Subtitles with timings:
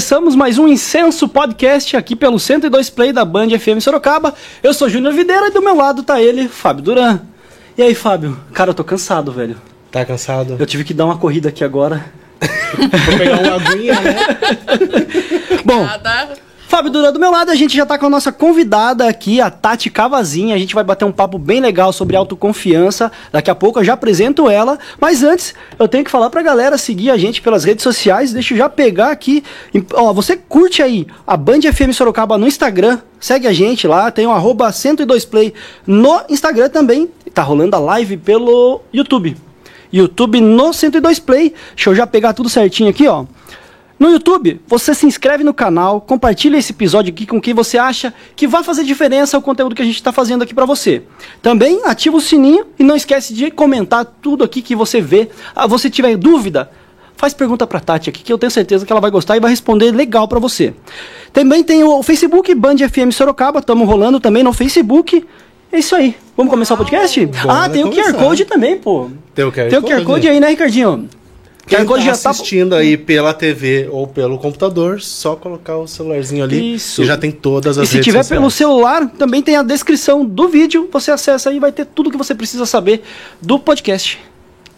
[0.00, 4.32] começamos mais um Incenso Podcast aqui pelo 102 Play da Band FM Sorocaba.
[4.62, 7.20] Eu sou Júnior Videira e do meu lado tá ele, Fábio Duran.
[7.76, 8.40] E aí, Fábio?
[8.54, 9.58] Cara, eu tô cansado, velho.
[9.90, 10.56] Tá cansado?
[10.58, 12.06] Eu tive que dar uma corrida aqui agora.
[12.80, 14.16] Vou pegar uma aguinha, né?
[15.66, 15.86] Bom,
[16.70, 19.50] Fábio Duran, do meu lado a gente já tá com a nossa convidada aqui, a
[19.50, 20.54] Tati Cavazinha.
[20.54, 23.10] A gente vai bater um papo bem legal sobre autoconfiança.
[23.32, 24.78] Daqui a pouco eu já apresento ela.
[25.00, 28.32] Mas antes, eu tenho que falar pra galera seguir a gente pelas redes sociais.
[28.32, 29.42] Deixa eu já pegar aqui.
[29.94, 33.00] Ó, você curte aí a Band FM Sorocaba no Instagram.
[33.18, 35.52] Segue a gente lá, tem o arroba 102play
[35.84, 37.10] no Instagram também.
[37.34, 39.36] Tá rolando a live pelo YouTube.
[39.92, 41.52] YouTube no 102play.
[41.74, 43.24] Deixa eu já pegar tudo certinho aqui, ó.
[44.00, 48.14] No YouTube, você se inscreve no canal, compartilha esse episódio aqui com quem você acha
[48.34, 51.02] que vai fazer diferença o conteúdo que a gente está fazendo aqui para você.
[51.42, 55.28] Também ativa o sininho e não esquece de comentar tudo aqui que você vê.
[55.54, 56.70] Ah, você tiver dúvida,
[57.14, 59.50] faz pergunta para Tati aqui que eu tenho certeza que ela vai gostar e vai
[59.50, 60.72] responder legal para você.
[61.30, 65.26] Também tem o Facebook Band FM Sorocaba, estamos rolando também no Facebook.
[65.70, 66.16] É isso aí.
[66.34, 67.28] Vamos começar o podcast?
[67.46, 68.24] Ah, tem o QR começar.
[68.24, 69.10] Code também, pô.
[69.34, 70.04] Tem o QR Tem o QR Code?
[70.06, 71.06] Code aí, né, Ricardinho?
[71.76, 76.44] Quem tá já tá- assistindo aí pela TV ou pelo computador, só colocar o celularzinho
[76.44, 77.02] ali Isso.
[77.02, 78.38] e já tem todas E as se redes tiver sociais.
[78.40, 80.88] pelo celular, também tem a descrição do vídeo.
[80.92, 83.02] Você acessa aí e vai ter tudo que você precisa saber
[83.40, 84.18] do podcast.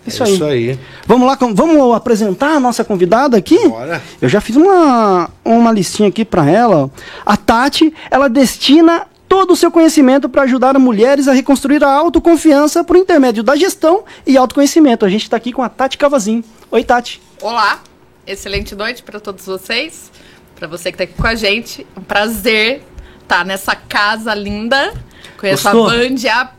[0.06, 0.34] Isso É aí.
[0.34, 0.78] Isso aí.
[1.06, 3.68] Vamos lá, vamos apresentar a nossa convidada aqui?
[3.68, 4.02] Bora.
[4.20, 6.90] Eu já fiz uma, uma listinha aqui para ela.
[7.24, 12.84] A Tati, ela destina todo o seu conhecimento para ajudar mulheres a reconstruir a autoconfiança
[12.84, 15.06] por intermédio da gestão e autoconhecimento.
[15.06, 16.44] A gente está aqui com a Tati Cavazin.
[16.70, 17.18] Oi, Tati.
[17.40, 17.80] Olá,
[18.26, 20.12] excelente noite para todos vocês.
[20.54, 22.82] Para você que está aqui com a gente, um prazer
[23.22, 24.92] estar nessa casa linda.
[25.38, 25.88] Conheço Gostou?
[25.88, 26.52] a Band há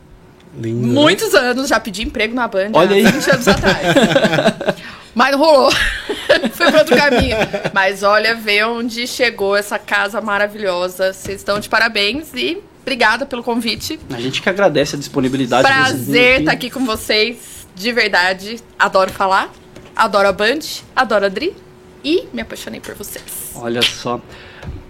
[0.58, 0.88] Lindo.
[0.88, 0.94] né?
[0.94, 3.04] muitos anos, já pedi emprego na Band Olha há aí.
[3.04, 3.78] 20 anos atrás.
[5.14, 5.70] Mas não rolou.
[6.52, 7.36] Foi para outro caminho.
[7.72, 11.12] Mas olha, vê onde chegou essa casa maravilhosa.
[11.12, 13.98] Vocês estão de parabéns e obrigada pelo convite.
[14.12, 15.66] A gente que agradece a disponibilidade.
[15.66, 18.58] Prazer estar aqui com vocês, de verdade.
[18.78, 19.50] Adoro falar,
[19.94, 20.60] adoro a Band,
[20.94, 21.54] adoro a Dri
[22.02, 23.52] e me apaixonei por vocês.
[23.54, 24.20] Olha só.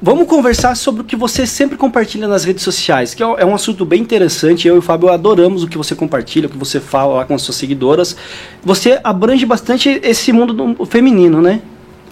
[0.01, 3.55] Vamos conversar sobre o que você sempre compartilha nas redes sociais, que é é um
[3.55, 4.69] assunto bem interessante.
[4.69, 7.35] Eu e o Fábio adoramos o que você compartilha, o que você fala lá com
[7.35, 8.17] as suas seguidoras.
[8.63, 11.63] Você abrange bastante esse mundo do feminino, né?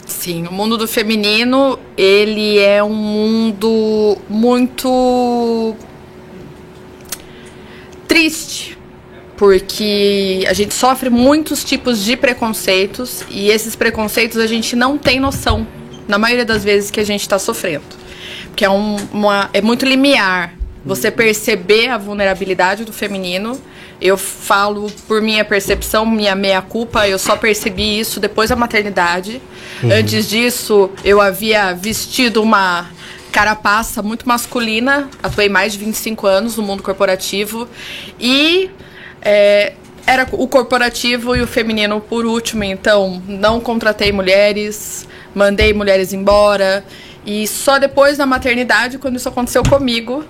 [0.06, 5.74] Sim, o mundo do feminino, ele é um mundo muito
[8.06, 8.78] triste,
[9.36, 15.18] porque a gente sofre muitos tipos de preconceitos e esses preconceitos a gente não tem
[15.18, 15.66] noção,
[16.12, 17.84] na maioria das vezes que a gente está sofrendo.
[18.48, 20.52] Porque é, um- uma, é muito limiar
[20.84, 23.58] você perceber a vulnerabilidade do feminino.
[23.98, 29.40] Eu falo por minha percepção, minha meia-culpa, eu só percebi isso depois da maternidade.
[29.84, 32.90] Antes disso, eu havia vestido uma
[33.30, 37.66] carapaça muito masculina, atuei mais de 25 anos no mundo corporativo
[38.20, 38.68] e
[39.22, 39.72] é,
[40.06, 46.84] era o corporativo e o feminino por último, então não contratei mulheres, mandei mulheres embora
[47.24, 50.24] e só depois da maternidade, quando isso aconteceu comigo,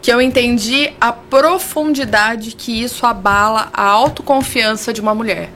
[0.00, 5.50] que eu entendi a profundidade que isso abala a autoconfiança de uma mulher.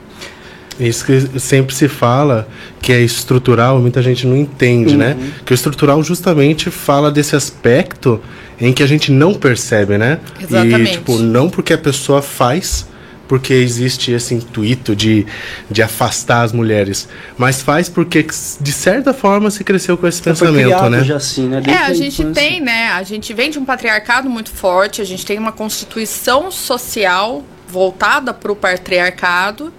[0.79, 2.49] Isso que sempre se fala
[2.83, 5.17] que é estrutural, muita gente não entende, né?
[5.45, 8.21] Que o estrutural justamente fala desse aspecto
[8.61, 10.19] em que a gente não percebe, né?
[10.41, 10.91] Exatamente.
[10.91, 12.87] E, tipo, não porque a pessoa faz,
[13.27, 15.27] porque existe esse intuito de,
[15.71, 17.09] de afastar as mulheres,
[17.39, 18.23] mas faz porque,
[18.61, 21.05] de certa forma, se cresceu com esse Foi pensamento, né?
[21.05, 21.59] já assim, né?
[21.59, 22.35] É, Desde a gente infância.
[22.35, 22.89] tem, né?
[22.93, 28.33] A gente vem de um patriarcado muito forte, a gente tem uma constituição social voltada
[28.33, 29.73] para o patriarcado.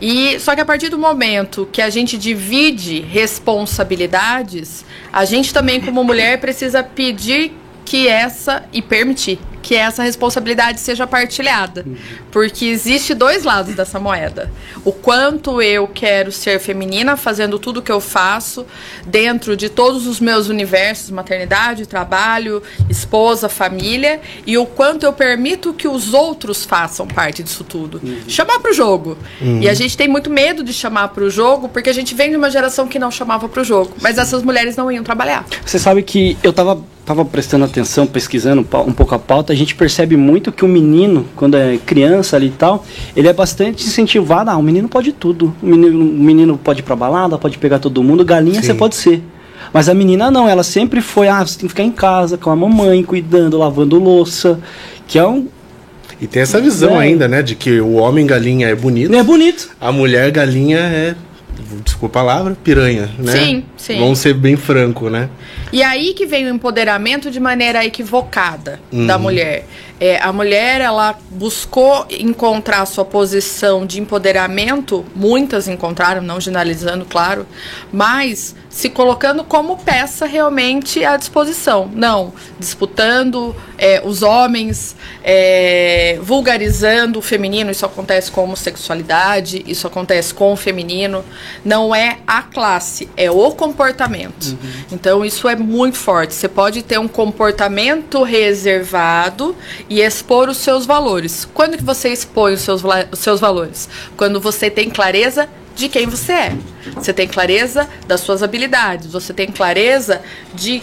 [0.00, 5.80] E só que a partir do momento que a gente divide responsabilidades, a gente também
[5.80, 7.52] como mulher precisa pedir
[7.84, 11.84] que essa e permitir que essa responsabilidade seja partilhada,
[12.30, 14.50] porque existe dois lados dessa moeda.
[14.82, 18.64] O quanto eu quero ser feminina fazendo tudo que eu faço
[19.06, 25.74] dentro de todos os meus universos, maternidade, trabalho, esposa, família, e o quanto eu permito
[25.74, 28.00] que os outros façam parte disso tudo.
[28.26, 29.18] Chamar pro jogo.
[29.60, 32.38] E a gente tem muito medo de chamar pro jogo, porque a gente vem de
[32.38, 35.44] uma geração que não chamava pro jogo, mas essas mulheres não iam trabalhar.
[35.62, 39.74] Você sabe que eu tava, tava prestando atenção, pesquisando um pouco a pauta, a gente
[39.74, 42.84] percebe muito que o menino, quando é criança ali e tal,
[43.16, 44.50] ele é bastante incentivado.
[44.50, 45.54] Ah, o menino pode tudo.
[45.62, 48.66] O menino, o menino pode ir pra balada, pode pegar todo mundo, galinha Sim.
[48.66, 49.22] você pode ser.
[49.72, 52.50] Mas a menina não, ela sempre foi, ah, você tem que ficar em casa com
[52.50, 54.60] a mamãe, cuidando, lavando louça,
[55.06, 55.46] que é um...
[56.20, 57.04] E tem essa visão É.
[57.06, 57.40] ainda, né?
[57.42, 59.70] De que o homem galinha é bonito, É bonito.
[59.80, 61.14] a mulher galinha é,
[61.84, 63.32] desculpa a palavra, piranha, né?
[63.32, 63.64] Sim.
[63.76, 63.98] Sim.
[64.00, 65.28] Vamos ser bem franco, né?
[65.72, 69.06] E aí que vem o empoderamento de maneira equivocada uhum.
[69.06, 69.66] da mulher.
[70.00, 77.46] É, a mulher, ela buscou encontrar sua posição de empoderamento, muitas encontraram, não generalizando, claro,
[77.92, 81.90] mas se colocando como peça realmente à disposição.
[81.92, 89.86] Não disputando é, os homens, é, vulgarizando o feminino, isso acontece com a homossexualidade, isso
[89.86, 91.24] acontece com o feminino.
[91.64, 94.48] Não é a classe, é o comportamento.
[94.48, 94.70] Uhum.
[94.92, 96.34] Então isso é muito forte.
[96.34, 99.56] Você pode ter um comportamento reservado
[99.88, 101.48] e expor os seus valores.
[101.54, 103.88] Quando que você expõe os seus, os seus valores?
[104.16, 106.56] Quando você tem clareza de quem você é.
[106.94, 110.20] Você tem clareza das suas habilidades, você tem clareza
[110.52, 110.82] de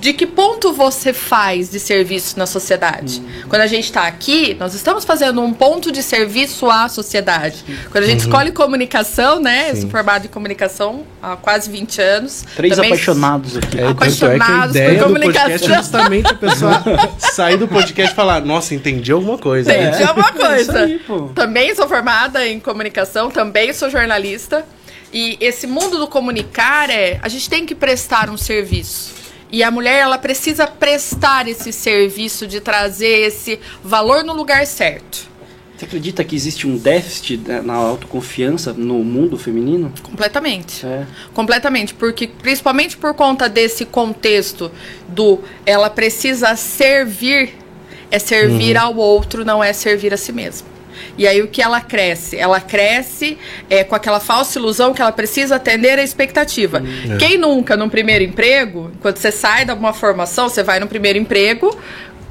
[0.00, 3.20] de que ponto você faz de serviço na sociedade?
[3.20, 3.48] Uhum.
[3.48, 7.64] Quando a gente está aqui, nós estamos fazendo um ponto de serviço à sociedade.
[7.90, 8.26] Quando a gente uhum.
[8.26, 9.64] escolhe comunicação, né?
[9.64, 9.70] Sim.
[9.70, 12.44] Eu sou formado em comunicação há quase 20 anos.
[12.54, 13.78] Três Também apaixonados aqui.
[13.78, 15.50] É, apaixonados é por comunicação.
[15.50, 16.82] é justamente a pessoa
[17.18, 19.72] sair do podcast e falar, nossa, entendi alguma coisa.
[19.72, 20.04] Entendi né?
[20.04, 20.80] alguma coisa.
[20.80, 21.00] Aí,
[21.34, 24.64] também sou formada em comunicação, também sou jornalista.
[25.12, 29.25] E esse mundo do comunicar é, a gente tem que prestar um serviço.
[29.50, 35.28] E a mulher ela precisa prestar esse serviço de trazer esse valor no lugar certo.
[35.76, 39.92] Você acredita que existe um déficit né, na autoconfiança no mundo feminino?
[40.02, 40.86] Completamente.
[40.86, 41.06] É.
[41.34, 44.72] Completamente, porque principalmente por conta desse contexto
[45.06, 47.52] do ela precisa servir,
[48.10, 48.82] é servir uhum.
[48.82, 50.75] ao outro, não é servir a si mesma.
[51.16, 52.36] E aí o que ela cresce?
[52.36, 53.38] Ela cresce
[53.68, 56.82] é, com aquela falsa ilusão que ela precisa atender a expectativa.
[57.10, 57.16] É.
[57.16, 61.18] Quem nunca, no primeiro emprego, quando você sai de uma formação, você vai no primeiro
[61.18, 61.76] emprego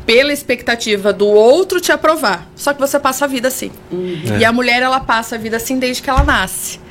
[0.05, 2.47] pela expectativa do outro te aprovar.
[2.55, 3.71] Só que você passa a vida assim.
[3.91, 4.21] Uhum.
[4.35, 4.39] É.
[4.39, 6.84] E a mulher, ela passa a vida assim desde que ela nasce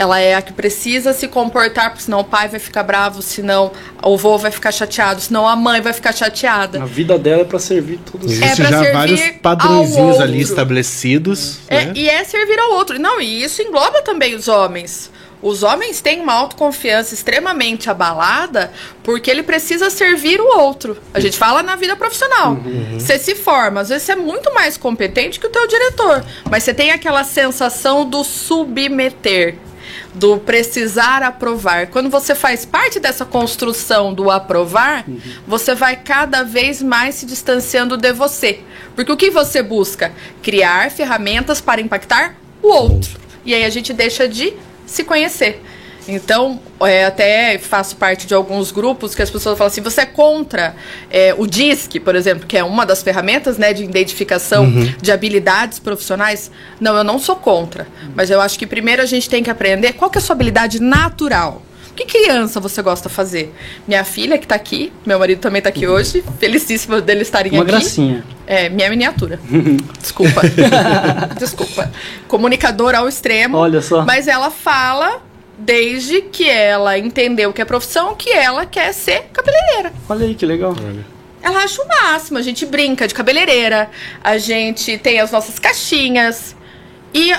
[0.00, 3.70] ela é a que precisa se comportar, porque senão o pai vai ficar bravo, senão
[4.02, 6.82] o avô vai ficar chateado, senão a mãe vai ficar chateada.
[6.82, 8.32] A vida dela é para servir todos.
[8.32, 11.58] Existem é já vários padrõezinhos ali estabelecidos.
[11.68, 11.92] É, né?
[11.94, 12.98] E é servir ao outro.
[12.98, 15.10] Não, e isso engloba também os homens.
[15.42, 20.96] Os homens têm uma autoconfiança extremamente abalada porque ele precisa servir o outro.
[21.12, 22.52] A gente fala na vida profissional.
[22.52, 22.98] Uhum.
[22.98, 26.62] Você se forma, às vezes você é muito mais competente que o teu diretor, mas
[26.62, 29.56] você tem aquela sensação do submeter
[30.14, 31.86] do precisar aprovar.
[31.88, 35.20] Quando você faz parte dessa construção do aprovar, uhum.
[35.46, 38.60] você vai cada vez mais se distanciando de você.
[38.94, 40.12] Porque o que você busca?
[40.42, 43.18] Criar ferramentas para impactar o outro.
[43.44, 44.52] E aí a gente deixa de
[44.84, 45.62] se conhecer.
[46.10, 50.06] Então, é, até faço parte de alguns grupos que as pessoas falam assim: você é
[50.06, 50.74] contra
[51.10, 54.92] é, o DISC, por exemplo, que é uma das ferramentas né, de identificação uhum.
[55.00, 56.50] de habilidades profissionais?
[56.80, 57.86] Não, eu não sou contra.
[58.14, 60.34] Mas eu acho que primeiro a gente tem que aprender qual que é a sua
[60.34, 61.62] habilidade natural.
[61.94, 63.54] Que criança você gosta de fazer?
[63.86, 65.94] Minha filha que está aqui, meu marido também está aqui uhum.
[65.94, 67.72] hoje, felicíssimo deles estarem Uma aqui.
[67.72, 68.24] Uma gracinha.
[68.46, 69.38] É, minha miniatura.
[70.00, 70.40] Desculpa.
[71.38, 71.90] Desculpa.
[72.26, 73.58] Comunicadora ao extremo.
[73.58, 74.04] Olha só.
[74.04, 75.20] Mas ela fala
[75.60, 79.92] desde que ela entendeu que é profissão, que ela quer ser cabeleireira.
[80.08, 80.74] Olha aí que legal.
[80.76, 81.04] Olha.
[81.42, 83.90] Ela acha o máximo, a gente brinca de cabeleireira,
[84.22, 86.56] a gente tem as nossas caixinhas.
[87.12, 87.32] E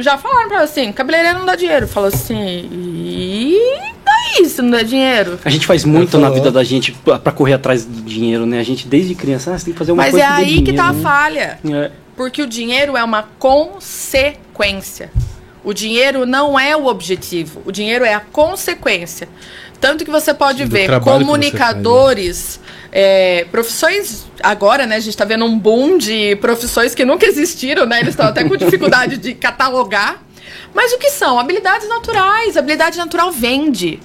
[0.00, 1.88] já falaram pra ela assim, cabeleireira não dá dinheiro.
[1.88, 3.58] Falou assim, e
[4.04, 5.38] daí se não dá dinheiro?
[5.44, 8.60] A gente faz muito na vida da gente para correr atrás do dinheiro, né?
[8.60, 10.46] A gente desde criança, ah, você tem que fazer uma Mas coisa Mas é aí
[10.46, 11.02] dinheiro, que tá a né?
[11.02, 11.58] falha.
[11.64, 11.90] É.
[12.14, 15.10] Porque o dinheiro é uma consequência.
[15.62, 19.28] O dinheiro não é o objetivo, o dinheiro é a consequência.
[19.80, 22.60] Tanto que você pode Do ver comunicadores,
[22.92, 24.26] é, profissões.
[24.42, 28.00] Agora, né, a gente está vendo um boom de profissões que nunca existiram, né?
[28.00, 30.22] Eles estão até com dificuldade de catalogar.
[30.74, 31.38] Mas o que são?
[31.38, 32.56] Habilidades naturais.
[32.56, 34.00] Habilidade natural vende.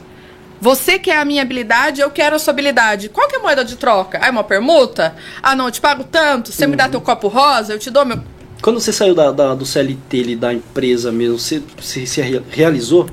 [0.62, 3.10] Você quer a minha habilidade, eu quero a sua habilidade.
[3.10, 4.20] Qual que é a moeda de troca?
[4.22, 5.14] Ah, é uma permuta?
[5.44, 6.52] Ah, não, eu te pago tanto.
[6.52, 6.72] Você uhum.
[6.72, 6.92] me dá uhum.
[6.92, 8.20] teu copo rosa, eu te dou meu.
[8.62, 11.62] Quando você saiu da, da, do CLT ali, da empresa mesmo, você
[12.06, 13.10] se realizou?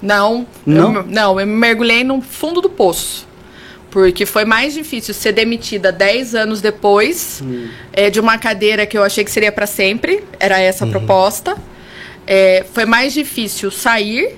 [0.00, 0.46] Não.
[0.64, 0.94] Não?
[0.94, 3.26] Eu, não, eu me mergulhei no fundo do poço.
[3.90, 7.68] Porque foi mais difícil ser demitida 10 anos depois hum.
[7.92, 10.24] é, de uma cadeira que eu achei que seria para sempre.
[10.38, 10.92] Era essa a uhum.
[10.92, 11.56] proposta.
[12.26, 14.36] É, foi mais difícil sair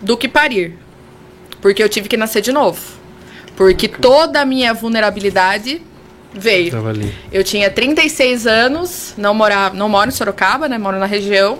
[0.00, 0.74] do que parir.
[1.60, 2.80] Porque eu tive que nascer de novo.
[3.56, 5.82] Porque toda a minha vulnerabilidade
[6.36, 6.72] Veio.
[7.32, 10.78] Eu tinha 36 anos, não morava, não moro em Sorocaba, né?
[10.78, 11.58] Moro na região.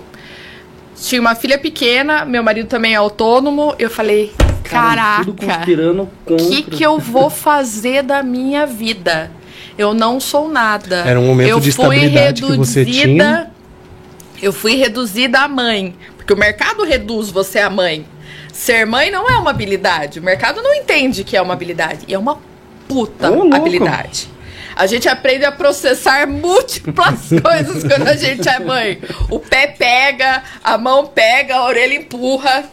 [0.95, 3.75] Tinha uma filha pequena, meu marido também é autônomo.
[3.77, 9.31] Eu falei, caraca, o que que eu vou fazer da minha vida?
[9.77, 11.03] Eu não sou nada.
[11.05, 13.51] Era um momento eu de estabilidade reduzida, que você tinha.
[14.41, 18.05] Eu fui reduzida a mãe, porque o mercado reduz você a mãe.
[18.51, 20.19] Ser mãe não é uma habilidade.
[20.19, 21.99] O mercado não entende que é uma habilidade.
[22.07, 22.39] E é uma
[22.87, 24.29] puta oh, habilidade.
[24.77, 29.01] A gente aprende a processar múltiplas coisas quando a gente é mãe.
[29.29, 32.69] O pé pega, a mão pega, a orelha empurra.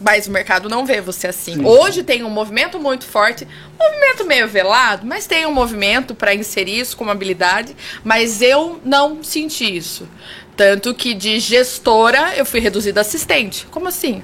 [0.00, 1.54] Mas o mercado não vê você assim.
[1.54, 1.64] Sim.
[1.64, 3.46] Hoje tem um movimento muito forte,
[3.78, 7.74] movimento meio velado, mas tem um movimento para inserir isso como habilidade.
[8.04, 10.08] Mas eu não senti isso.
[10.56, 13.66] Tanto que de gestora eu fui reduzida a assistente.
[13.70, 14.22] Como assim?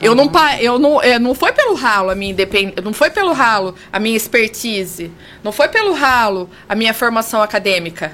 [0.00, 3.32] Eu não, eu não, é, não foi pelo ralo a minha independência, não foi pelo
[3.32, 5.10] ralo a minha expertise,
[5.42, 8.12] não foi pelo ralo a minha formação acadêmica.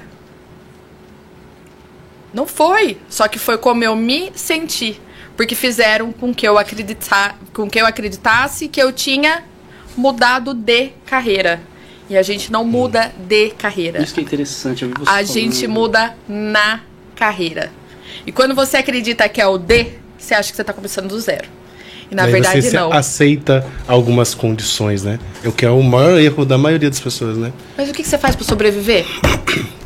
[2.33, 4.99] Não foi, só que foi como eu me senti,
[5.37, 9.43] porque fizeram com que eu acreditar, com que eu acreditasse que eu tinha
[9.95, 11.61] mudado de carreira.
[12.09, 14.01] E a gente não muda de carreira.
[14.01, 14.85] Isso que é interessante.
[14.85, 15.25] a falando.
[15.25, 16.81] gente muda na
[17.15, 17.71] carreira.
[18.25, 21.19] E quando você acredita que é o D, você acha que você está começando do
[21.19, 21.47] zero.
[22.11, 22.91] E na verdade você não.
[22.91, 25.19] aceita algumas condições, né?
[25.43, 27.51] É o que é o maior erro da maioria das pessoas, né?
[27.77, 29.05] Mas o que você faz para sobreviver?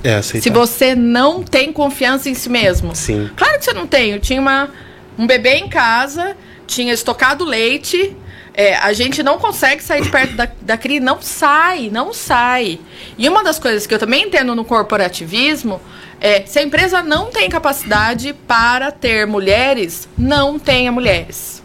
[0.04, 0.44] É aceitar.
[0.44, 2.96] Se você não tem confiança em si mesmo.
[2.96, 3.30] Sim.
[3.36, 4.12] Claro que você não tem.
[4.12, 4.70] Eu tinha uma,
[5.18, 8.16] um bebê em casa, tinha estocado leite.
[8.54, 12.80] É, a gente não consegue sair de perto da, da CRI, não sai, não sai.
[13.18, 15.80] E uma das coisas que eu também entendo no corporativismo
[16.20, 21.57] é se a empresa não tem capacidade para ter mulheres, não tenha mulheres.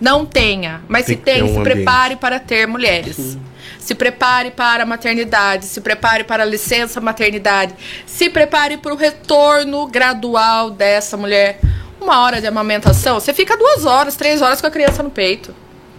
[0.00, 1.74] Não tenha, mas tem se tem, um se ambiente.
[1.74, 3.38] prepare para ter mulheres.
[3.78, 7.74] Se prepare para a maternidade, se prepare para a licença maternidade,
[8.04, 11.60] se prepare para o retorno gradual dessa mulher.
[12.00, 15.54] Uma hora de amamentação, você fica duas horas, três horas com a criança no peito.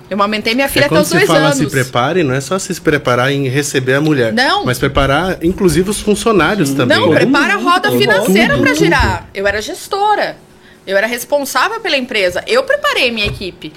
[0.09, 1.57] Eu amamentei minha filha é até os dois fala anos.
[1.57, 4.31] se prepare, não é só se preparar em receber a mulher.
[4.31, 4.63] Não.
[4.63, 6.97] Mas preparar, inclusive, os funcionários também.
[6.97, 9.27] Não, prepara a roda financeira para girar.
[9.33, 10.37] Eu era gestora.
[10.85, 12.41] Eu era responsável pela empresa.
[12.47, 13.73] Eu preparei minha equipe.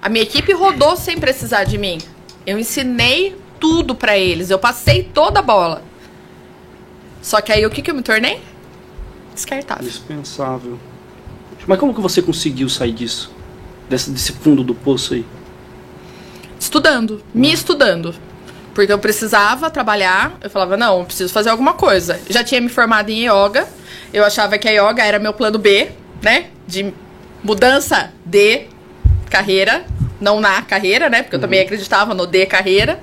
[0.00, 1.98] A minha equipe rodou sem precisar de mim.
[2.46, 4.50] Eu ensinei tudo para eles.
[4.50, 5.82] Eu passei toda a bola.
[7.22, 8.40] Só que aí o que, que eu me tornei?
[9.34, 9.84] Descartável.
[9.84, 10.78] Dispensável.
[11.66, 13.32] Mas como que você conseguiu sair disso?
[13.88, 15.24] Desse, desse fundo do poço aí?
[16.58, 17.22] Estudando.
[17.34, 18.14] Me estudando.
[18.74, 20.38] Porque eu precisava trabalhar.
[20.40, 22.20] Eu falava, não, eu preciso fazer alguma coisa.
[22.28, 23.66] Já tinha me formado em yoga.
[24.12, 25.90] Eu achava que a yoga era meu plano B,
[26.22, 26.50] né?
[26.66, 26.94] De
[27.42, 28.66] mudança de
[29.30, 29.84] carreira
[30.20, 31.22] não na carreira, né?
[31.22, 31.66] Porque eu também uhum.
[31.66, 33.00] acreditava no D carreira.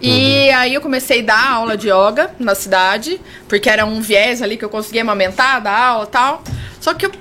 [0.00, 0.56] E uhum.
[0.56, 4.56] aí eu comecei a dar aula de yoga na cidade, porque era um viés ali
[4.56, 6.42] que eu conseguia amamentar, dar aula e tal.
[6.80, 7.12] Só que eu,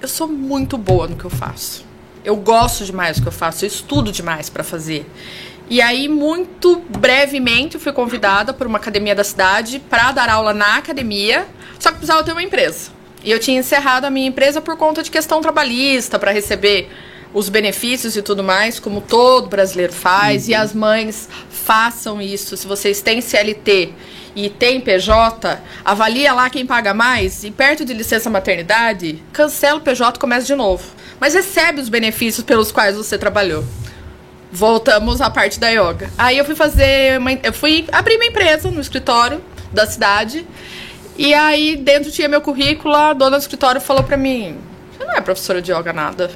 [0.00, 1.84] eu sou muito boa no que eu faço.
[2.24, 5.10] Eu gosto demais do que eu faço, eu estudo demais para fazer.
[5.68, 10.54] E aí, muito brevemente, eu fui convidada por uma academia da cidade para dar aula
[10.54, 11.46] na academia,
[11.80, 12.90] só que precisava ter uma empresa.
[13.24, 16.88] E eu tinha encerrado a minha empresa por conta de questão trabalhista, para receber
[17.34, 20.50] os benefícios e tudo mais, como todo brasileiro faz, uhum.
[20.50, 22.56] e as mães façam isso.
[22.56, 23.92] Se vocês têm CLT
[24.34, 29.82] e tem PJ, avalia lá quem paga mais e perto de licença maternidade, cancela o
[29.82, 30.84] PJ e começa de novo.
[31.18, 33.64] Mas recebe os benefícios pelos quais você trabalhou.
[34.50, 36.10] Voltamos à parte da yoga.
[36.18, 40.46] Aí eu fui fazer, uma, eu fui abrir minha empresa no escritório da cidade.
[41.16, 44.58] E aí dentro tinha meu currículo, a dona do escritório falou para mim:
[44.96, 46.30] "Você não é professora de yoga nada?"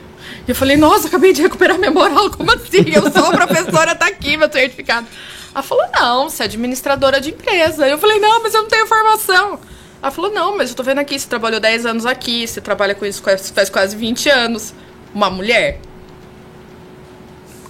[0.47, 2.85] E eu falei, nossa, acabei de recuperar minha moral, como assim?
[2.93, 5.07] Eu sou professora, tá aqui meu certificado.
[5.53, 7.88] Ela falou, não, você é administradora de empresa.
[7.88, 9.59] Eu falei, não, mas eu não tenho formação.
[10.00, 12.95] Ela falou, não, mas eu tô vendo aqui, você trabalhou 10 anos aqui, você trabalha
[12.95, 14.73] com isso faz quase 20 anos.
[15.12, 15.81] Uma mulher.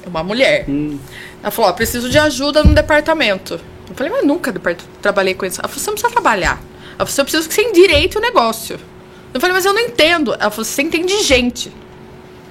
[0.05, 0.67] Uma mulher.
[0.69, 0.99] Hum.
[1.43, 3.59] Ela falou, ó, preciso de ajuda no departamento.
[3.89, 4.53] Eu falei, mas nunca
[5.01, 5.61] trabalhei com isso.
[5.61, 6.61] Ela falou, você não precisa trabalhar.
[6.99, 8.79] Ela falou, eu preciso que você endireite o negócio.
[9.33, 10.35] Eu falei, mas eu não entendo.
[10.35, 11.73] Ela falou, você entende gente.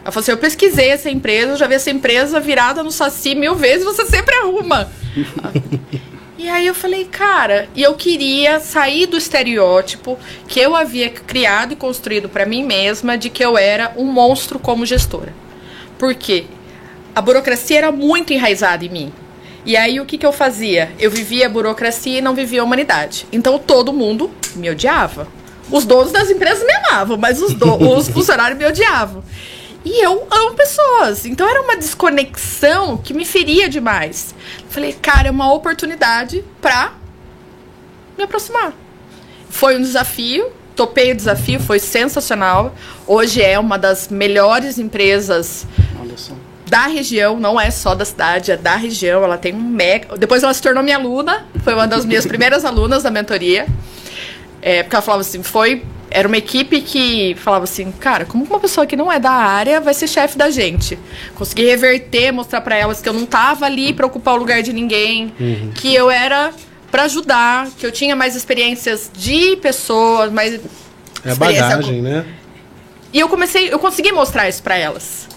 [0.06, 3.34] Ela falou assim: eu pesquisei essa empresa, eu já vi essa empresa virada no Saci
[3.34, 4.88] mil vezes, você sempre arruma.
[6.38, 11.74] e aí eu falei, cara, e eu queria sair do estereótipo que eu havia criado
[11.74, 15.34] e construído para mim mesma de que eu era um monstro como gestora.
[15.98, 16.46] Por quê?
[17.16, 19.14] A burocracia era muito enraizada em mim.
[19.66, 20.92] E aí o que, que eu fazia?
[21.00, 23.26] Eu vivia a burocracia e não vivia a humanidade.
[23.32, 25.28] Então todo mundo me odiava.
[25.72, 29.24] Os donos das empresas me amavam, mas os, do, os funcionários me odiavam.
[29.86, 31.26] E eu amo pessoas.
[31.28, 34.34] Então era uma desconexão que me feria demais.
[34.68, 36.94] Falei, cara, é uma oportunidade pra
[38.18, 38.74] me aproximar.
[39.48, 42.76] Foi um desafio, topei o desafio, foi sensacional.
[43.06, 45.68] Hoje é uma das melhores empresas
[46.68, 49.24] da região, não é só da cidade, é da região.
[49.24, 50.18] Ela tem um mega.
[50.18, 53.68] Depois ela se tornou minha aluna, foi uma das minhas primeiras alunas da mentoria.
[54.62, 58.58] É, porque ela falava assim: foi era uma equipe que falava assim, cara, como uma
[58.58, 60.98] pessoa que não é da área vai ser chefe da gente?
[61.36, 64.72] Consegui reverter, mostrar para elas que eu não tava ali para ocupar o lugar de
[64.72, 65.72] ninguém, uhum.
[65.76, 66.54] que eu era
[66.90, 70.54] para ajudar, que eu tinha mais experiências de pessoas, mais
[71.26, 72.04] é a bagagem, com...
[72.04, 72.26] né?
[73.12, 75.28] E eu comecei, eu consegui mostrar isso para elas.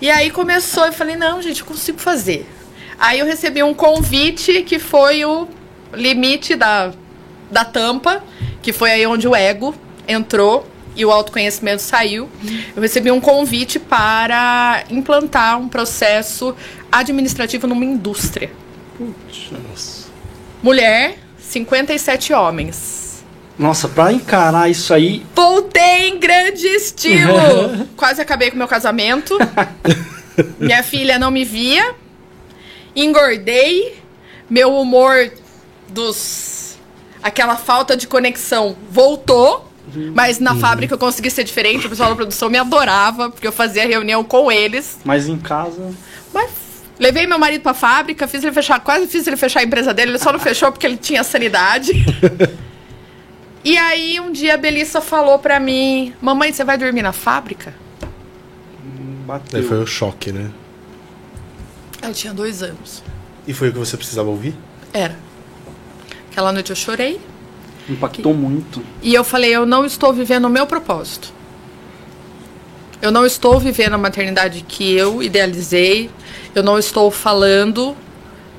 [0.00, 2.44] E aí começou, eu falei, não, gente, eu consigo fazer.
[2.98, 5.46] Aí eu recebi um convite que foi o
[5.92, 6.90] limite da,
[7.52, 8.20] da tampa,
[8.60, 9.72] que foi aí onde o ego
[10.06, 12.28] entrou e o autoconhecimento saiu.
[12.74, 16.54] Eu recebi um convite para implantar um processo
[16.90, 18.50] administrativo numa indústria.
[18.96, 20.06] Putz.
[20.62, 23.24] Mulher, 57 homens.
[23.58, 25.24] Nossa, pra encarar isso aí.
[25.34, 27.86] Voltei em grande estilo!
[27.96, 29.36] Quase acabei com meu casamento.
[30.58, 31.94] Minha filha não me via.
[32.96, 34.02] Engordei.
[34.50, 35.30] Meu humor
[35.88, 36.76] dos.
[37.22, 39.70] aquela falta de conexão voltou.
[40.14, 40.60] Mas na uhum.
[40.60, 44.22] fábrica eu consegui ser diferente, o pessoal da produção me adorava, porque eu fazia reunião
[44.24, 44.98] com eles.
[45.04, 45.92] Mas em casa.
[46.32, 46.50] Mas
[46.98, 50.12] levei meu marido pra fábrica, fiz ele fechar, quase fiz ele fechar a empresa dele,
[50.12, 51.92] ele só não fechou porque ele tinha sanidade.
[53.64, 57.74] e aí um dia a Belissa falou pra mim: Mamãe, você vai dormir na fábrica?
[59.26, 59.60] Bateu.
[59.60, 60.50] Aí foi o choque, né?
[62.02, 63.02] Eu tinha dois anos.
[63.46, 64.54] E foi o que você precisava ouvir?
[64.92, 65.16] Era.
[66.30, 67.20] Aquela noite eu chorei.
[67.88, 68.82] Impactou e, muito.
[69.02, 71.32] E eu falei, eu não estou vivendo o meu propósito.
[73.02, 76.10] Eu não estou vivendo a maternidade que eu idealizei.
[76.54, 77.94] Eu não estou falando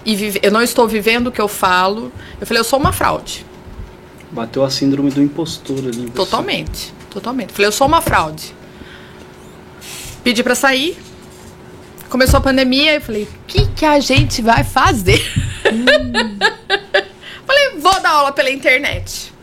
[0.06, 2.12] e vive, eu não estou vivendo o que eu falo.
[2.40, 3.46] Eu falei, eu sou uma fraude.
[4.32, 6.10] Bateu a síndrome do impostor ali.
[6.12, 7.50] Totalmente, totalmente.
[7.50, 8.54] Eu falei, eu sou uma fraude.
[10.24, 10.98] Pedi para sair.
[12.10, 15.22] Começou a pandemia, eu falei, o que, que a gente vai fazer?
[15.74, 15.86] Hum.
[17.46, 19.34] Falei, vou dar aula pela internet.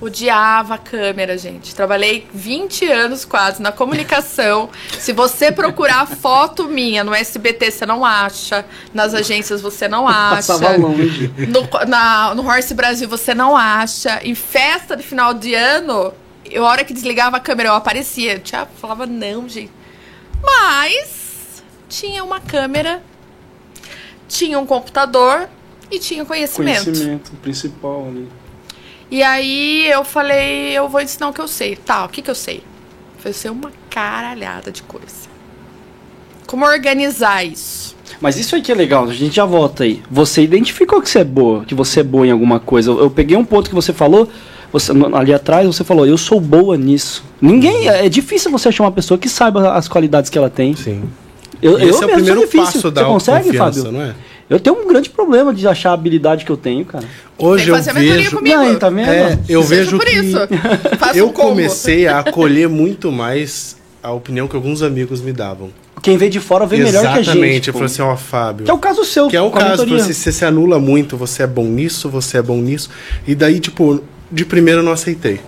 [0.00, 1.76] Odiava a câmera, gente.
[1.76, 4.68] Trabalhei 20 anos quase na comunicação.
[4.98, 8.64] Se você procurar foto minha no SBT, você não acha.
[8.92, 10.54] Nas agências, você não acha.
[10.54, 11.32] Passava longe.
[11.46, 14.20] No, na, no Horse Brasil, você não acha.
[14.24, 16.12] Em festa de final de ano,
[16.50, 18.40] eu, a hora que desligava a câmera, eu aparecia.
[18.40, 19.70] Tinha, falava, não, gente.
[20.42, 23.00] Mas tinha uma câmera,
[24.26, 25.48] tinha um computador
[25.92, 26.84] e tinha conhecimento.
[26.84, 28.26] Conhecimento principal ali.
[29.10, 31.76] E aí eu falei, eu vou ensinar o que eu sei.
[31.76, 32.62] Tá, o que, que eu sei?
[33.18, 35.30] Foi ser uma caralhada de coisa.
[36.46, 37.94] Como organizar isso?
[38.20, 40.02] Mas isso aí que é legal, a gente já volta aí.
[40.10, 42.90] Você identificou que você é boa, que você é boa em alguma coisa.
[42.90, 44.28] Eu, eu peguei um ponto que você falou,
[44.72, 47.22] você, ali atrás você falou, eu sou boa nisso.
[47.40, 50.74] Ninguém, é difícil você achar uma pessoa que saiba as qualidades que ela tem.
[50.74, 51.02] Sim.
[51.60, 53.92] Eu, Esse eu é o primeiro passo da você consegue, Fábio?
[53.92, 54.14] não é?
[54.52, 57.04] Eu tenho um grande problema de achar a habilidade que eu tenho, cara.
[57.38, 58.40] Hoje eu vejo.
[58.40, 59.08] Não, tá vendo?
[59.08, 60.36] É, eu vejo por que isso.
[61.14, 65.70] eu um comecei a acolher muito mais a opinião que alguns amigos me davam.
[66.02, 66.98] Quem vê de fora vê Exatamente.
[66.98, 67.30] melhor que a gente.
[67.30, 68.64] Exatamente, eu falei assim, ó, Fábio.
[68.64, 71.44] Que é o caso seu, Que é o caso, assim, você se anula muito, você
[71.44, 72.90] é bom nisso, você é bom nisso.
[73.26, 75.40] E daí, tipo, de primeiro eu não aceitei.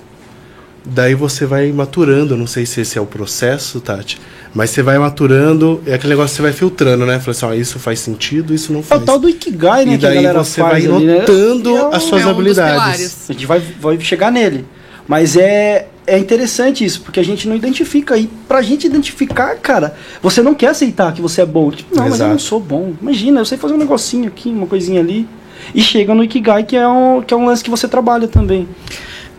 [0.86, 4.20] Daí você vai maturando, não sei se esse é o processo, Tati,
[4.52, 7.18] mas você vai maturando, é aquele negócio que você vai filtrando, né?
[7.18, 9.00] Fala assim, ó, isso faz sentido, isso não faz.
[9.00, 9.94] É o tal do Ikigai, né?
[9.94, 11.20] E daí você vai ali, né?
[11.20, 11.90] notando né?
[11.90, 13.30] as suas é um habilidades.
[13.30, 14.66] A gente vai, vai chegar nele.
[15.08, 18.16] Mas é, é interessante isso, porque a gente não identifica.
[18.16, 21.70] E pra gente identificar, cara, você não quer aceitar que você é bom.
[21.70, 22.10] Tipo, não, Exato.
[22.10, 22.94] mas eu não sou bom.
[23.00, 25.26] Imagina, eu sei fazer um negocinho aqui, uma coisinha ali.
[25.74, 28.68] E chega no Ikigai, que é um, que é um lance que você trabalha também.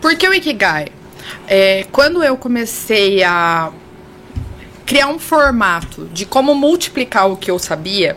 [0.00, 0.86] Por que o Ikigai?
[1.48, 3.70] É, quando eu comecei a
[4.84, 8.16] criar um formato de como multiplicar o que eu sabia,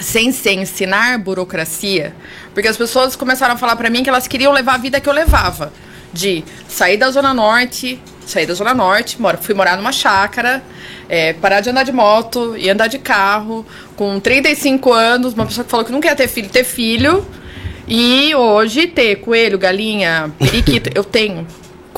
[0.00, 2.14] sem ser ensinar burocracia,
[2.52, 5.08] porque as pessoas começaram a falar para mim que elas queriam levar a vida que
[5.08, 5.72] eu levava,
[6.12, 10.62] de sair da zona norte, sair da zona norte, mora, fui morar numa chácara,
[11.08, 15.64] é, parar de andar de moto e andar de carro, com 35 anos, uma pessoa
[15.64, 17.26] que falou que não quer ter filho, ter filho,
[17.86, 21.46] e hoje ter coelho, galinha, periquito, eu tenho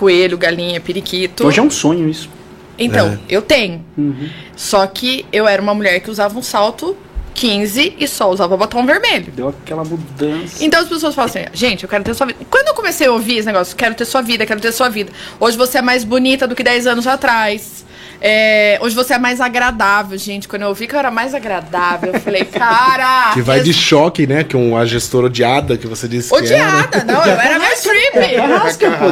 [0.01, 1.47] coelho, galinha, periquito.
[1.47, 2.31] Hoje é um sonho isso.
[2.79, 3.19] Então, é.
[3.29, 3.85] eu tenho.
[3.99, 4.31] Uhum.
[4.57, 6.97] Só que eu era uma mulher que usava um salto
[7.35, 9.31] 15 e só usava batom vermelho.
[9.37, 10.65] Deu aquela mudança.
[10.65, 12.39] Então as pessoas falam assim, gente, eu quero ter sua vida.
[12.49, 15.13] Quando eu comecei a ouvir esse negócio, quero ter sua vida, quero ter sua vida.
[15.39, 17.85] Hoje você é mais bonita do que 10 anos atrás.
[18.21, 20.47] É, hoje você é mais agradável, gente.
[20.47, 23.33] Quando eu ouvi que eu era mais agradável, eu falei, cara.
[23.33, 24.45] Que vai de choque, né?
[24.45, 26.33] Que uma gestora odiada que você disse.
[26.35, 27.05] Odiada, que era.
[27.13, 28.17] não, eu era Meryl Streep.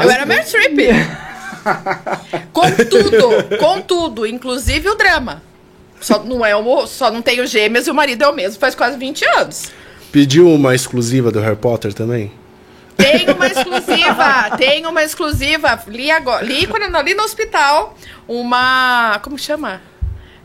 [0.05, 0.79] Eu era Meryl Streep.
[2.53, 5.43] com tudo, com tudo, inclusive o drama.
[6.01, 8.75] Só não, é o, só não tenho gêmeas e o marido é o mesmo, faz
[8.75, 9.65] quase 20 anos.
[10.13, 12.33] Pediu uma exclusiva do Harry Potter também?
[12.99, 15.81] Tem uma exclusiva, tem uma exclusiva.
[15.87, 19.81] Li agora, li quando li no hospital uma, como chama?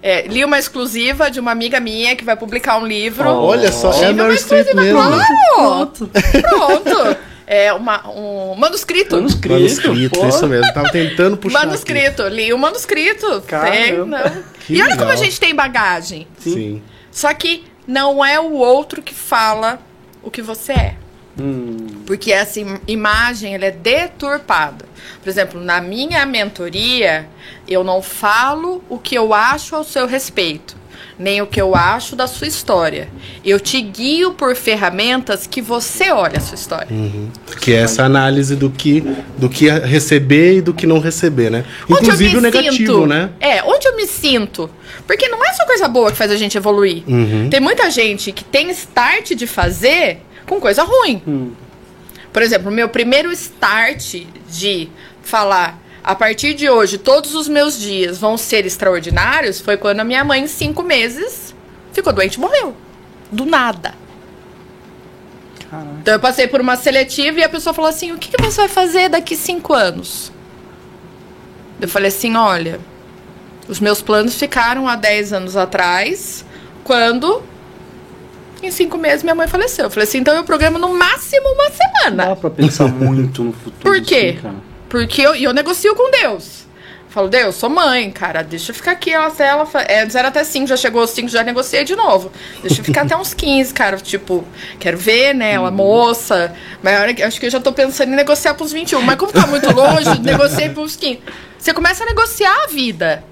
[0.02, 3.28] É, li uma exclusiva de uma amiga minha que vai publicar um livro.
[3.28, 5.00] Oh, olha só, é a Meryl Streep mesmo.
[5.00, 5.24] Claro!
[5.56, 6.12] Pronto.
[6.42, 7.18] Pronto.
[7.48, 9.16] É uma, um manuscrito.
[9.16, 10.74] Manuscrito, manuscrito isso mesmo.
[10.74, 11.66] Tava tentando puxar.
[11.66, 12.36] Manuscrito, aqui.
[12.36, 13.42] li o manuscrito.
[13.42, 14.20] Tem, não.
[14.70, 14.98] E olha legal.
[14.98, 16.28] como a gente tem bagagem.
[16.38, 16.54] Sim.
[16.54, 16.82] Sim.
[17.12, 19.80] Só que não é o outro que fala
[20.22, 20.96] o que você é.
[21.40, 21.88] Hum.
[22.06, 24.86] Porque essa imagem ela é deturpada.
[25.22, 27.28] Por exemplo, na minha mentoria,
[27.68, 30.76] eu não falo o que eu acho ao seu respeito,
[31.18, 33.10] nem o que eu acho da sua história.
[33.44, 36.88] Eu te guio por ferramentas que você olha a sua história.
[36.92, 37.30] Uhum.
[37.60, 39.02] Que é essa análise do que,
[39.38, 41.66] do que receber e do que não receber, né?
[41.90, 43.30] Inclusive o negativo, sinto, né?
[43.40, 44.70] É, onde eu me sinto.
[45.08, 47.04] Porque não é só coisa boa que faz a gente evoluir.
[47.08, 47.50] Uhum.
[47.50, 51.22] Tem muita gente que tem start de fazer com coisa ruim.
[51.28, 51.52] Hum.
[52.32, 54.90] Por exemplo, o meu primeiro start de
[55.22, 60.04] falar a partir de hoje, todos os meus dias vão ser extraordinários, foi quando a
[60.04, 61.56] minha mãe, em cinco meses,
[61.94, 62.76] ficou doente e morreu.
[63.32, 63.94] Do nada.
[65.70, 65.90] Caraca.
[66.02, 68.62] Então eu passei por uma seletiva e a pessoa falou assim: o que, que você
[68.62, 70.30] vai fazer daqui cinco anos?
[71.80, 72.82] Eu falei assim: olha,
[73.68, 76.46] os meus planos ficaram há dez anos atrás,
[76.84, 77.42] quando
[78.68, 79.86] em cinco meses minha mãe faleceu.
[79.86, 82.26] Eu falei assim, então eu programo no máximo uma semana.
[82.28, 83.76] Dá pra pensar muito no futuro.
[83.80, 84.38] Por quê?
[84.40, 84.58] Assim,
[84.90, 86.66] Porque eu, eu negocio com Deus.
[87.10, 89.12] falo, Deus, sou mãe, cara, deixa eu ficar aqui.
[89.12, 92.32] Ela, ela, é, zero até 5, já chegou aos 5, já negociei de novo.
[92.62, 93.98] Deixa eu ficar até uns 15, cara.
[93.98, 94.44] Tipo,
[94.80, 95.54] quero ver, né?
[95.54, 95.76] Ela uhum.
[95.76, 96.54] moça.
[96.82, 99.02] Mas acho que eu já tô pensando em negociar pros 21.
[99.02, 101.22] Mas como tá muito longe, negociei pros 15.
[101.58, 103.24] Você começa a negociar a vida.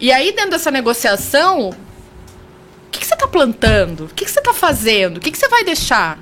[0.00, 1.74] E aí, dentro dessa negociação,
[2.90, 4.04] que, que você está plantando?
[4.04, 5.16] O que, que você está fazendo?
[5.18, 6.18] O que, que você vai deixar?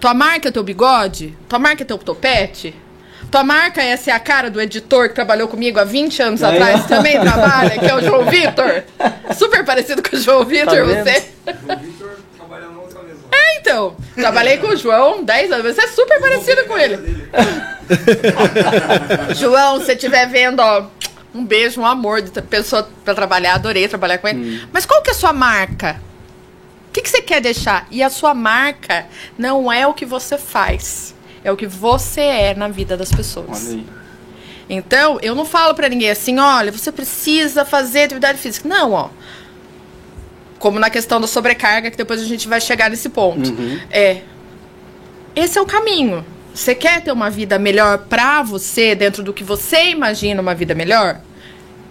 [0.00, 1.36] Tua marca é teu bigode?
[1.48, 2.74] Tua marca é teu topete?
[3.30, 6.42] Tua marca é essa é a cara do editor que trabalhou comigo há 20 anos
[6.42, 8.84] Aí, atrás, também trabalha, que é o João Vitor.
[9.36, 11.24] Super parecido com o João Vitor, tá você.
[11.66, 13.20] João Vitor trabalha na outra mesa.
[13.32, 13.96] É, então.
[14.14, 15.74] Trabalhei com o João 10 anos.
[15.74, 17.28] Você é super parecido com ele.
[19.34, 20.86] João, se você estiver vendo, ó,
[21.34, 24.38] um beijo, um amor de pessoa para trabalhar, adorei trabalhar com ele.
[24.38, 24.68] Hum.
[24.72, 26.00] Mas qual que é a sua marca?
[26.88, 27.88] O que, que você quer deixar?
[27.90, 32.54] E a sua marca não é o que você faz, é o que você é
[32.54, 33.76] na vida das pessoas.
[34.68, 38.68] Então, eu não falo para ninguém assim, olha, você precisa fazer atividade física.
[38.68, 39.08] Não, ó.
[40.58, 43.50] Como na questão da sobrecarga, que depois a gente vai chegar nesse ponto.
[43.50, 43.80] Uhum.
[43.90, 44.22] É.
[45.34, 46.24] Esse é o caminho.
[46.54, 50.72] Você quer ter uma vida melhor para você, dentro do que você imagina uma vida
[50.72, 51.20] melhor?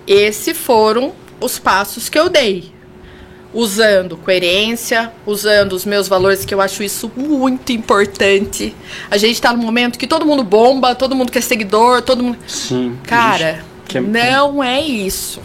[0.08, 2.72] Esses foram os passos que eu dei.
[3.54, 8.74] Usando coerência, usando os meus valores, que eu acho isso muito importante.
[9.12, 12.38] A gente está no momento que todo mundo bomba, todo mundo quer seguidor, todo mundo.
[12.48, 12.98] Sim.
[13.04, 13.66] Cara,
[14.02, 15.42] não é isso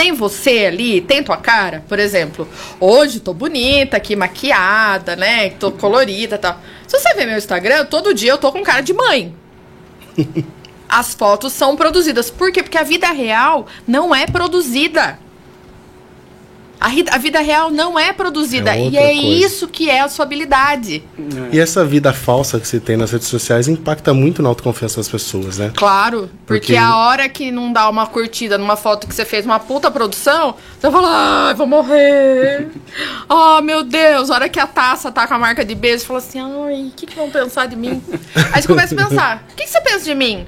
[0.00, 2.48] tem você ali, tem tua cara, por exemplo,
[2.80, 5.50] hoje tô bonita aqui, maquiada, né?
[5.50, 6.58] Tô colorida e tal.
[6.90, 9.32] Se você ver meu Instagram, todo dia eu tô com cara de mãe.
[10.88, 12.32] As fotos são produzidas.
[12.32, 12.64] Por quê?
[12.64, 15.16] Porque a vida real não é produzida.
[16.80, 18.74] A, a vida real não é produzida.
[18.74, 19.46] É e é coisa.
[19.46, 21.04] isso que é a sua habilidade.
[21.52, 25.08] E essa vida falsa que você tem nas redes sociais impacta muito na autoconfiança das
[25.08, 25.72] pessoas, né?
[25.76, 26.30] Claro.
[26.46, 29.60] Porque, porque a hora que não dá uma curtida numa foto que você fez uma
[29.60, 32.68] puta produção, você fala, ai, vou morrer.
[33.28, 34.30] oh, meu Deus.
[34.30, 36.86] A hora que a taça tá com a marca de beijo, você fala assim, ai,
[36.88, 38.02] o que, que vão pensar de mim?
[38.52, 40.46] Aí você começa a pensar, o que, que você pensa de mim?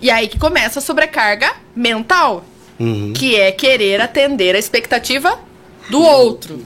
[0.00, 2.44] E aí que começa a sobrecarga mental.
[2.78, 3.12] Uhum.
[3.12, 5.36] Que é querer atender a expectativa
[5.88, 6.64] do outro.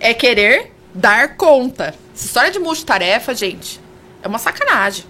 [0.00, 1.94] É querer dar conta.
[2.14, 3.80] Essa história de multitarefa, gente,
[4.22, 5.04] é uma sacanagem.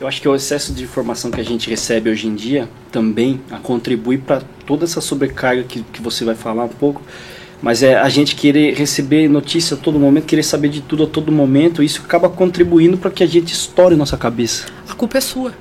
[0.00, 3.40] Eu acho que o excesso de informação que a gente recebe hoje em dia também
[3.62, 7.02] contribui para toda essa sobrecarga que, que você vai falar um pouco.
[7.62, 11.06] Mas é a gente querer receber notícia a todo momento, querer saber de tudo a
[11.06, 14.66] todo momento, isso acaba contribuindo para que a gente estoure nossa cabeça.
[14.88, 15.52] A culpa é sua.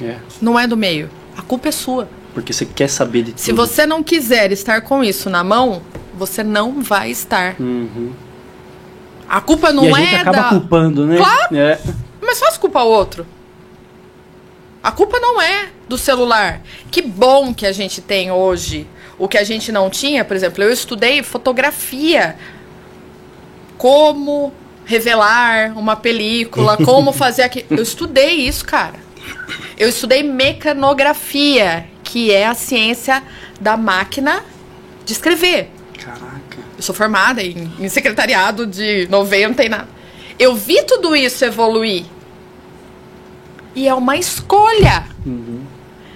[0.00, 0.16] É.
[0.40, 1.10] Não é do meio.
[1.36, 2.08] A culpa é sua.
[2.34, 3.40] Porque você quer saber de tudo.
[3.40, 5.82] Se você não quiser estar com isso na mão,
[6.14, 7.56] você não vai estar.
[7.58, 8.12] Uhum.
[9.28, 10.48] A culpa não e a gente é acaba da...
[10.48, 11.16] culpando, né?
[11.16, 11.56] Claro.
[11.56, 11.78] É.
[12.20, 13.26] Mas faz culpa o outro.
[14.82, 16.60] A culpa não é do celular.
[16.90, 18.86] Que bom que a gente tem hoje.
[19.18, 22.36] O que a gente não tinha, por exemplo, eu estudei fotografia.
[23.76, 24.52] Como
[24.84, 27.66] revelar uma película, como fazer aquilo.
[27.70, 28.98] Eu estudei isso, cara.
[29.76, 33.22] Eu estudei mecanografia, que é a ciência
[33.60, 34.44] da máquina
[35.04, 35.70] de escrever.
[35.98, 36.58] Caraca.
[36.76, 39.88] Eu sou formada em, em secretariado de 90 e nada.
[40.38, 42.04] Eu vi tudo isso evoluir.
[43.74, 45.04] E é uma escolha.
[45.24, 45.64] Uhum.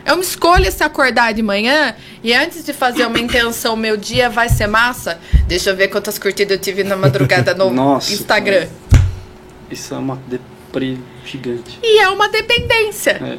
[0.04, 4.28] É uma escolha se acordar de manhã e antes de fazer uma intenção, meu dia
[4.28, 5.18] vai ser massa.
[5.46, 8.68] Deixa eu ver quantas curtidas eu tive na madrugada no Nossa, Instagram.
[9.70, 10.20] Isso é uma
[11.24, 11.78] gigante.
[11.82, 13.12] E é uma dependência.
[13.12, 13.38] É.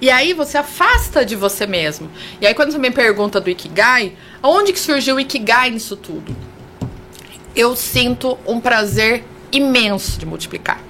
[0.00, 2.10] E aí você afasta de você mesmo.
[2.40, 6.36] E aí quando você me pergunta do Ikigai, aonde que surgiu o Ikigai nisso tudo?
[7.54, 10.80] Eu sinto um prazer imenso de multiplicar.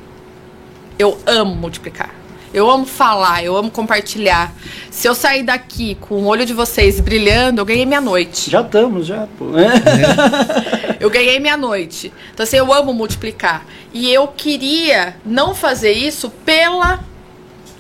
[0.99, 2.13] Eu amo multiplicar.
[2.57, 4.51] Eu amo falar, eu amo compartilhar.
[4.91, 8.51] Se eu sair daqui com o olho de vocês brilhando, eu ganhei minha noite.
[8.51, 9.51] Já estamos, já, pô.
[9.59, 10.97] É.
[10.99, 12.11] eu ganhei minha noite.
[12.33, 13.67] Então, assim, eu amo multiplicar.
[13.93, 17.01] E eu queria não fazer isso pela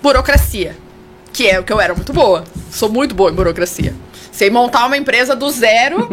[0.02, 0.76] burocracia.
[1.32, 2.44] Que é o que eu era muito boa.
[2.70, 3.94] Sou muito boa em burocracia.
[4.30, 6.06] Sei montar uma empresa do zero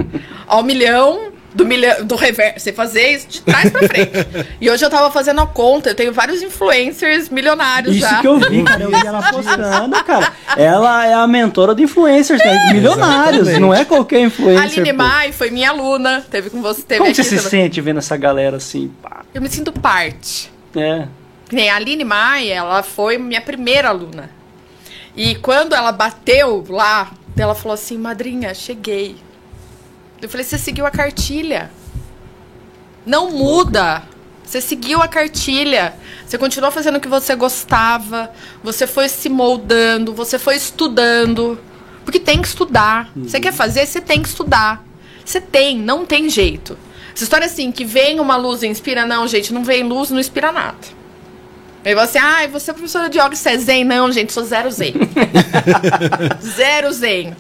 [0.48, 4.12] ao milhão do, milhão, do reverso, você fazer isso de trás pra frente.
[4.60, 8.14] e hoje eu tava fazendo a conta, eu tenho vários influencers milionários isso já.
[8.14, 10.34] Isso que eu vi, cara, eu vi ela postando, cara.
[10.58, 13.60] Ela é a mentora de influencers, é, milionários, exatamente.
[13.60, 14.62] não é qualquer influencer.
[14.62, 17.82] A Aline Mai foi minha aluna, teve com você, teve Como aqui, você se sente
[17.82, 19.24] vendo essa galera assim, pá?
[19.34, 20.52] Eu me sinto parte.
[20.76, 21.08] É.
[21.52, 24.30] Nem a Aline Mai, ela foi minha primeira aluna.
[25.16, 29.16] E quando ela bateu lá, ela falou assim, madrinha, cheguei.
[30.24, 31.70] Eu falei, você seguiu a cartilha.
[33.06, 34.04] Não muda.
[34.44, 35.94] Você seguiu a cartilha.
[36.26, 38.32] Você continuou fazendo o que você gostava.
[38.64, 40.14] Você foi se moldando.
[40.14, 41.60] Você foi estudando.
[42.06, 43.12] Porque tem que estudar.
[43.14, 43.24] Uhum.
[43.28, 44.86] Você quer fazer, você tem que estudar.
[45.26, 46.78] Você tem, não tem jeito.
[47.14, 50.20] Essa história assim, que vem uma luz e inspira, não, gente, não vem luz, não
[50.20, 50.78] inspira nada.
[51.86, 53.84] Aí você, ai, ah, você é professora de yoga, você é zen?
[53.84, 54.94] Não, gente, sou zero zen.
[56.42, 57.36] zero zen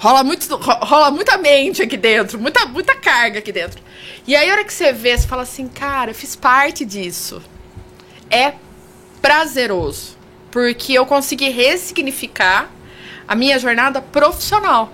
[0.00, 3.82] rola, muito, rola muita mente aqui dentro, muita, muita carga aqui dentro.
[4.26, 7.42] E aí, a hora que você vê, você fala assim, cara, eu fiz parte disso.
[8.30, 8.54] É
[9.20, 10.16] prazeroso.
[10.50, 12.70] Porque eu consegui ressignificar
[13.28, 14.90] a minha jornada profissional.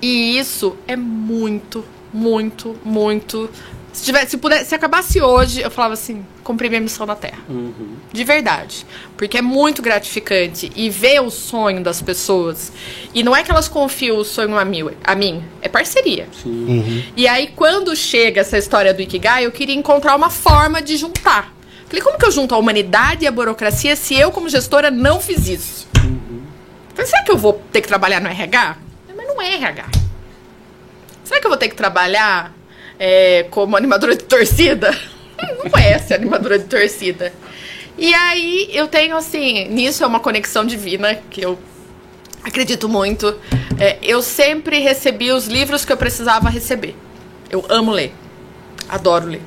[0.00, 3.50] E isso é muito, muito, muito
[3.92, 7.38] se, tivesse, se, pudesse, se acabasse hoje, eu falava assim, cumpri minha missão na Terra.
[7.46, 7.96] Uhum.
[8.10, 8.86] De verdade.
[9.18, 10.72] Porque é muito gratificante.
[10.74, 12.72] E ver o sonho das pessoas.
[13.12, 16.26] E não é que elas confiam o sonho a mim, a mim é parceria.
[16.44, 17.02] Uhum.
[17.14, 21.54] E aí, quando chega essa história do Ikigai, eu queria encontrar uma forma de juntar.
[21.86, 25.20] Falei, como que eu junto a humanidade e a burocracia se eu, como gestora, não
[25.20, 25.86] fiz isso?
[26.02, 26.40] Uhum.
[26.94, 28.78] Falei, será que eu vou ter que trabalhar no RH?
[29.14, 29.90] Mas não é RH.
[31.24, 32.54] Será que eu vou ter que trabalhar
[32.98, 34.96] é, como animadora de torcida.
[35.62, 37.32] Não conhece animadora de torcida.
[37.98, 41.58] E aí eu tenho assim, nisso é uma conexão divina que eu
[42.42, 43.36] acredito muito.
[43.78, 46.96] É, eu sempre recebi os livros que eu precisava receber.
[47.50, 48.12] Eu amo ler,
[48.88, 49.42] adoro ler.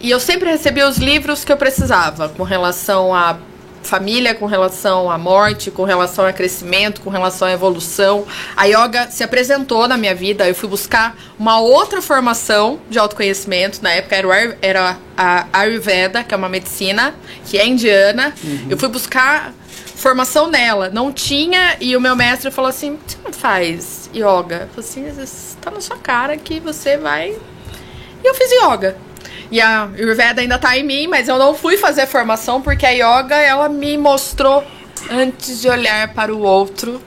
[0.00, 3.38] E eu sempre recebi os livros que eu precisava com relação a
[3.84, 8.26] família, com relação à morte, com relação a crescimento, com relação à evolução.
[8.56, 10.48] A yoga se apresentou na minha vida.
[10.48, 13.82] Eu fui buscar uma outra formação de autoconhecimento.
[13.82, 17.14] Na época era, era a Ayurveda, que é uma medicina
[17.46, 18.34] que é indiana.
[18.42, 18.66] Uhum.
[18.70, 19.52] Eu fui buscar
[19.94, 20.90] formação nela.
[20.90, 24.68] Não tinha, e o meu mestre falou assim: você não faz yoga?
[24.76, 27.30] Eu falei assim, está na sua cara que você vai.
[28.22, 28.96] E eu fiz yoga.
[29.50, 32.90] E a Ayurveda ainda tá em mim, mas eu não fui fazer formação porque a
[32.90, 34.64] yoga, ela me mostrou
[35.10, 37.00] antes de olhar para o outro,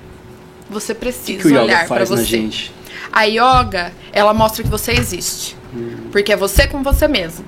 [0.69, 2.23] você precisa que que olhar para você.
[2.23, 2.73] Gente?
[3.12, 5.56] A yoga, ela mostra que você existe.
[5.73, 6.10] Hum.
[6.12, 7.45] Porque é você com você mesmo.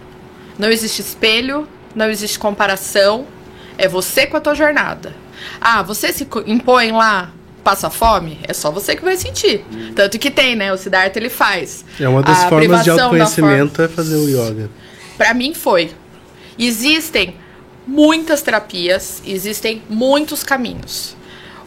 [0.58, 3.26] Não existe espelho, não existe comparação.
[3.78, 5.16] É você com a tua jornada.
[5.62, 7.32] Ah, você se impõe lá,
[7.70, 9.64] passa fome, é só você que vai sentir.
[9.72, 9.94] Hum.
[9.96, 10.74] Tanto que tem, né?
[10.74, 11.86] O Siddhartha ele faz.
[12.00, 13.92] É uma das formas de autoconhecimento forma...
[13.92, 14.72] é fazer o yoga.
[15.16, 15.92] Para mim foi.
[16.58, 17.36] Existem
[17.86, 21.16] muitas terapias, existem muitos caminhos.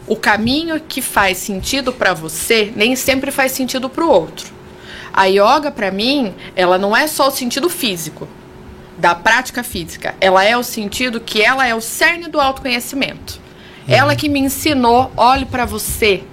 [0.05, 4.51] O caminho que faz sentido para você nem sempre faz sentido para o outro.
[5.13, 8.27] A yoga para mim, ela não é só o sentido físico
[8.97, 13.42] da prática física, ela é o sentido que ela é o cerne do autoconhecimento.
[13.87, 13.93] Uhum.
[13.93, 16.23] Ela que me ensinou, olhe para você.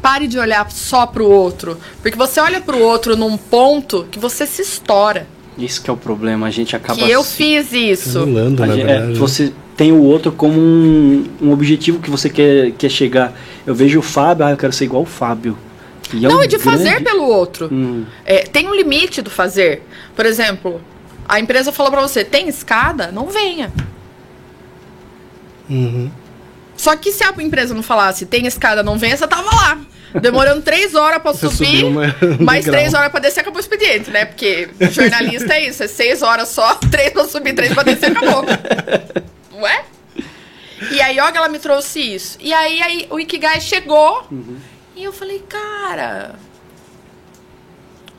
[0.00, 4.06] Pare de olhar só para o outro, porque você olha para o outro num ponto
[4.10, 5.26] que você se estoura.
[5.58, 6.98] Isso que é o problema, a gente acaba.
[6.98, 8.20] Que eu fiz isso.
[8.20, 12.72] Anulando, na gente, é, você tem o outro como um, um, objetivo que você quer,
[12.72, 13.32] quer chegar.
[13.66, 15.56] Eu vejo o Fábio, ah, eu quero ser igual o Fábio.
[16.12, 16.64] E é Não, um é de grande...
[16.64, 17.68] fazer pelo outro.
[17.70, 18.04] Hum.
[18.24, 19.82] É, tem um limite do fazer.
[20.16, 20.80] Por exemplo,
[21.28, 23.12] a empresa falou para você: tem escada?
[23.12, 23.72] Não venha.
[25.68, 26.10] Uhum.
[26.80, 29.78] Só que se a empresa não falasse tem escada, não venha, você tava lá.
[30.18, 32.04] demorando três horas pra subir, uma,
[32.40, 34.24] mais três horas pra descer, acabou o expediente, né?
[34.24, 38.46] Porque jornalista é isso, é seis horas só, três pra subir, três pra descer, acabou.
[39.60, 39.84] Ué?
[40.90, 42.38] E a yoga, ela me trouxe isso.
[42.40, 44.56] E aí, aí o Ikigai chegou uhum.
[44.96, 46.34] e eu falei, cara,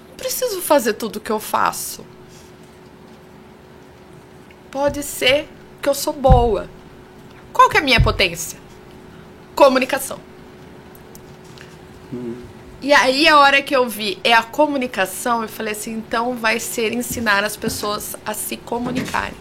[0.08, 2.06] não preciso fazer tudo que eu faço.
[4.70, 5.50] Pode ser
[5.82, 6.70] que eu sou boa.
[7.54, 8.58] Qual que é a minha potência?
[9.56, 10.20] Comunicação.
[12.14, 12.36] Hum.
[12.82, 16.60] E aí a hora que eu vi é a comunicação, eu falei assim, então vai
[16.60, 19.36] ser ensinar as pessoas a se comunicarem.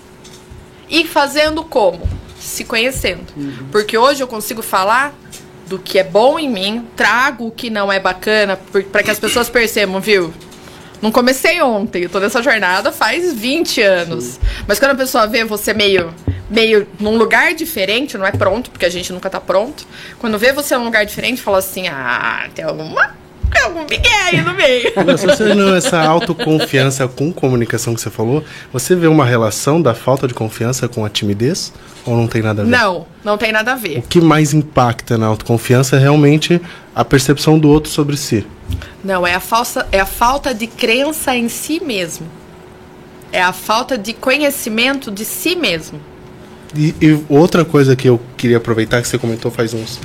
[0.91, 2.07] E fazendo como?
[2.39, 3.33] Se conhecendo.
[3.37, 3.69] Uhum.
[3.73, 5.15] Porque hoje eu consigo falar
[5.67, 8.59] do que é bom em mim, trago o que não é bacana,
[8.91, 10.35] para que as pessoas percebam, viu?
[11.01, 14.25] Não comecei ontem, eu tô nessa jornada faz 20 anos.
[14.25, 14.41] Sim.
[14.67, 16.13] Mas quando a pessoa vê você meio
[16.51, 19.87] meio num lugar diferente, não é pronto, porque a gente nunca tá pronto.
[20.19, 23.15] Quando vê você num lugar diferente, fala assim: "Ah, tem alguma
[23.51, 24.93] tem algum Miguel aí no meio.
[25.19, 29.95] Se você não essa autoconfiança com comunicação que você falou, você vê uma relação da
[29.95, 31.73] falta de confiança com a timidez
[32.05, 32.71] ou não tem nada a ver?
[32.71, 33.99] Não, não tem nada a ver.
[33.99, 36.61] O que mais impacta na autoconfiança é realmente
[36.95, 38.47] a percepção do outro sobre si.
[39.03, 42.27] Não, é a, falsa, é a falta de crença em si mesmo.
[43.33, 46.01] É a falta de conhecimento de si mesmo.
[46.75, 50.01] E, e, outra coisa que eu queria aproveitar que você comentou faz uns,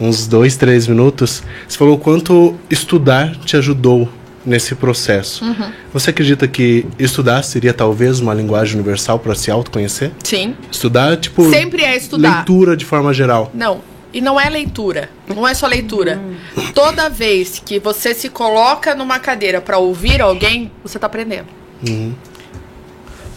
[0.00, 4.08] uns dois, três minutos, você falou quanto estudar te ajudou
[4.44, 5.44] nesse processo.
[5.44, 5.70] Uhum.
[5.92, 10.12] Você acredita que estudar seria talvez uma linguagem universal para se autoconhecer?
[10.24, 10.56] Sim.
[10.70, 11.48] Estudar, tipo.
[11.50, 12.36] Sempre é estudar.
[12.36, 13.50] Leitura de forma geral.
[13.52, 13.82] Não.
[14.12, 15.08] E não é leitura.
[15.28, 16.18] Não é só leitura.
[16.18, 16.72] Uhum.
[16.72, 21.46] Toda vez que você se coloca numa cadeira para ouvir alguém, você está aprendendo.
[21.86, 22.14] Uhum.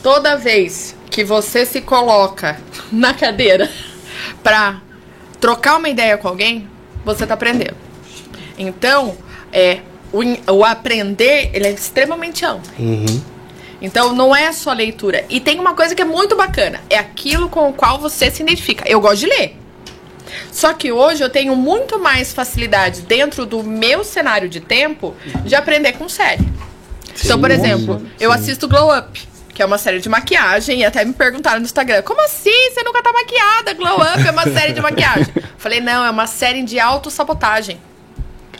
[0.01, 2.59] Toda vez que você se coloca
[2.91, 3.69] na cadeira
[4.41, 4.81] para
[5.43, 6.69] trocar uma ideia com alguém,
[7.03, 7.75] você está aprendendo.
[8.57, 9.17] Então,
[9.51, 9.79] é,
[10.09, 10.21] o,
[10.53, 12.71] o, aprender ele é extremamente amplo.
[12.79, 13.21] Uhum.
[13.81, 15.25] Então, não é só leitura.
[15.29, 18.41] E tem uma coisa que é muito bacana: é aquilo com o qual você se
[18.41, 18.85] identifica.
[18.87, 19.57] Eu gosto de ler.
[20.49, 25.55] Só que hoje eu tenho muito mais facilidade dentro do meu cenário de tempo de
[25.55, 26.43] aprender com série.
[27.15, 28.11] Sim, então, por exemplo, sim.
[28.17, 31.65] eu assisto Glow Up que é uma série de maquiagem, e até me perguntaram no
[31.65, 32.71] Instagram: como assim?
[32.71, 33.73] Você nunca tá maquiada?
[33.73, 35.27] Glow Up é uma série de maquiagem.
[35.57, 37.79] Falei: não, é uma série de autossabotagem.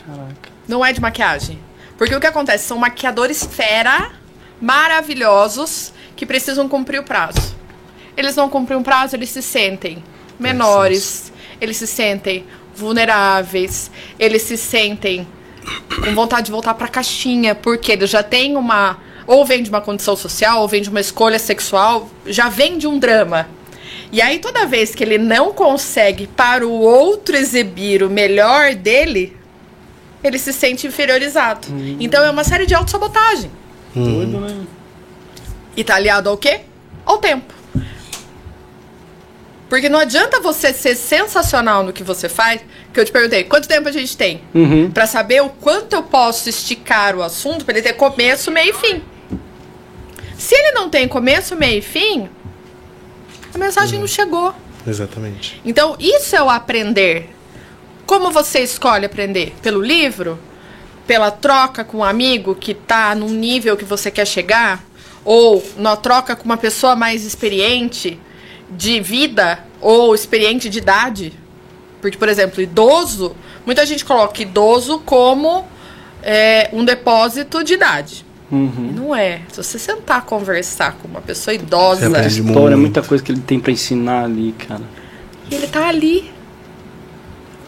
[0.06, 0.50] Caraca.
[0.68, 1.58] Não é de maquiagem.
[1.98, 2.64] Porque o que acontece?
[2.64, 4.12] São maquiadores fera,
[4.60, 7.54] maravilhosos, que precisam cumprir o prazo.
[8.16, 10.02] Eles não cumprem o prazo, eles se sentem
[10.38, 15.26] menores, eles se sentem vulneráveis, eles se sentem
[16.04, 19.70] com vontade de voltar para a caixinha, porque eles já têm uma ou vem de
[19.70, 23.48] uma condição social, ou vem de uma escolha sexual, já vem de um drama.
[24.12, 29.36] E aí, toda vez que ele não consegue para o outro exibir o melhor dele,
[30.22, 31.68] ele se sente inferiorizado.
[31.68, 31.96] Uhum.
[32.00, 33.50] Então é uma série de autossabotagem.
[33.94, 34.66] Uhum.
[35.76, 36.60] E tá aliado ao quê?
[37.04, 37.52] Ao tempo.
[39.68, 42.60] Porque não adianta você ser sensacional no que você faz,
[42.92, 44.40] que eu te perguntei, quanto tempo a gente tem?
[44.54, 44.90] Uhum.
[44.90, 48.72] para saber o quanto eu posso esticar o assunto para ele ter começo, meio e
[48.74, 49.02] fim.
[50.38, 52.28] Se ele não tem começo, meio e fim,
[53.54, 54.00] a mensagem uhum.
[54.02, 54.54] não chegou.
[54.86, 55.60] Exatamente.
[55.64, 57.30] Então, isso é o aprender.
[58.06, 59.54] Como você escolhe aprender?
[59.62, 60.38] Pelo livro?
[61.06, 64.84] Pela troca com um amigo que está num nível que você quer chegar?
[65.24, 68.18] Ou na troca com uma pessoa mais experiente
[68.70, 71.32] de vida ou experiente de idade?
[72.00, 75.66] Porque, por exemplo, idoso, muita gente coloca idoso como
[76.22, 78.26] é, um depósito de idade.
[78.50, 78.92] Uhum.
[78.94, 79.40] Não é.
[79.50, 82.08] Se você sentar conversar com uma pessoa idosa.
[82.08, 84.82] Muita história, muita coisa que ele tem para ensinar ali, cara.
[85.50, 86.32] E ele tá ali.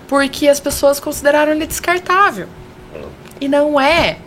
[0.07, 2.47] Porque as pessoas consideraram ele descartável.
[3.41, 4.19] E não é.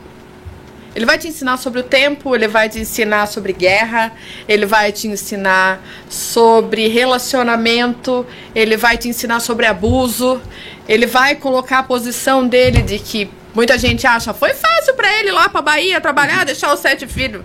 [0.95, 4.11] Ele vai te ensinar sobre o tempo, ele vai te ensinar sobre guerra,
[4.47, 8.25] ele vai te ensinar sobre relacionamento,
[8.55, 10.41] ele vai te ensinar sobre abuso,
[10.87, 13.29] ele vai colocar a posição dele de que
[13.59, 17.05] Muita gente acha, foi fácil para ele ir lá pra Bahia trabalhar, deixar os sete
[17.05, 17.41] filhos.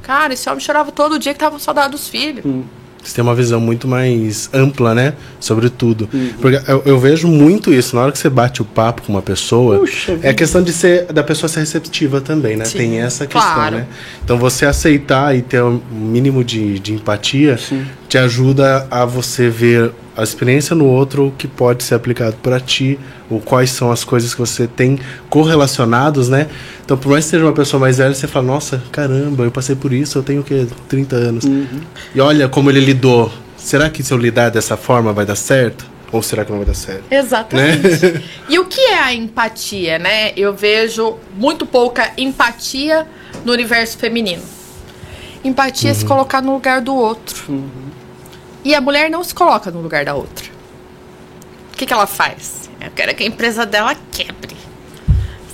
[0.00, 2.42] Cara, esse homem chorava todo dia que tava com saudade dos filhos.
[2.46, 2.64] Hum.
[3.02, 5.12] Você tem uma visão muito mais ampla, né?
[5.38, 6.08] Sobre tudo.
[6.10, 6.32] Uhum.
[6.40, 7.94] Porque eu, eu, vejo muito isso.
[7.94, 10.72] Na hora que você bate o papo com uma pessoa, Puxa, é a questão de
[10.72, 12.64] ser da pessoa ser receptiva também, né?
[12.64, 13.76] Sim, tem essa questão, claro.
[13.76, 13.86] né?
[14.24, 17.84] Então você aceitar e ter um mínimo de, de empatia Sim.
[18.14, 22.96] Te ajuda a você ver a experiência no outro que pode ser aplicado para ti,
[23.28, 26.46] ou quais são as coisas que você tem correlacionados, né?
[26.84, 29.74] Então, por mais que seja uma pessoa mais velha, você fala, nossa, caramba, eu passei
[29.74, 30.64] por isso, eu tenho o quê?
[30.88, 31.44] 30 anos.
[31.44, 31.80] Uhum.
[32.14, 33.32] E olha como ele lidou.
[33.56, 35.84] Será que se eu lidar dessa forma vai dar certo?
[36.12, 37.02] Ou será que não vai dar certo?
[37.10, 37.82] Exatamente.
[37.82, 38.22] Né?
[38.48, 40.30] E o que é a empatia, né?
[40.36, 43.08] Eu vejo muito pouca empatia
[43.44, 44.42] no universo feminino.
[45.42, 45.90] Empatia uhum.
[45.90, 46.08] é se uhum.
[46.08, 47.42] colocar no lugar do outro.
[47.48, 47.93] Uhum.
[48.64, 50.46] E a mulher não se coloca no lugar da outra.
[51.72, 52.70] O que, que ela faz?
[52.80, 54.56] Eu quero que a empresa dela quebre.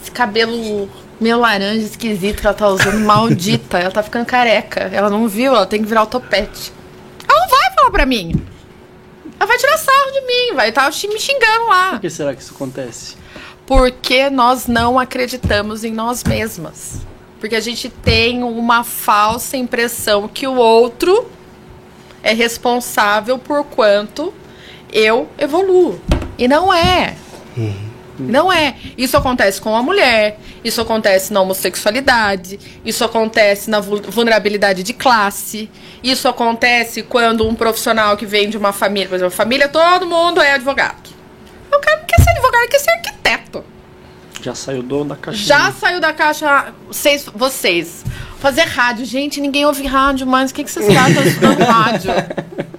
[0.00, 0.88] Esse cabelo
[1.20, 3.78] meio laranja esquisito que ela tá usando, maldita.
[3.78, 4.90] Ela tá ficando careca.
[4.92, 6.72] Ela não viu, ela tem que virar o topete.
[7.28, 8.46] Ela não vai falar pra mim.
[9.38, 11.90] Ela vai tirar sarro de mim, vai estar tá me xingando lá.
[11.92, 13.16] Por que será que isso acontece?
[13.66, 17.00] Porque nós não acreditamos em nós mesmas.
[17.40, 21.26] Porque a gente tem uma falsa impressão que o outro
[22.22, 24.32] é responsável por quanto
[24.92, 26.00] eu evoluo.
[26.38, 27.14] E não é.
[27.56, 27.90] Uhum.
[28.18, 28.76] Não é.
[28.98, 35.70] Isso acontece com a mulher, isso acontece na homossexualidade, isso acontece na vulnerabilidade de classe,
[36.02, 40.40] isso acontece quando um profissional que vem de uma família, por exemplo, família, todo mundo
[40.40, 41.08] é advogado.
[41.72, 43.64] O cara não quer ser advogado, quer ser arquiteto.
[44.42, 45.44] Já saiu do, da caixa.
[45.44, 46.72] Já saiu da caixa.
[46.86, 48.04] Vocês, vocês.
[48.38, 49.04] Fazer rádio.
[49.04, 52.10] Gente, ninguém ouve rádio, mas o que, que vocês gastam estudando rádio?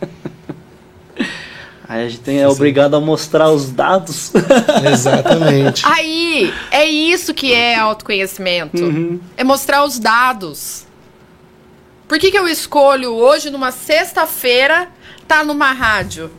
[1.92, 4.32] Aí a gente tem, é obrigado a mostrar os dados.
[4.90, 5.86] Exatamente.
[5.86, 8.82] Aí, é isso que é autoconhecimento.
[8.82, 9.20] Uhum.
[9.36, 10.88] É mostrar os dados.
[12.08, 14.88] Por que, que eu escolho hoje, numa sexta-feira,
[15.28, 16.32] tá numa rádio?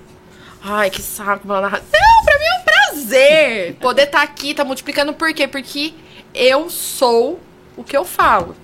[0.64, 1.62] Ai, que saco, mano.
[1.68, 2.61] Não, pra mim é um
[2.92, 5.12] prazer poder estar tá aqui, tá multiplicando.
[5.12, 5.48] Por quê?
[5.48, 5.94] Porque
[6.34, 7.40] eu sou
[7.76, 8.54] o que eu falo.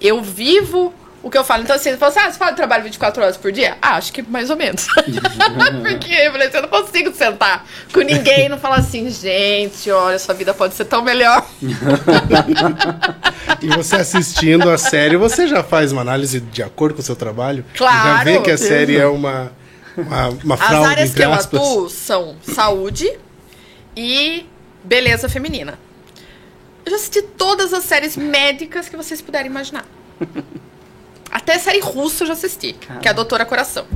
[0.00, 0.92] Eu vivo
[1.22, 1.62] o que eu falo.
[1.62, 3.76] Então, assim, você fala assim, ah, você fala trabalho 24 horas por dia?
[3.80, 4.88] Ah, acho que mais ou menos.
[5.82, 9.88] Porque eu falei assim, eu não consigo sentar com ninguém e não falar assim, gente,
[9.90, 11.46] olha, sua vida pode ser tão melhor.
[13.62, 17.14] e você assistindo a série, você já faz uma análise de acordo com o seu
[17.14, 17.64] trabalho?
[17.76, 18.18] Claro.
[18.18, 19.52] Já vê que a série é uma
[19.96, 23.10] uma, uma fraude, As áreas que eu atuo são saúde
[23.96, 24.46] e
[24.82, 25.78] beleza feminina.
[26.84, 29.84] Eu já assisti todas as séries médicas que vocês puderem imaginar.
[31.30, 33.00] Até série russa eu já assisti, Caramba.
[33.00, 33.86] que é a Doutora Coração.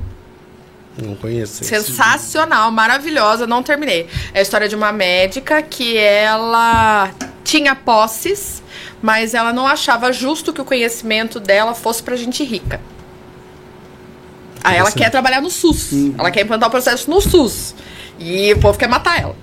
[0.97, 1.63] Não conheço.
[1.63, 4.09] Sensacional, maravilhosa, não terminei.
[4.33, 7.11] É a história de uma médica que ela
[7.45, 8.63] tinha posses,
[9.03, 12.81] mas ela não achava justo que o conhecimento dela fosse pra gente rica.
[14.67, 15.93] Aí ela quer trabalhar no SUS.
[15.93, 16.15] Uhum.
[16.19, 17.75] Ela quer implantar o processo no SUS.
[18.19, 19.37] E o povo quer matar ela.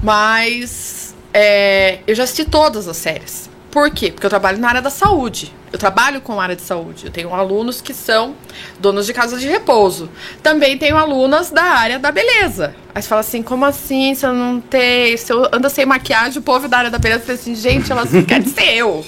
[0.00, 3.50] Mas é, eu já assisti todas as séries.
[3.72, 4.12] Por quê?
[4.12, 5.52] Porque eu trabalho na área da saúde.
[5.72, 7.06] Eu trabalho com a área de saúde.
[7.06, 8.36] Eu tenho alunos que são
[8.78, 10.08] donos de casa de repouso.
[10.42, 12.76] Também tenho alunas da área da beleza.
[12.94, 14.14] Aí você fala assim, como assim?
[14.14, 15.16] Se eu não tem.
[15.16, 18.10] Se eu ando sem maquiagem, o povo da área da beleza fala assim, gente, elas
[18.28, 19.04] querem ser eu.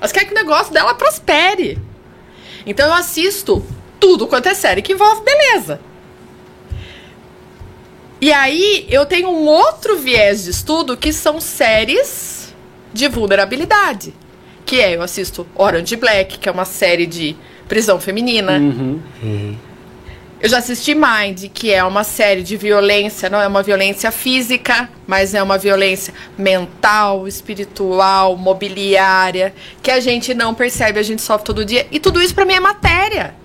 [0.00, 1.78] Elas querem que o negócio dela prospere.
[2.66, 3.62] Então eu assisto
[3.98, 5.80] tudo quanto é série que envolve beleza.
[8.20, 12.54] E aí eu tenho um outro viés de estudo que são séries
[12.90, 14.14] de vulnerabilidade.
[14.64, 17.36] Que é, eu assisto Orange Black, que é uma série de
[17.68, 18.52] prisão feminina.
[18.52, 19.00] Uhum.
[19.22, 19.56] Uhum.
[20.40, 24.88] Eu já assisti Mind, que é uma série de violência, não é uma violência física,
[25.06, 31.44] mas é uma violência mental, espiritual, mobiliária, que a gente não percebe, a gente sofre
[31.44, 31.86] todo dia.
[31.90, 33.43] E tudo isso para mim é matéria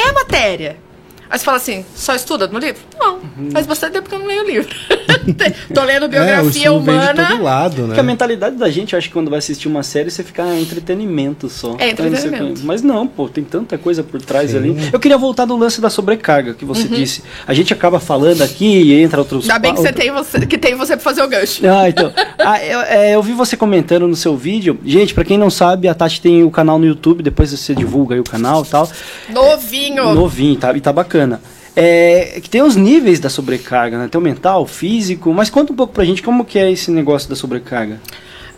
[0.00, 0.76] é matéria.
[1.30, 2.80] Aí você fala assim, só estuda no livro?
[2.98, 3.50] Não, uhum.
[3.52, 4.74] faz bastante tempo que eu não leio o livro.
[5.72, 7.28] Tô lendo biografia é, humana.
[7.28, 7.86] todo lado, né?
[7.86, 10.42] Porque a mentalidade da gente, eu acho que quando vai assistir uma série, você fica
[10.58, 11.76] entretenimento só.
[11.78, 12.62] É, entretenimento.
[12.64, 14.56] Mas não, pô, tem tanta coisa por trás Sim.
[14.56, 14.90] ali.
[14.92, 16.94] Eu queria voltar do lance da sobrecarga que você uhum.
[16.94, 17.22] disse.
[17.46, 19.48] A gente acaba falando aqui e entra outros...
[19.48, 21.62] Ainda bem que, você tem você, que tem você pra fazer o gancho.
[21.64, 22.12] Ah, então.
[22.40, 24.80] ah, eu, é, eu vi você comentando no seu vídeo.
[24.84, 28.16] Gente, pra quem não sabe, a Tati tem o canal no YouTube, depois você divulga
[28.16, 28.90] aí o canal e tal.
[29.28, 30.10] Novinho!
[30.10, 31.19] É, novinho, tá, e tá bacana
[31.76, 34.08] é, que tem os níveis da sobrecarga, né?
[34.08, 36.90] Tem o mental, o físico, mas conta um pouco pra gente como que é esse
[36.90, 38.00] negócio da sobrecarga.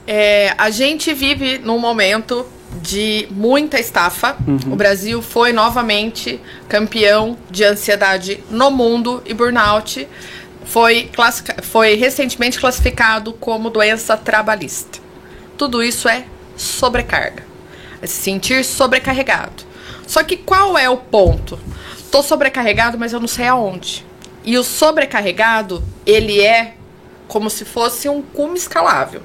[0.07, 2.45] É, a gente vive num momento
[2.81, 4.37] de muita estafa.
[4.47, 4.73] Uhum.
[4.73, 10.09] O Brasil foi novamente campeão de ansiedade no mundo e burnout
[10.65, 11.11] foi,
[11.63, 14.99] foi recentemente classificado como doença trabalhista.
[15.59, 16.25] Tudo isso é
[16.57, 17.45] sobrecarga.
[18.01, 19.65] É se sentir sobrecarregado.
[20.07, 21.59] Só que qual é o ponto?
[22.13, 24.07] Tô sobrecarregado, mas eu não sei aonde.
[24.45, 26.75] E o sobrecarregado, ele é
[27.27, 29.23] como se fosse um cume escalável.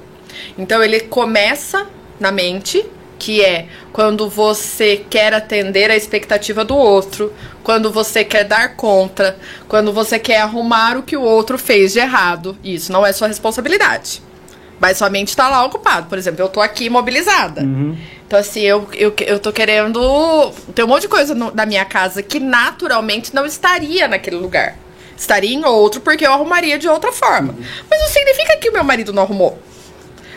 [0.56, 1.86] Então ele começa
[2.18, 2.84] na mente,
[3.18, 7.32] que é quando você quer atender a expectativa do outro,
[7.62, 9.36] quando você quer dar conta,
[9.68, 12.56] quando você quer arrumar o que o outro fez de errado.
[12.64, 14.22] Isso não é sua responsabilidade.
[14.80, 16.06] Mas sua mente está lá ocupada.
[16.06, 17.62] Por exemplo, eu tô aqui imobilizada.
[17.62, 17.96] Uhum.
[18.28, 20.52] Então, assim, eu, eu, eu tô querendo.
[20.74, 24.76] Tem um monte de coisa no, na minha casa que naturalmente não estaria naquele lugar.
[25.16, 27.54] Estaria em outro porque eu arrumaria de outra forma.
[27.54, 27.64] Uhum.
[27.90, 29.58] Mas não significa que o meu marido não arrumou.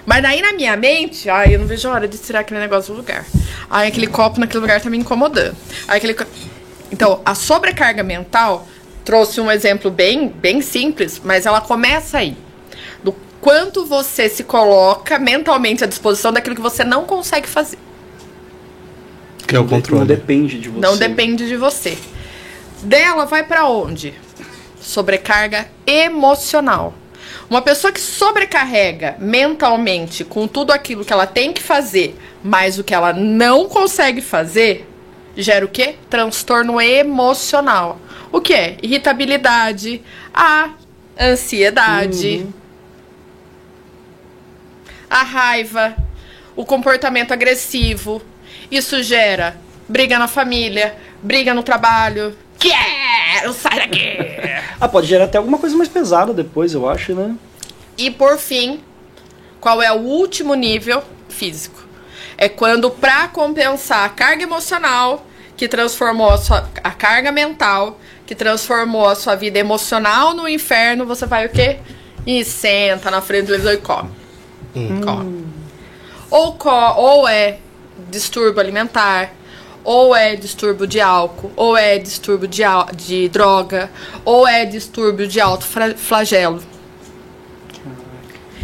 [0.05, 2.93] Mas daí na minha mente, ai, eu não vejo a hora de tirar aquele negócio
[2.93, 3.25] do lugar.
[3.69, 5.57] Ai, aquele copo naquele lugar tá me incomodando.
[5.85, 6.15] Ai, aquele.
[6.89, 8.65] Então, a sobrecarga mental
[9.03, 12.37] trouxe um exemplo bem, bem simples, mas ela começa aí.
[13.41, 17.79] Quanto você se coloca mentalmente à disposição daquilo que você não consegue fazer.
[19.47, 20.01] Que é o controle.
[20.01, 20.79] Não depende de você.
[20.79, 21.97] Não depende de você.
[22.83, 24.13] Dela vai para onde?
[24.79, 26.93] Sobrecarga emocional.
[27.49, 32.83] Uma pessoa que sobrecarrega mentalmente com tudo aquilo que ela tem que fazer, mas o
[32.83, 34.87] que ela não consegue fazer,
[35.35, 35.95] gera o quê?
[36.09, 37.99] Transtorno emocional.
[38.31, 38.77] O que é?
[38.81, 40.01] Irritabilidade,
[40.33, 40.71] a
[41.19, 42.60] ansiedade, uhum.
[45.11, 45.93] A raiva,
[46.55, 48.21] o comportamento agressivo.
[48.71, 49.57] Isso gera
[49.87, 52.33] briga na família, briga no trabalho.
[52.57, 54.17] Quero, sai daqui!
[54.79, 57.35] ah, pode gerar até alguma coisa mais pesada depois, eu acho, né?
[57.97, 58.79] E por fim,
[59.59, 61.83] qual é o último nível físico?
[62.37, 68.33] É quando, para compensar a carga emocional que transformou a, sua, a carga mental, que
[68.33, 71.79] transformou a sua vida emocional no inferno, você vai o quê?
[72.25, 74.20] E senta na frente do televisor e come.
[74.75, 75.01] Hum.
[75.01, 75.45] come.
[76.29, 77.57] Ou, co ou é
[78.09, 79.33] distúrbio alimentar,
[79.83, 82.63] ou é distúrbio de álcool, ou é distúrbio de,
[82.95, 83.89] de droga,
[84.23, 85.65] ou é distúrbio de alto
[85.97, 86.61] flagelo.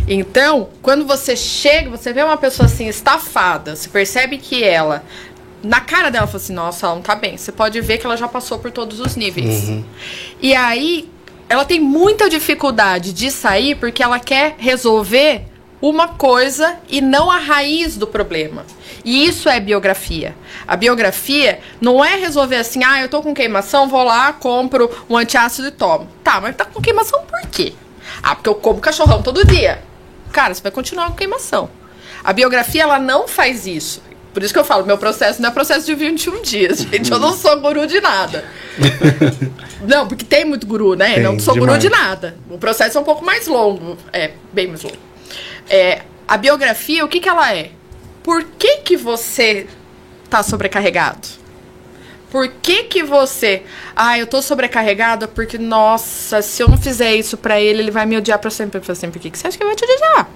[0.07, 5.03] Então, quando você chega, você vê uma pessoa assim, estafada, você percebe que ela,
[5.61, 7.35] na cara dela, fala assim: nossa, ela não tá bem.
[7.35, 9.67] Você pode ver que ela já passou por todos os níveis.
[9.67, 9.83] Uhum.
[10.41, 11.09] E aí,
[11.49, 15.43] ela tem muita dificuldade de sair porque ela quer resolver
[15.81, 18.65] uma coisa e não a raiz do problema.
[19.05, 20.35] E isso é biografia.
[20.67, 25.15] A biografia não é resolver assim, ah, eu tô com queimação, vou lá, compro um
[25.15, 26.07] antiácido e tomo.
[26.23, 27.73] Tá, mas tá com queimação por quê?
[28.21, 29.81] Ah, porque eu como cachorrão todo dia.
[30.31, 31.69] Cara, você vai continuar com queimação.
[32.23, 34.01] A biografia, ela não faz isso.
[34.33, 37.11] Por isso que eu falo, meu processo não é processo de 21 dias, gente.
[37.11, 38.45] Eu não sou guru de nada.
[39.87, 41.15] não, porque tem muito guru, né?
[41.15, 41.69] Tem, não sou demais.
[41.69, 42.35] guru de nada.
[42.49, 43.97] O processo é um pouco mais longo.
[44.11, 45.06] É, bem mais longo.
[45.69, 47.71] É, a biografia, o que, que ela é?
[48.23, 49.67] Por que, que você
[50.29, 51.27] tá sobrecarregado?
[52.29, 53.63] Por que que você...
[53.95, 58.05] Ah, eu tô sobrecarregada porque, nossa, se eu não fizer isso pra ele, ele vai
[58.05, 58.81] me odiar pra sempre.
[58.81, 59.17] Pra sempre.
[59.17, 60.29] Por que, que você acha que ele vai te odiar?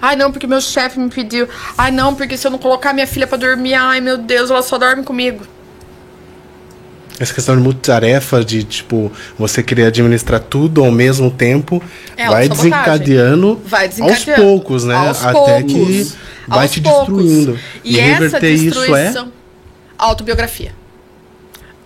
[0.00, 1.48] Ai, não, porque meu chefe me pediu.
[1.76, 4.62] Ai, não, porque se eu não colocar minha filha para dormir, ai, meu Deus, ela
[4.62, 5.46] só dorme comigo.
[7.20, 11.82] Essa questão de multitarefa, de tipo, você querer administrar tudo ao mesmo tempo,
[12.16, 14.94] é, vai, desencadeando vai desencadeando aos poucos, né?
[14.94, 15.72] Aos Até poucos.
[15.72, 16.12] que
[16.48, 17.22] vai aos te poucos.
[17.22, 17.58] destruindo.
[17.84, 19.26] E, e reverter isso é
[19.98, 20.72] autobiografia.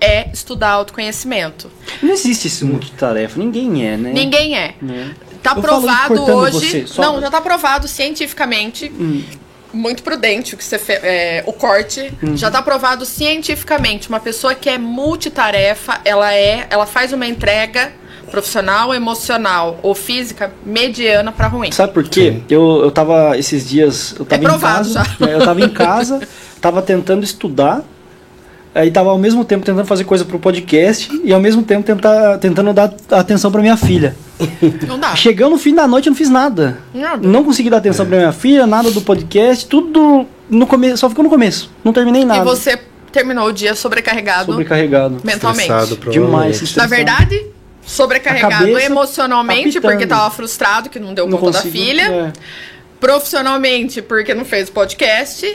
[0.01, 1.68] É estudar autoconhecimento.
[2.01, 4.12] Não existe esse multitarefa, ninguém é, né?
[4.12, 4.74] Ninguém é.
[4.89, 5.11] é.
[5.43, 6.87] Tá Eu provado hoje.
[6.87, 8.89] Você, não, já tá provado cientificamente.
[8.97, 9.24] Hum
[9.75, 12.37] muito prudente o que você fez, é, o corte uhum.
[12.37, 17.93] já está provado cientificamente uma pessoa que é multitarefa ela é ela faz uma entrega
[18.31, 24.14] profissional emocional ou física mediana para ruim sabe por quê eu, eu tava esses dias
[24.18, 25.27] eu tava é em casa já.
[25.27, 26.20] É, eu tava em casa
[26.61, 27.85] tava tentando estudar
[28.75, 32.39] Aí tava ao mesmo tempo tentando fazer coisa pro podcast e ao mesmo tempo tentar,
[32.39, 34.16] tentando dar atenção pra minha filha.
[34.86, 35.14] Não dá.
[35.14, 36.78] Chegando no fim da noite eu não fiz nada.
[36.92, 37.26] Nada.
[37.26, 38.09] Não consegui dar atenção é.
[38.09, 41.70] pra minha filha, nada do podcast, tudo no começo, só ficou no começo.
[41.82, 42.40] Não terminei nada.
[42.40, 42.78] E você
[43.12, 44.53] terminou o dia sobrecarregado.
[44.53, 45.20] Sobrecarregado.
[45.22, 45.97] Mentalmente.
[46.11, 46.76] Demais.
[46.76, 47.47] Na verdade,
[47.86, 52.03] sobrecarregado emocionalmente, porque tava frustrado que não deu não conta consigo, da filha.
[52.03, 52.32] É.
[53.01, 55.47] Profissionalmente, porque não fez podcast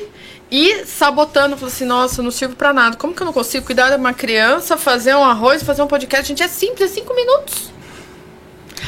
[0.51, 2.95] e sabotando, falou assim, nossa, não sirvo para nada.
[2.95, 6.27] Como que eu não consigo cuidar de uma criança, fazer um arroz, fazer um podcast?
[6.27, 7.71] Gente, é simples, é cinco minutos.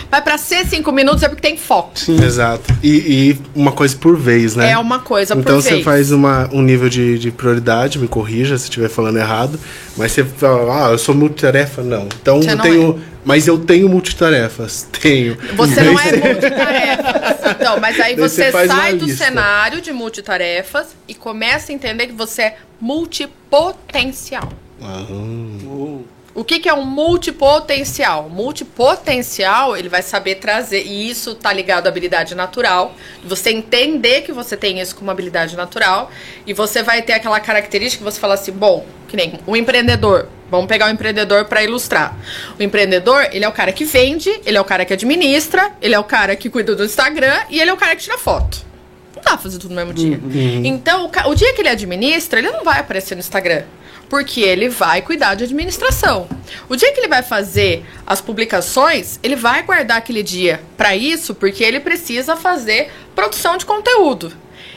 [0.10, 1.92] Mas pra ser cinco minutos é porque tem foco.
[1.96, 2.24] Sim.
[2.24, 2.74] Exato.
[2.84, 4.72] E, e uma coisa por vez, né?
[4.72, 5.66] É uma coisa então, por vez.
[5.66, 9.60] Então você faz uma, um nível de, de prioridade, me corrija se estiver falando errado.
[9.98, 11.82] Mas você fala, ah, eu sou multitarefa.
[11.82, 12.08] Não.
[12.22, 13.02] Então eu tenho.
[13.08, 13.12] É.
[13.24, 14.88] Mas eu tenho multitarefas.
[15.02, 15.38] Tenho.
[15.56, 17.52] Você não é multitarefas.
[17.52, 22.14] Então, mas aí você, você sai do cenário de multitarefas e começa a entender que
[22.14, 24.52] você é multipotencial.
[24.82, 25.06] Ah.
[25.10, 26.04] Uh.
[26.34, 28.30] O que, que é um multipotencial?
[28.30, 34.32] Multipotencial, ele vai saber trazer, e isso tá ligado à habilidade natural, você entender que
[34.32, 36.10] você tem isso como habilidade natural,
[36.48, 39.56] e você vai ter aquela característica que você fala assim, bom, que nem o um
[39.58, 42.18] empreendedor, vamos pegar o um empreendedor para ilustrar.
[42.58, 45.96] O empreendedor, ele é o cara que vende, ele é o cara que administra, ele
[45.96, 48.66] é o cara que cuida do Instagram, e ele é o cara que tira foto.
[49.14, 50.18] Não dá pra fazer tudo no mesmo dia.
[50.18, 50.62] Uhum.
[50.64, 53.64] Então, o, o dia que ele administra, ele não vai aparecer no Instagram.
[54.12, 56.28] Porque ele vai cuidar de administração.
[56.68, 61.34] O dia que ele vai fazer as publicações, ele vai guardar aquele dia para isso,
[61.34, 64.34] porque ele precisa fazer produção de conteúdo.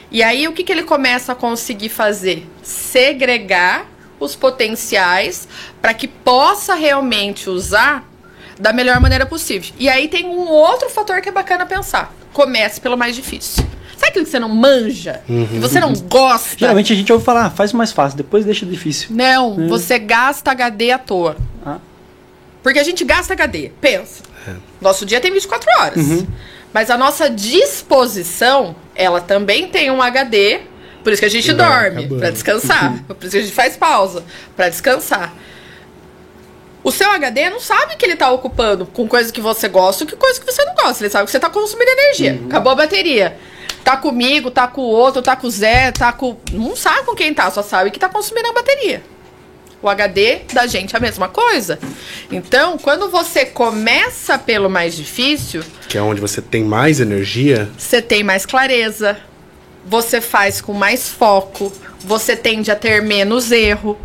[0.09, 2.47] E aí o que, que ele começa a conseguir fazer?
[2.63, 3.85] Segregar
[4.21, 5.49] os potenciais
[5.81, 8.09] para que possa realmente usar
[8.57, 9.75] da melhor maneira possível.
[9.77, 12.15] E aí tem um outro fator que é bacana pensar.
[12.31, 13.65] Comece pelo mais difícil.
[14.07, 15.21] Aquilo que você não manja?
[15.27, 15.47] Uhum.
[15.47, 16.57] Que você não gosta?
[16.57, 19.09] Geralmente a gente ouve falar, ah, faz o mais fácil, depois deixa difícil.
[19.11, 19.67] Não, é.
[19.67, 21.37] você gasta HD à toa.
[21.65, 21.79] Ah.
[22.61, 23.71] Porque a gente gasta HD.
[23.81, 24.23] Pensa.
[24.47, 24.53] É.
[24.81, 25.97] Nosso dia tem 24 horas.
[25.97, 26.27] Uhum.
[26.73, 30.61] Mas a nossa disposição, ela também tem um HD.
[31.03, 33.03] Por isso que a gente dorme, para descansar.
[33.07, 34.23] por isso que a gente faz pausa,
[34.55, 35.33] para descansar.
[36.83, 40.07] O seu HD não sabe que ele tá ocupando com coisa que você gosta ou
[40.07, 41.03] que coisa que você não gosta.
[41.03, 42.33] Ele sabe que você tá consumindo energia.
[42.33, 42.47] Uhum.
[42.47, 43.37] Acabou a bateria.
[43.83, 46.37] Tá comigo, tá com o outro, tá com o Zé, tá com.
[46.51, 49.03] Não sabe com quem tá, só sabe que tá consumindo a bateria.
[49.81, 51.77] O HD da gente é a mesma coisa.
[52.31, 55.63] Então, quando você começa pelo mais difícil.
[55.87, 57.69] Que é onde você tem mais energia.
[57.77, 59.17] Você tem mais clareza.
[59.85, 61.71] Você faz com mais foco.
[61.99, 63.95] Você tende a ter menos erro.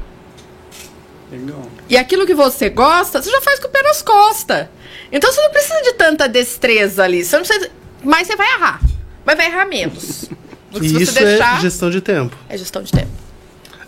[1.32, 1.66] Legal.
[1.88, 4.66] E aquilo que você gosta, você já faz com o pé nas costas.
[5.10, 7.24] Então você não precisa de tanta destreza ali.
[7.24, 7.70] Você não precisa...
[8.04, 8.80] Mas você vai errar.
[9.24, 10.28] Mas vai errar menos.
[10.70, 11.58] Do que e isso é deixar...
[11.58, 12.36] é gestão de tempo.
[12.48, 13.10] É gestão de tempo.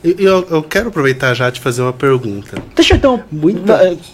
[0.05, 2.61] Eu, eu, quero aproveitar já de fazer uma pergunta.
[2.74, 3.22] Deixa então.
[3.30, 3.62] Muito...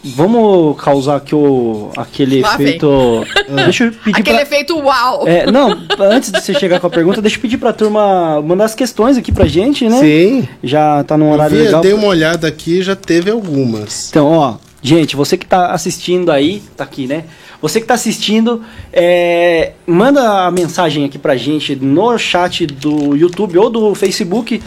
[0.05, 3.25] Vamos causar aqui o, aquele Lá efeito.
[3.49, 4.43] deixa eu pedir aquele pra...
[4.43, 5.27] efeito uau!
[5.27, 8.67] É, não, antes de você chegar com a pergunta, deixa eu pedir pra turma mandar
[8.67, 9.99] as questões aqui pra gente, né?
[9.99, 10.49] Sim.
[10.63, 11.79] Já tá num horário eu vi, legal.
[11.79, 14.11] Eu dei uma olhada aqui já teve algumas.
[14.11, 17.25] Então, ó, gente, você que tá assistindo aí, tá aqui, né?
[17.61, 23.59] Você que está assistindo, é, manda a mensagem aqui pra gente no chat do YouTube
[23.59, 24.63] ou do Facebook.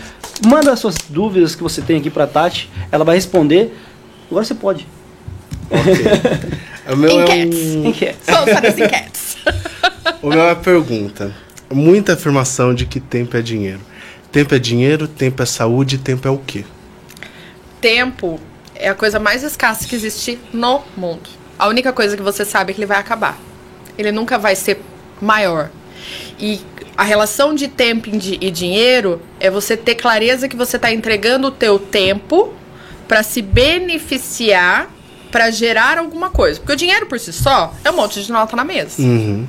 [0.46, 2.70] Manda as suas dúvidas que você tem aqui pra Tati.
[2.92, 3.74] Ela vai responder.
[4.30, 4.86] Agora você pode.
[5.70, 6.92] Okay.
[6.94, 7.60] o meu enquetes.
[7.60, 7.86] é um...
[7.86, 8.26] Enquetes.
[8.26, 9.38] Vamos para as enquetes.
[10.22, 11.34] o meu é uma pergunta.
[11.72, 13.80] Muita afirmação de que tempo é dinheiro.
[14.34, 16.66] Tempo é dinheiro, tempo é saúde, tempo é o quê?
[17.80, 18.38] Tempo
[18.76, 21.41] é a coisa mais escassa que existe no mundo.
[21.62, 23.38] A única coisa que você sabe é que ele vai acabar.
[23.96, 24.82] Ele nunca vai ser
[25.22, 25.70] maior.
[26.40, 26.60] E
[26.98, 31.52] a relação de tempo e dinheiro é você ter clareza que você está entregando o
[31.52, 32.52] teu tempo
[33.08, 34.90] para se beneficiar,
[35.32, 36.60] para gerar alguma coisa.
[36.60, 39.00] Porque o dinheiro por si só é um monte de nota na mesa.
[39.00, 39.48] Uhum.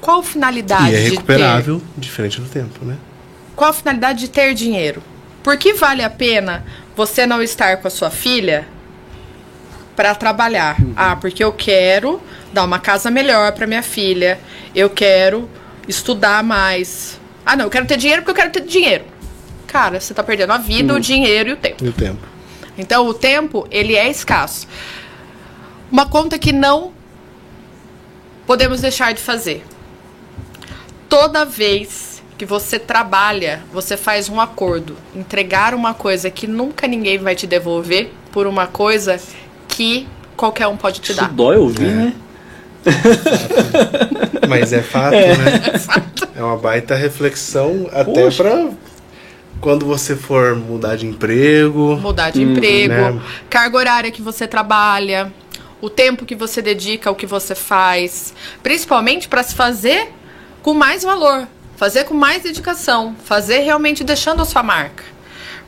[0.00, 2.00] Qual a finalidade e é recuperável, de ter?
[2.00, 2.96] diferente do tempo, né?
[3.54, 5.02] Qual a finalidade de ter dinheiro?
[5.42, 6.64] Por que vale a pena
[6.96, 8.66] você não estar com a sua filha
[10.00, 10.80] para trabalhar.
[10.80, 10.94] Uhum.
[10.96, 12.22] Ah, porque eu quero
[12.54, 14.40] dar uma casa melhor para minha filha.
[14.74, 15.46] Eu quero
[15.86, 17.20] estudar mais.
[17.44, 19.04] Ah, não, eu quero ter dinheiro porque eu quero ter dinheiro.
[19.66, 20.98] Cara, você tá perdendo a vida, uhum.
[20.98, 21.84] o dinheiro e o tempo.
[21.84, 22.26] E o tempo.
[22.78, 24.66] Então, o tempo, ele é escasso.
[25.92, 26.94] Uma conta que não
[28.46, 29.62] podemos deixar de fazer.
[31.10, 34.96] Toda vez que você trabalha, você faz um acordo.
[35.14, 39.20] Entregar uma coisa que nunca ninguém vai te devolver por uma coisa
[39.80, 40.06] que
[40.36, 41.30] qualquer um pode te Isso dar.
[41.30, 41.94] dói ouvir, é.
[41.94, 42.14] né?
[44.46, 45.34] Mas é fato, é.
[45.38, 45.60] né?
[45.72, 46.28] É, fato.
[46.36, 48.68] é uma baita reflexão até para
[49.58, 51.96] quando você for mudar de emprego.
[51.96, 53.22] Mudar de hum, emprego, né?
[53.48, 55.32] carga horária que você trabalha,
[55.80, 60.08] o tempo que você dedica ao que você faz, principalmente para se fazer
[60.60, 65.04] com mais valor, fazer com mais dedicação, fazer realmente deixando a sua marca.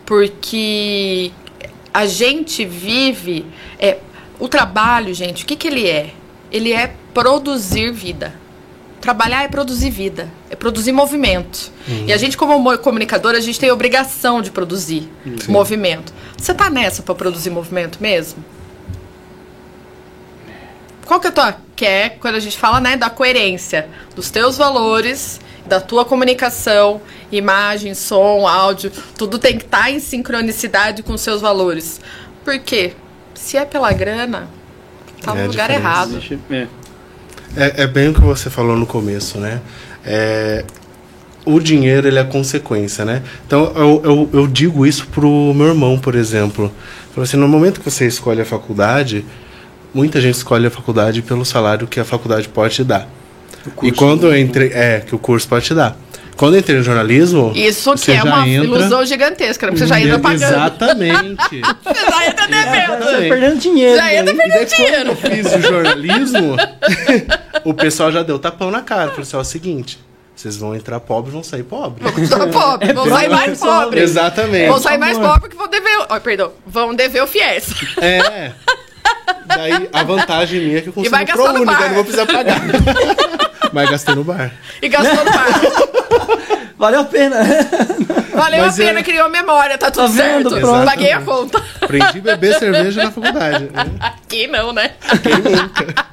[0.04, 1.32] Porque
[1.92, 3.46] a gente vive.
[3.78, 3.98] É,
[4.38, 6.12] o trabalho, gente, o que, que ele é?
[6.50, 8.34] Ele é produzir vida.
[9.00, 11.72] Trabalhar é produzir vida, é produzir movimento.
[11.88, 12.04] Uhum.
[12.06, 15.50] E a gente, como comunicador, a gente tem a obrigação de produzir Sim.
[15.50, 16.14] movimento.
[16.36, 18.44] Você tá nessa para produzir movimento mesmo?
[21.04, 24.56] Qual que é a tua quer quando a gente fala, né, da coerência dos teus
[24.56, 27.00] valores, da tua comunicação
[27.30, 32.00] imagem, som, áudio, tudo tem que estar tá em sincronicidade com seus valores.
[32.44, 32.92] Por quê?
[33.34, 34.48] Se é pela grana,
[35.22, 36.20] tá é no lugar errado.
[36.50, 36.66] É.
[37.56, 39.60] é, é bem o que você falou no começo, né?
[40.04, 40.64] É,
[41.44, 43.22] o dinheiro ele é consequência, né?
[43.46, 46.72] Então eu, eu, eu, digo isso pro meu irmão, por exemplo.
[47.14, 49.24] Falei assim, no momento que você escolhe a faculdade,
[49.92, 53.08] muita gente escolhe a faculdade pelo salário que a faculdade pode te dar.
[53.82, 55.96] E quando eu entrei, é, que o curso pode te dar.
[56.36, 57.52] Quando eu entrei no jornalismo.
[57.54, 58.64] Isso que é uma entra...
[58.64, 59.76] ilusão gigantesca, né?
[59.76, 60.42] Você já entra pagando.
[60.42, 61.60] Exatamente.
[61.84, 63.04] você já entra devendo.
[63.04, 63.96] Você perdendo dinheiro.
[63.96, 64.44] Já entra né?
[64.44, 65.16] perdendo dinheiro.
[65.16, 66.56] Quando eu fiz o jornalismo,
[67.64, 69.10] o pessoal já deu tapão na cara.
[69.10, 69.98] Falei assim: ó, é o seguinte.
[70.34, 72.02] Vocês vão entrar pobre e vão sair pobre.
[72.02, 74.02] Vão entrar pobre, É vão sair mais pobres.
[74.02, 74.68] Exatamente.
[74.68, 76.06] Vão sair mais pobres porque vão dever.
[76.10, 77.74] Oh, perdão, vão dever o FIES.
[77.98, 78.52] É.
[79.46, 82.04] Daí a vantagem minha é que eu consigo vai gastar pro único, eu não vou
[82.04, 82.60] precisar pagar.
[83.72, 84.52] Mas gastei no bar.
[84.80, 85.60] E gastou no bar.
[86.78, 87.36] Valeu a pena.
[88.34, 90.50] Valeu Mas a pena, é- criou memória, tá tudo Tá vendo?
[90.50, 90.60] certo.
[90.66, 90.84] Pronto.
[90.84, 91.62] Paguei a conta.
[91.80, 93.64] Aprendi a beber cerveja na faculdade.
[93.72, 93.90] né?
[94.00, 94.90] Aqui não, né?
[95.22, 96.06] Quem nunca?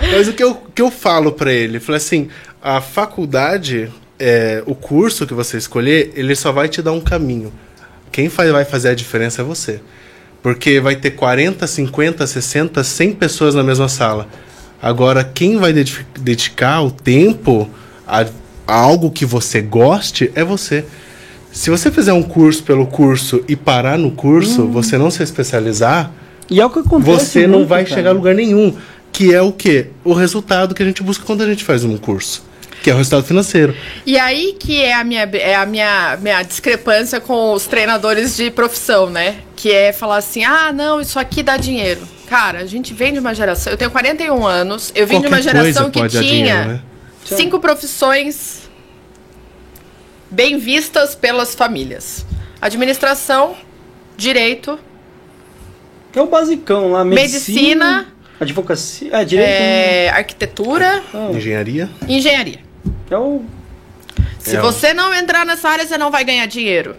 [0.00, 1.76] Mas o que eu, que eu falo pra ele?
[1.76, 2.28] Eu falei assim,
[2.60, 7.52] a faculdade, é, o curso que você escolher, ele só vai te dar um caminho.
[8.10, 9.80] Quem faz, vai fazer a diferença é você.
[10.42, 14.26] Porque vai ter 40, 50, 60, 100 pessoas na mesma sala.
[14.82, 17.70] Agora, quem vai dedi- dedicar o tempo
[18.06, 18.26] a,
[18.66, 20.84] a algo que você goste é você.
[21.52, 26.10] Se você fizer um curso pelo curso e parar no curso, você não se especializar,
[26.50, 27.10] E é o que acontece.
[27.26, 27.94] você não muito, vai cara.
[27.94, 28.74] chegar a lugar nenhum.
[29.12, 29.88] Que é o quê?
[30.02, 32.42] O resultado que a gente busca quando a gente faz um curso.
[32.82, 33.76] Que é o resultado financeiro.
[34.04, 38.50] E aí que é a minha, é a minha, minha discrepância com os treinadores de
[38.50, 39.36] profissão, né?
[39.54, 42.00] Que é falar assim, ah, não, isso aqui dá dinheiro.
[42.28, 43.72] Cara, a gente vem de uma geração.
[43.72, 46.80] Eu tenho 41 anos, eu vim de uma Qualquer geração que tinha dinheiro, né?
[47.24, 48.62] cinco profissões
[50.30, 52.24] bem vistas pelas famílias:
[52.60, 53.54] administração,
[54.16, 54.78] direito,
[56.12, 57.04] Que é o basicão lá.
[57.04, 57.38] Medicina.
[57.86, 58.06] Medicina.
[58.40, 59.10] advocacia.
[59.12, 59.48] É, direito.
[59.50, 61.88] é, arquitetura, Ah, Engenharia.
[62.08, 62.58] e engenharia.
[63.06, 63.44] Que é o.
[64.38, 66.96] Se É, você não entrar nessa área, você não vai ganhar dinheiro.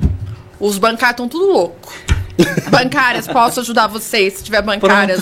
[0.59, 1.93] Os bancários estão tudo louco.
[2.69, 5.21] bancárias, posso ajudar vocês, se tiver bancárias.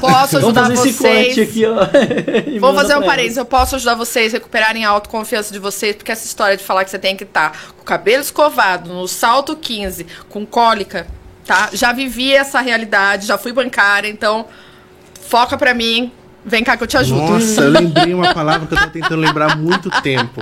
[0.00, 1.48] Posso Vamos ajudar fazer esse corte vocês.
[1.48, 1.76] aqui, ó.
[2.60, 6.12] Vou fazer um parênteses, eu posso ajudar vocês a recuperarem a autoconfiança de vocês, porque
[6.12, 9.56] essa história de falar que você tem que estar com o cabelo escovado, no salto
[9.56, 11.06] 15, com cólica,
[11.44, 11.70] tá?
[11.72, 14.46] Já vivi essa realidade, já fui bancária, então
[15.26, 16.12] foca pra mim,
[16.44, 17.20] vem cá que eu te ajudo.
[17.20, 20.40] Nossa, eu lembrei uma palavra que eu tava tentando lembrar há muito tempo.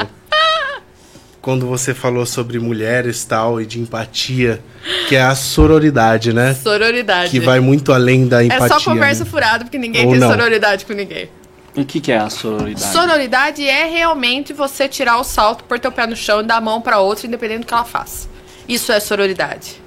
[1.41, 4.63] Quando você falou sobre mulheres tal e de empatia,
[5.09, 6.55] que é a sororidade, né?
[6.55, 7.31] Sororidade.
[7.31, 8.69] Que vai muito além da é empatia.
[8.69, 9.31] só conversa né?
[9.31, 10.31] furada, porque ninguém Ou tem não.
[10.31, 11.29] sororidade com ninguém.
[11.75, 12.93] O que, que é a sororidade?
[12.93, 16.61] Sororidade é realmente você tirar o salto, pôr teu pé no chão e dar a
[16.61, 18.29] mão pra outra, independente do que ela faça.
[18.69, 19.82] Isso é sororidade.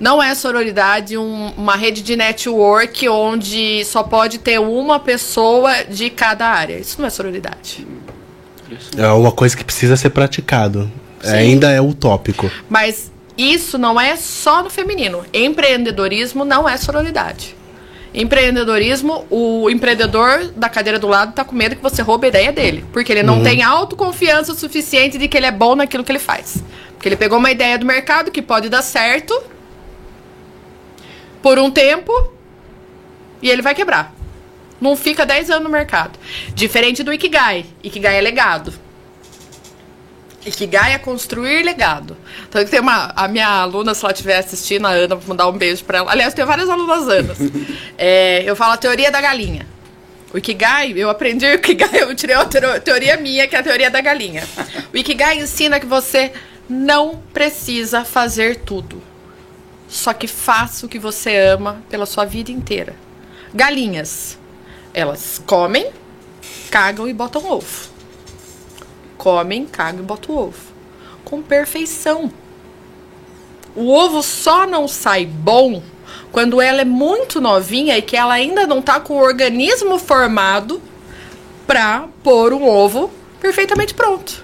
[0.00, 6.08] Não é sororidade um- uma rede de network onde só pode ter uma pessoa de
[6.08, 6.78] cada área.
[6.78, 7.86] Isso não é sororidade.
[8.96, 10.90] É uma coisa que precisa ser praticado.
[11.20, 11.32] Sim.
[11.32, 12.50] Ainda é utópico.
[12.68, 15.22] Mas isso não é só no feminino.
[15.34, 17.54] Empreendedorismo não é sororidade.
[18.14, 22.50] Empreendedorismo, o empreendedor da cadeira do lado tá com medo que você roube a ideia
[22.52, 22.84] dele.
[22.92, 26.62] Porque ele não tem autoconfiança suficiente de que ele é bom naquilo que ele faz.
[26.94, 29.34] Porque ele pegou uma ideia do mercado que pode dar certo
[31.42, 32.12] por um tempo
[33.42, 34.14] e ele vai quebrar.
[34.80, 36.18] Não fica 10 anos no mercado.
[36.54, 37.66] Diferente do Ikigai.
[37.82, 38.72] Ikigai é legado.
[40.44, 42.16] Ikigai é construir legado.
[42.48, 43.12] Então tem uma.
[43.14, 46.10] A minha aluna, se ela estiver assistindo, a Ana, vou mandar um beijo pra ela.
[46.10, 47.38] Aliás, tenho várias alunas Anas.
[48.02, 49.66] É, eu falo a teoria da galinha.
[50.32, 53.90] O Ikigai, eu aprendi o Ikigai, eu tirei uma teoria minha, que é a teoria
[53.90, 54.42] da galinha.
[54.90, 56.32] O Ikigai ensina que você
[56.66, 59.02] não precisa fazer tudo.
[59.90, 62.96] Só que faça o que você ama pela sua vida inteira.
[63.52, 64.38] Galinhas,
[64.94, 65.90] elas comem,
[66.70, 67.90] cagam e botam ovo
[69.20, 70.72] comem, cagam e botam ovo.
[71.24, 72.32] Com perfeição.
[73.76, 75.82] O ovo só não sai bom
[76.32, 80.80] quando ela é muito novinha e que ela ainda não tá com o organismo formado
[81.66, 84.42] pra pôr um ovo perfeitamente pronto.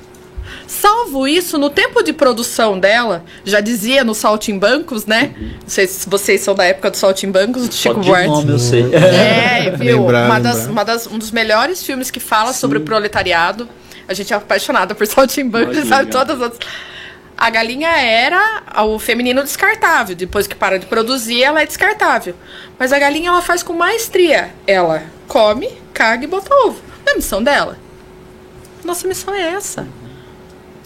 [0.67, 5.33] Salvo isso, no tempo de produção dela, já dizia no Saltimbancos, né?
[5.39, 8.27] Não sei se vocês são da época do Saltimbancos, do Só Chico Buarque.
[8.29, 8.83] nome eu sei.
[8.95, 10.01] É, viu?
[10.01, 13.69] Lembrar, uma das, uma das- um dos melhores filmes que fala sobre o proletariado.
[14.09, 16.53] A gente é apaixonada por Saltimbanco, Olha e que sabe todas as.
[17.39, 20.17] A galinha era o feminino descartável.
[20.17, 22.35] Depois que para de produzir, ela é descartável.
[22.79, 24.51] Mas a galinha ela faz com maestria.
[24.67, 26.81] Ela come, caga e bota ovo.
[27.05, 27.77] Não é a missão dela?
[28.85, 29.87] Nossa missão é essa.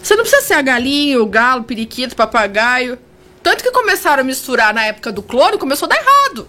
[0.01, 2.97] Você não precisa ser a galinha, o galo, o periquito, o papagaio.
[3.43, 6.47] Tanto que começaram a misturar na época do clone, começou a dar errado.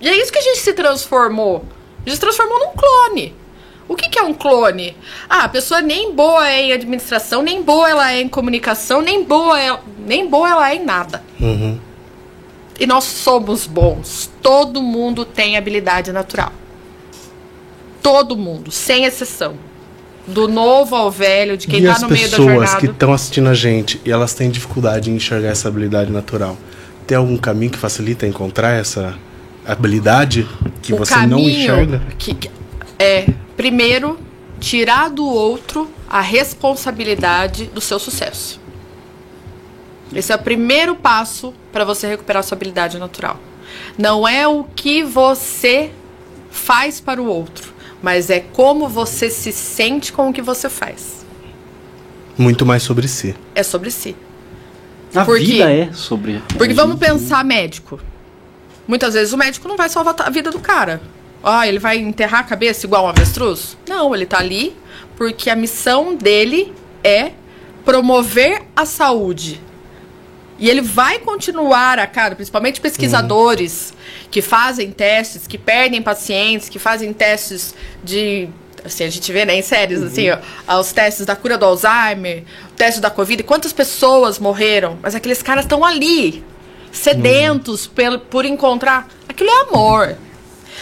[0.00, 1.64] E é isso que a gente se transformou.
[1.98, 3.34] A gente se transformou num clone.
[3.88, 4.96] O que, que é um clone?
[5.28, 9.22] Ah, a pessoa nem boa é em administração, nem boa ela é em comunicação, nem
[9.22, 11.22] boa, é, nem boa ela é em nada.
[11.40, 11.78] Uhum.
[12.78, 14.30] E nós somos bons.
[14.42, 16.52] Todo mundo tem habilidade natural.
[18.02, 19.56] Todo mundo, sem exceção.
[20.26, 22.80] Do novo ao velho, de quem e tá as no meio da pessoas jornada.
[22.80, 26.56] que estão assistindo a gente e elas têm dificuldade em enxergar essa habilidade natural,
[27.06, 29.14] tem algum caminho que facilita encontrar essa
[29.64, 30.46] habilidade
[30.82, 32.02] que o você não enxerga?
[32.18, 32.50] que-
[32.98, 34.18] é, primeiro,
[34.58, 38.60] tirar do outro a a responsabilidade do seu sucesso.
[40.14, 43.38] Esse é o primeiro passo para você recuperar sua habilidade natural.
[43.98, 45.90] Não é o que você
[46.50, 47.74] faz para o outro,
[48.06, 51.26] mas é como você se sente com o que você faz.
[52.38, 53.34] Muito mais sobre si.
[53.52, 54.14] É sobre si.
[55.12, 56.40] A porque, vida é sobre.
[56.56, 57.98] Porque vamos pensar médico.
[58.86, 61.02] Muitas vezes o médico não vai salvar a vida do cara.
[61.42, 63.76] Ah, ele vai enterrar a cabeça igual um avestruz?
[63.88, 64.76] Não, ele tá ali
[65.16, 67.32] porque a missão dele é
[67.84, 69.60] promover a saúde.
[70.58, 74.28] E ele vai continuar a cada, principalmente pesquisadores uhum.
[74.30, 78.48] que fazem testes, que perdem pacientes, que fazem testes de
[78.84, 80.36] assim, a gente vê né, em séries, assim, uhum.
[80.36, 84.98] assim, ó, os testes da cura do Alzheimer, o teste da Covid, quantas pessoas morreram,
[85.02, 86.44] mas aqueles caras estão ali,
[86.92, 88.18] sedentos uhum.
[88.30, 89.08] por encontrar.
[89.28, 90.16] Aquilo é amor.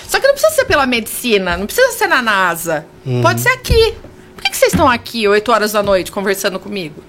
[0.07, 2.87] Só que não precisa ser pela medicina, não precisa ser na NASA.
[3.05, 3.23] Uhum.
[3.23, 3.95] Pode ser aqui.
[4.35, 7.03] Por que, que vocês estão aqui 8 horas da noite conversando comigo?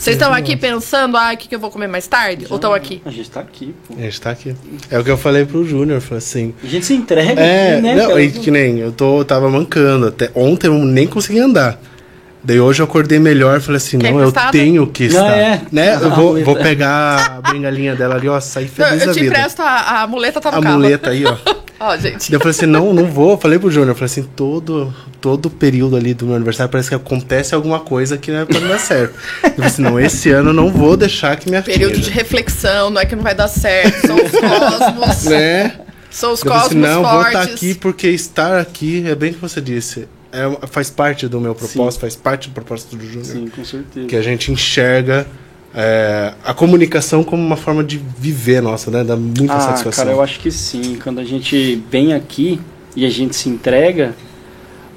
[0.00, 2.44] Vocês estão aqui pensando, ah, o que, que eu vou comer mais tarde?
[2.44, 3.02] Já, Ou estão aqui?
[3.04, 3.92] A gente está aqui, pô.
[3.98, 4.56] A gente está aqui.
[4.90, 6.54] É o que eu falei pro Júnior, falei assim.
[6.64, 7.94] A gente se entrega é, aqui, né?
[7.96, 10.06] Não, e que nem, eu tô, tava mancando.
[10.06, 11.78] Até ontem eu nem consegui andar.
[12.42, 15.20] Daí hoje eu acordei melhor falei assim, Quer não, eu tenho que estar.
[15.20, 15.62] Não, é.
[15.70, 15.94] Né?
[16.00, 19.60] Eu vou, vou pegar a bengalinha dela ali, ó, sair feliz não, eu te empresto,
[19.60, 20.74] a, a muleta tá no a carro.
[20.74, 21.36] A muleta aí, ó.
[21.80, 22.30] Ó, oh, gente.
[22.30, 23.30] Eu falei assim, não, não vou.
[23.30, 26.90] Eu falei pro Júnior, eu falei assim, todo, todo período ali do meu aniversário parece
[26.90, 29.14] que acontece alguma coisa que não é pra dar certo.
[29.42, 32.04] Eu falei assim, não, esse ano eu não vou deixar que minha Período filha...
[32.04, 34.30] de reflexão, não é que não vai dar certo, são os
[35.00, 35.24] cosmos.
[35.24, 35.80] Né?
[36.10, 37.32] São os cosmos assim, não, fortes.
[37.32, 41.26] vou estar aqui porque estar aqui, é bem o que você disse, é, faz parte
[41.28, 42.00] do meu propósito, Sim.
[42.00, 43.24] faz parte do propósito do Júnior.
[43.24, 44.06] Sim, com certeza.
[44.06, 45.26] Que a gente enxerga
[45.74, 49.04] é, a comunicação como uma forma de viver nossa, né?
[49.04, 50.04] Dá muita ah, satisfação.
[50.04, 50.98] Cara, eu acho que sim.
[51.02, 52.60] Quando a gente vem aqui
[52.96, 54.14] e a gente se entrega,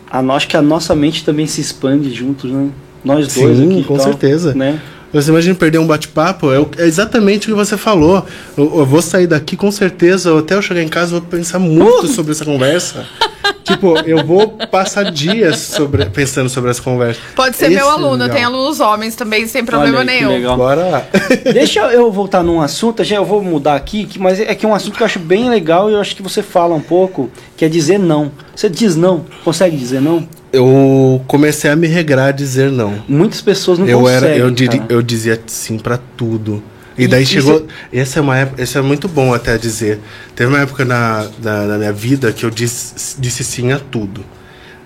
[0.10, 2.70] a, acho que a nossa mente também se expande juntos, né?
[3.04, 3.84] Nós dois sim, aqui.
[3.84, 4.56] com tal, certeza.
[4.56, 4.80] Né?
[5.12, 6.52] Você imagina perder um bate-papo?
[6.52, 8.26] É, é, exatamente o que você falou.
[8.58, 12.06] Eu, eu, vou sair daqui com certeza, até eu chegar em casa, vou pensar muito
[12.06, 12.08] uh!
[12.08, 13.06] sobre essa conversa.
[13.64, 17.20] tipo, eu vou passar dias sobre, pensando sobre essa conversa.
[17.36, 20.30] Pode ser Esse meu aluno, é tem alunos homens também, sem problema Olha, nenhum.
[20.30, 20.58] Legal.
[20.58, 21.06] Bora lá.
[21.54, 24.76] Deixa eu voltar num assunto, já eu vou mudar aqui, mas é que é um
[24.76, 27.66] assunto que eu acho bem legal e eu acho que você fala um pouco, que
[27.66, 28.32] é dizer não.
[28.56, 29.26] Você diz não?
[29.44, 30.28] Consegue dizer não?
[30.54, 33.04] eu comecei a me regrar a dizer não.
[33.08, 34.30] Muitas pessoas não eu conseguem.
[34.30, 36.62] Era, eu, diri, eu dizia sim para tudo.
[36.98, 37.56] E, e daí chegou.
[37.58, 37.68] Isso...
[37.91, 38.62] Essa é uma época.
[38.62, 40.00] Esse é muito bom até dizer.
[40.36, 44.24] Teve uma época na, na, na minha vida que eu disse, disse sim a tudo.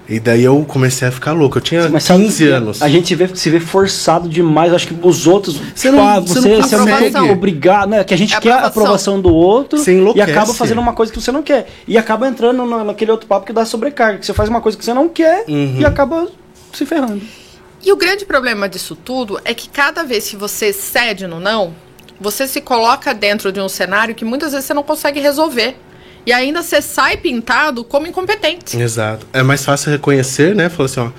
[0.09, 1.57] E daí eu comecei a ficar louco.
[1.57, 2.81] Eu tinha Mas 15 sabe, anos.
[2.81, 4.73] A gente vê, se vê forçado demais.
[4.73, 5.59] Acho que os outros.
[5.75, 8.03] Você não, tipo, ah, você, você, você não é obrigado, né?
[8.05, 9.77] Que a gente é quer a aprovação do outro
[10.15, 11.67] e acaba fazendo uma coisa que você não quer.
[11.85, 14.19] E acaba entrando no, naquele outro papo que dá sobrecarga.
[14.19, 15.75] Que você faz uma coisa que você não quer uhum.
[15.79, 16.27] e acaba
[16.71, 17.21] se ferrando.
[17.83, 21.73] E o grande problema disso tudo é que cada vez que você cede no não,
[22.19, 25.75] você se coloca dentro de um cenário que muitas vezes você não consegue resolver.
[26.25, 28.77] E ainda você sai pintado como incompetente.
[28.77, 29.25] Exato.
[29.31, 30.67] É mais fácil reconhecer, né?
[30.67, 31.09] Falar assim, ó,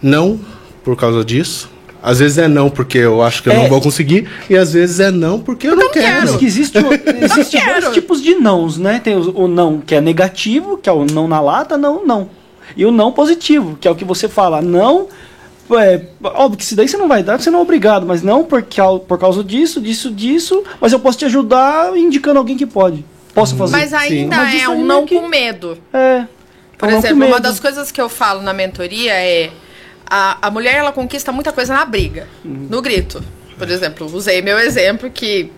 [0.00, 0.38] não
[0.84, 1.68] por causa disso.
[2.02, 3.56] Às vezes é não porque eu acho que eu é.
[3.56, 6.26] não vou conseguir, e às vezes é não porque eu, não, quero.
[6.26, 6.38] quero.
[6.38, 6.76] que existe,
[7.22, 9.00] existe dois tipos de nãos, né?
[9.02, 12.28] Tem o, o não que é negativo, que é o não na lata, não, não.
[12.76, 15.08] E o não positivo, que é o que você fala, não
[15.78, 18.44] é, óbvio que se daí você não vai dar, você não é obrigado, mas não
[18.44, 18.64] por,
[19.06, 23.04] por causa disso, disso, disso, mas eu posso te ajudar indicando alguém que pode.
[23.34, 23.72] Posso fazer?
[23.72, 25.18] Mas ainda é um não que...
[25.18, 25.78] com medo.
[25.92, 26.26] É.
[26.76, 29.50] Por exemplo, uma das coisas que eu falo na mentoria é
[30.04, 32.66] a, a mulher ela conquista muita coisa na briga, uhum.
[32.68, 33.22] no grito.
[33.56, 35.50] Por exemplo, usei meu exemplo que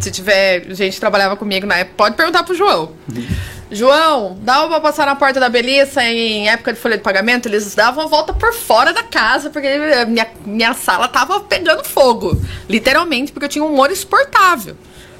[0.00, 2.92] se tiver gente que trabalhava comigo na época, pode perguntar pro João.
[3.14, 3.26] Uhum.
[3.74, 7.46] João, dava pra passar na porta da Belissa em época de folha de pagamento?
[7.46, 9.68] Eles davam a volta por fora da casa, porque
[10.06, 12.40] minha, minha sala tava pegando fogo.
[12.68, 14.76] Literalmente, porque eu tinha um humor exportável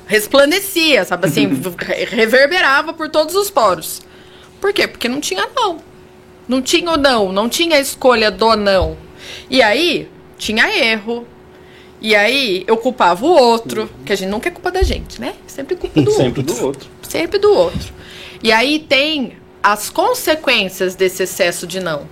[0.06, 1.48] resplandecia, sabe assim,
[2.10, 4.02] reverberava por todos os poros.
[4.60, 4.86] Por quê?
[4.86, 5.78] Porque não tinha não.
[6.46, 8.96] Não tinha o não, não tinha a escolha do não.
[9.48, 11.26] E aí, tinha erro.
[12.00, 15.34] E aí, eu culpava o outro, que a gente nunca é culpa da gente, né?
[15.46, 16.54] Sempre culpa do Sempre outro.
[16.54, 16.88] do outro.
[17.02, 17.94] Sempre do outro.
[18.44, 19.32] E aí tem
[19.62, 22.06] as consequências desse excesso de não.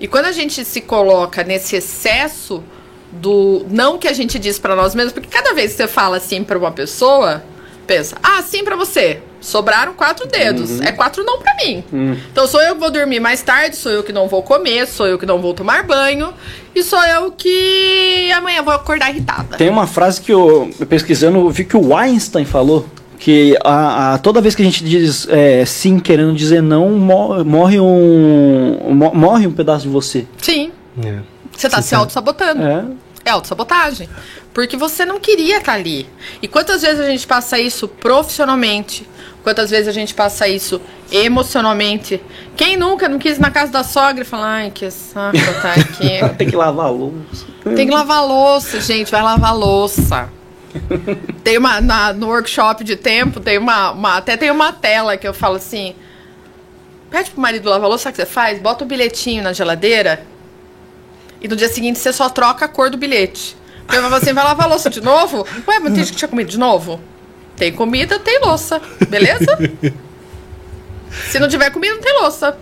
[0.00, 2.60] E quando a gente se coloca nesse excesso
[3.12, 6.16] do não que a gente diz para nós mesmos, porque cada vez que você fala
[6.16, 7.44] assim para uma pessoa,
[7.86, 9.20] pensa, ah, sim para você.
[9.40, 10.70] Sobraram quatro dedos.
[10.72, 10.82] Uhum.
[10.82, 11.84] É quatro não para mim.
[11.92, 12.18] Uhum.
[12.32, 15.06] Então sou eu que vou dormir mais tarde, sou eu que não vou comer, sou
[15.06, 16.34] eu que não vou tomar banho.
[16.74, 19.56] E sou eu que amanhã vou acordar irritada.
[19.56, 22.86] Tem uma frase que eu, pesquisando, eu vi que o Einstein falou.
[23.18, 27.80] Que a, a toda vez que a gente diz é, sim querendo dizer não, morre
[27.80, 28.78] um,
[29.14, 30.26] morre um pedaço de você.
[30.38, 30.70] Sim.
[31.02, 31.20] É.
[31.56, 32.62] Você tá se, se auto-sabotando.
[32.62, 32.84] É.
[33.24, 34.08] É auto-sabotagem.
[34.54, 36.08] Porque você não queria estar tá ali.
[36.40, 39.06] E quantas vezes a gente passa isso profissionalmente?
[39.42, 42.22] Quantas vezes a gente passa isso emocionalmente?
[42.56, 45.72] Quem nunca não quis ir na casa da sogra e falar, ai, que saco tá
[45.78, 46.36] aqui.
[46.38, 47.46] Tem que lavar a louça.
[47.74, 50.28] Tem que lavar a louça, gente, vai lavar a louça.
[51.42, 55.26] Tem uma, na, no workshop de tempo, tem uma, uma, até tem uma tela que
[55.26, 55.94] eu falo assim,
[57.10, 58.58] pede pro marido lavar louça, sabe o que você faz?
[58.58, 60.24] Bota o bilhetinho na geladeira
[61.40, 63.56] e no dia seguinte você só troca a cor do bilhete.
[63.86, 65.46] Porque você vai lavar louça de novo?
[65.68, 67.00] Ué, mas tem gente que tinha comido de novo?
[67.56, 68.80] Tem comida, tem louça.
[69.08, 69.56] Beleza?
[71.30, 72.58] Se não tiver comida, não tem louça.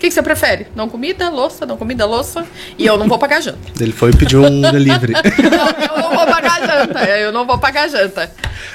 [0.00, 0.66] O que, que, você prefere?
[0.74, 2.46] Não comida, louça, não comida, louça.
[2.78, 3.58] E eu não vou pagar janta.
[3.78, 5.12] Ele foi pedir um delivery.
[5.12, 7.04] não, eu não vou pagar janta.
[7.04, 8.32] Eu não vou pagar janta.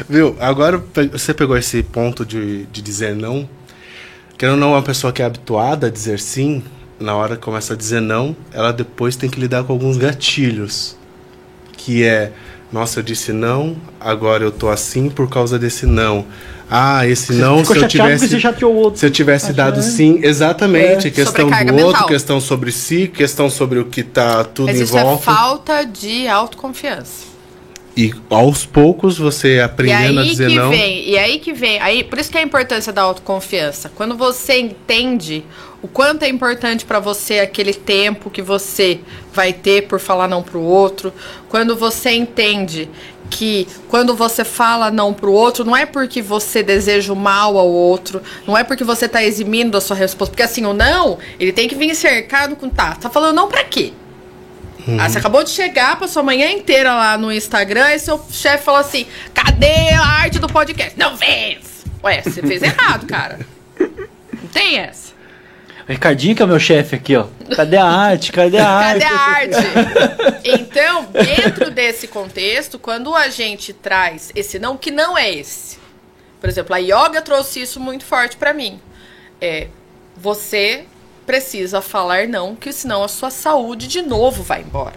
[0.08, 0.38] Viu?
[0.40, 3.50] Agora você pegou esse ponto de, de dizer não.
[4.38, 6.64] Querendo não, uma pessoa que é habituada a dizer sim,
[7.00, 10.96] na hora que começa a dizer não, ela depois tem que lidar com alguns gatilhos.
[11.76, 12.34] Que é
[12.72, 16.24] nossa, eu disse não, agora eu tô assim por causa desse não.
[16.70, 18.28] Ah, esse você não, se eu tivesse.
[18.96, 19.84] Se eu tivesse dado é.
[19.84, 21.08] sim, exatamente.
[21.08, 21.12] É.
[21.12, 22.08] Questão do outro, mental.
[22.08, 25.22] questão sobre si, questão sobre o que tá tudo Mas em isso é volta.
[25.22, 27.35] É falta de autoconfiança.
[27.98, 30.70] E aos poucos você aprendendo a dizer que não.
[30.70, 33.90] Vem, e aí que vem, aí por isso que é a importância da autoconfiança.
[33.96, 35.46] Quando você entende
[35.82, 39.00] o quanto é importante para você aquele tempo que você
[39.34, 41.14] vai ter por falar não para o outro,
[41.48, 42.90] quando você entende
[43.30, 47.58] que quando você fala não para o outro, não é porque você deseja o mal
[47.58, 51.18] ao outro, não é porque você está eximindo a sua resposta, porque assim, o não,
[51.40, 53.94] ele tem que vir cercado com tá, tá falando não para quê?
[54.88, 55.00] Uhum.
[55.00, 58.64] Ah, você acabou de chegar, passou a manhã inteira lá no Instagram e seu chefe
[58.64, 60.98] falou assim: cadê a arte do podcast?
[60.98, 61.86] Não fez!
[62.04, 63.40] Ué, você fez errado, cara.
[63.80, 65.14] Não tem essa.
[65.88, 67.28] O Ricardinho que é o meu chefe aqui, ó.
[67.56, 68.32] Cadê a arte?
[68.32, 69.04] Cadê a arte?
[69.04, 70.42] Cadê a arte?
[70.44, 75.78] Então, dentro desse contexto, quando a gente traz esse não, que não é esse.
[76.40, 78.80] Por exemplo, a yoga trouxe isso muito forte para mim.
[79.42, 79.68] É,
[80.16, 80.86] você
[81.26, 84.96] precisa falar não, que senão a sua saúde de novo vai embora.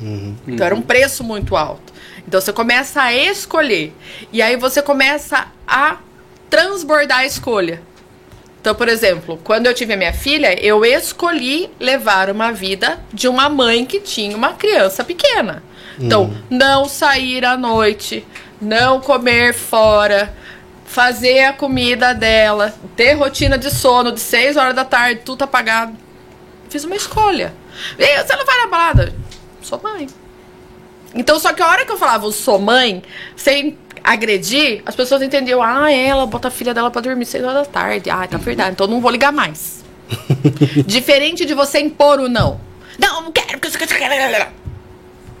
[0.00, 0.36] Uhum.
[0.46, 1.92] Então era um preço muito alto.
[2.26, 3.92] Então você começa a escolher.
[4.32, 5.98] E aí você começa a
[6.48, 7.82] transbordar a escolha.
[8.60, 13.28] Então, por exemplo, quando eu tive a minha filha, eu escolhi levar uma vida de
[13.28, 15.62] uma mãe que tinha uma criança pequena.
[15.98, 16.42] Então, hum.
[16.50, 18.26] não sair à noite,
[18.60, 20.34] não comer fora,
[20.88, 25.94] fazer a comida dela, ter rotina de sono de 6 horas da tarde, tudo apagado.
[26.68, 27.54] Fiz uma escolha.
[27.98, 29.14] E você não vai na balada?
[29.62, 30.08] Sou mãe.
[31.14, 33.02] Então, só que a hora que eu falava sou mãe,
[33.36, 37.66] sem agredir, as pessoas entendiam, ah, ela bota a filha dela pra dormir seis horas
[37.66, 38.10] da tarde.
[38.10, 39.84] Ah, tá verdade, então não vou ligar mais.
[40.86, 42.60] Diferente de você impor o não.
[42.98, 43.68] Não, não quero, porque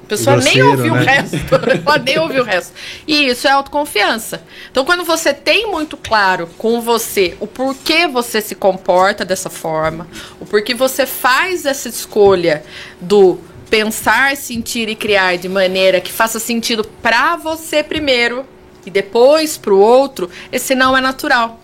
[0.08, 1.00] a pessoa Grosseiro, nem ouviu né?
[1.00, 1.36] o resto.
[1.86, 2.72] Ela nem ouviu o resto.
[3.06, 4.42] E isso é autoconfiança.
[4.70, 10.08] Então, quando você tem muito claro com você o porquê você se comporta dessa forma,
[10.40, 12.64] o porquê você faz essa escolha
[12.98, 13.38] do
[13.68, 18.46] pensar, sentir e criar de maneira que faça sentido para você primeiro
[18.86, 21.60] e depois para o outro, esse não é natural.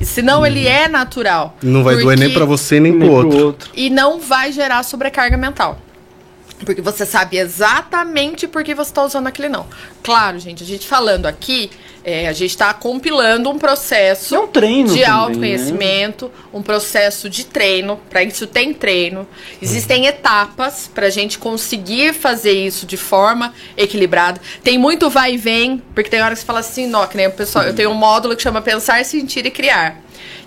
[0.00, 0.46] E senão hum.
[0.46, 1.58] ele é natural.
[1.62, 3.70] Não vai doer nem para você nem, nem para o outro.
[3.74, 5.78] E não vai gerar sobrecarga mental.
[6.64, 9.66] Porque você sabe exatamente por que você está usando aquele não.
[10.02, 11.70] Claro, gente, a gente falando aqui,
[12.02, 16.32] é, a gente está compilando um processo é um treino de também, autoconhecimento, né?
[16.52, 18.00] um processo de treino.
[18.08, 19.26] Para isso tem treino.
[19.60, 24.40] Existem etapas para a gente conseguir fazer isso de forma equilibrada.
[24.62, 27.26] Tem muito vai e vem, porque tem hora que você fala assim, não, que nem
[27.26, 27.64] o pessoal.
[27.66, 30.00] Eu tenho um módulo que chama Pensar, Sentir e Criar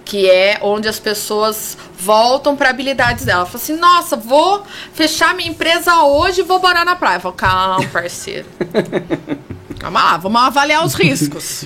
[0.06, 3.45] que é onde as pessoas voltam para habilidades dela.
[3.45, 4.62] Fala assim: "Nossa, vou
[4.93, 7.16] fechar minha empresa hoje e vou morar na praia".
[7.16, 8.45] Eu falo, calma, parceiro.
[9.84, 11.65] Calma lá, vamos avaliar os riscos.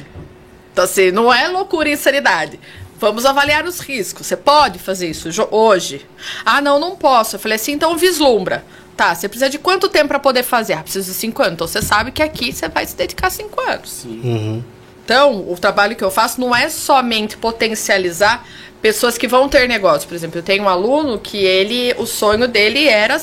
[0.74, 2.60] Então, assim, não é loucura e insanidade.
[3.00, 4.26] Vamos avaliar os riscos.
[4.26, 6.04] Você pode fazer isso hoje?
[6.44, 7.36] Ah, não, não posso.
[7.36, 8.66] Eu falei assim, então vislumbra.
[8.96, 10.74] Tá, você precisa de quanto tempo para poder fazer?
[10.74, 11.54] Ah, preciso de cinco anos.
[11.54, 14.04] Então você sabe que aqui você vai se dedicar cinco anos.
[14.06, 14.64] Uhum.
[15.06, 18.44] Então, o trabalho que eu faço não é somente potencializar
[18.82, 20.08] pessoas que vão ter negócio.
[20.08, 23.22] Por exemplo, eu tenho um aluno que ele, o sonho dele era,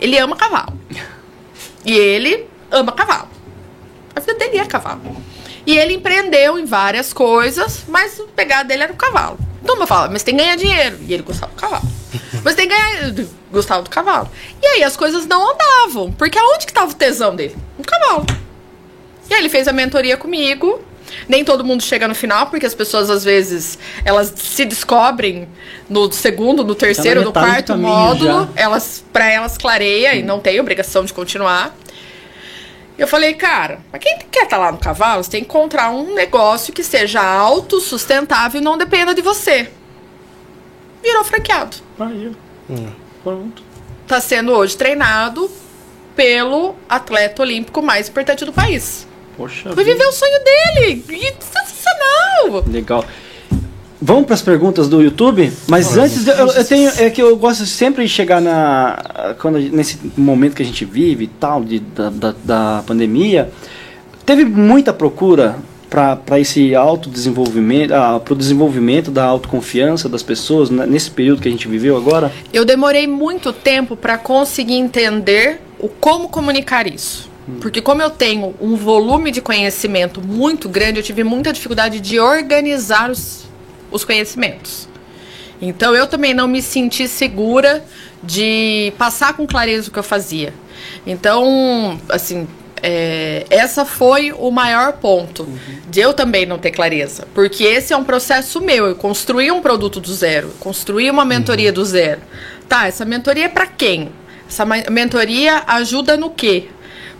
[0.00, 0.76] ele ama cavalo.
[1.86, 3.28] E ele ama cavalo.
[4.14, 5.00] A vida dele é cavalo.
[5.66, 9.38] E ele empreendeu em várias coisas, mas o pegado dele era o cavalo.
[9.62, 10.98] Então eu falo, mas tem que ganhar dinheiro.
[11.06, 11.84] E ele gostava do cavalo.
[12.44, 13.14] Mas tem que ganhar.
[13.50, 14.28] Gostava do cavalo.
[14.60, 16.10] E aí as coisas não andavam.
[16.12, 17.56] Porque aonde que estava o tesão dele?
[17.78, 18.26] No cavalo.
[19.30, 20.82] E aí ele fez a mentoria comigo.
[21.28, 25.46] Nem todo mundo chega no final, porque as pessoas às vezes elas se descobrem
[25.88, 31.04] no segundo, no terceiro, no quarto módulo, elas para elas clareia e não tem obrigação
[31.04, 31.76] de continuar.
[32.98, 35.90] Eu falei, cara, pra quem quer estar tá lá no cavalo, você tem que encontrar
[35.90, 39.70] um negócio que seja autossustentável e não dependa de você.
[41.02, 41.76] Virou franqueado.
[41.98, 42.32] Aí.
[42.70, 42.92] Hum.
[43.22, 43.62] Pronto.
[44.06, 45.50] Tá sendo hoje treinado
[46.14, 49.06] pelo atleta olímpico mais importante do país.
[49.36, 49.72] Poxa.
[49.72, 51.04] Foi viver o sonho dele.
[51.08, 52.64] E sensacional.
[52.68, 53.04] Legal.
[54.04, 57.64] Vamos para as perguntas do YouTube, mas antes eu, eu, tenho é que eu gosto
[57.64, 62.10] sempre de chegar na quando nesse momento que a gente vive e tal de, da,
[62.10, 63.52] da, da pandemia
[64.26, 65.54] teve muita procura
[65.88, 71.46] para esse autodesenvolvimento, ah, para o desenvolvimento da autoconfiança das pessoas né, nesse período que
[71.46, 72.32] a gente viveu agora?
[72.52, 77.30] Eu demorei muito tempo para conseguir entender o como comunicar isso.
[77.48, 77.58] Hum.
[77.60, 82.18] Porque como eu tenho um volume de conhecimento muito grande, eu tive muita dificuldade de
[82.18, 83.44] organizar os,
[83.92, 84.88] os conhecimentos.
[85.60, 87.84] Então eu também não me senti segura
[88.22, 90.52] de passar com clareza o que eu fazia.
[91.06, 92.48] Então, assim,
[92.82, 95.58] é, essa foi o maior ponto uhum.
[95.88, 97.28] de eu também não ter clareza.
[97.32, 98.86] Porque esse é um processo meu.
[98.86, 101.74] Eu construí um produto do zero, construí uma mentoria uhum.
[101.74, 102.20] do zero.
[102.68, 104.10] Tá, essa mentoria é para quem?
[104.48, 106.68] Essa mentoria ajuda no quê?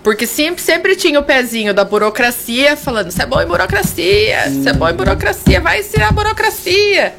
[0.03, 4.69] Porque sempre, sempre tinha o pezinho da burocracia falando: isso é bom em burocracia, isso
[4.69, 7.15] é bom em burocracia, vai ensinar burocracia.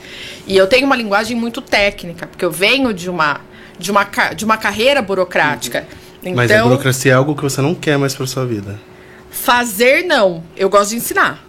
[0.45, 3.39] E eu tenho uma linguagem muito técnica, porque eu venho de uma,
[3.79, 4.03] de uma,
[4.35, 5.87] de uma carreira burocrática.
[6.21, 8.79] Então, Mas a burocracia é algo que você não quer mais para sua vida.
[9.31, 10.43] Fazer, não.
[10.55, 11.43] Eu gosto de ensinar.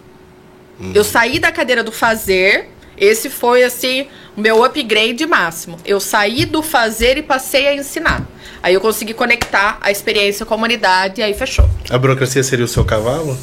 [0.80, 0.92] Hum.
[0.94, 2.70] Eu saí da cadeira do fazer.
[2.96, 5.76] Esse foi, assim, o meu upgrade máximo.
[5.84, 8.26] Eu saí do fazer e passei a ensinar.
[8.62, 11.68] Aí eu consegui conectar a experiência com a humanidade e aí fechou.
[11.90, 13.36] A burocracia seria o seu cavalo?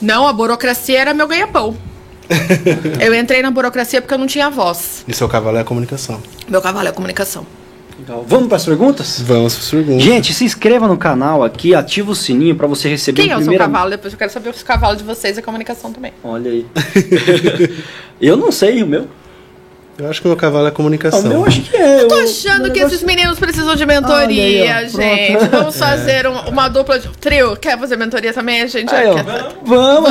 [0.00, 1.76] Não, a burocracia era meu ganha-pão.
[3.00, 5.04] eu entrei na burocracia porque eu não tinha voz.
[5.06, 6.22] E seu cavalo é a comunicação?
[6.48, 7.46] Meu cavalo é a comunicação.
[8.02, 8.24] Legal.
[8.26, 9.20] Vamos para as perguntas?
[9.20, 10.02] Vamos para as perguntas.
[10.02, 13.42] Gente, se inscreva no canal aqui, ativa o sininho para você receber Quem é o
[13.42, 13.90] seu cavalo?
[13.90, 16.12] Depois eu quero saber os cavalos de vocês e a comunicação também.
[16.24, 16.66] Olha aí.
[18.20, 19.06] eu não sei o meu.
[19.98, 21.30] Eu acho que o meu cavalo é comunicação.
[21.30, 22.02] Eu acho que é.
[22.02, 25.46] Eu tô achando que esses meninos precisam de mentoria, aí, gente.
[25.50, 27.54] Vamos fazer um, uma dupla de trio.
[27.56, 28.62] Quer fazer mentoria também?
[28.62, 29.24] A gente aí, quer...
[29.62, 30.10] Vamos.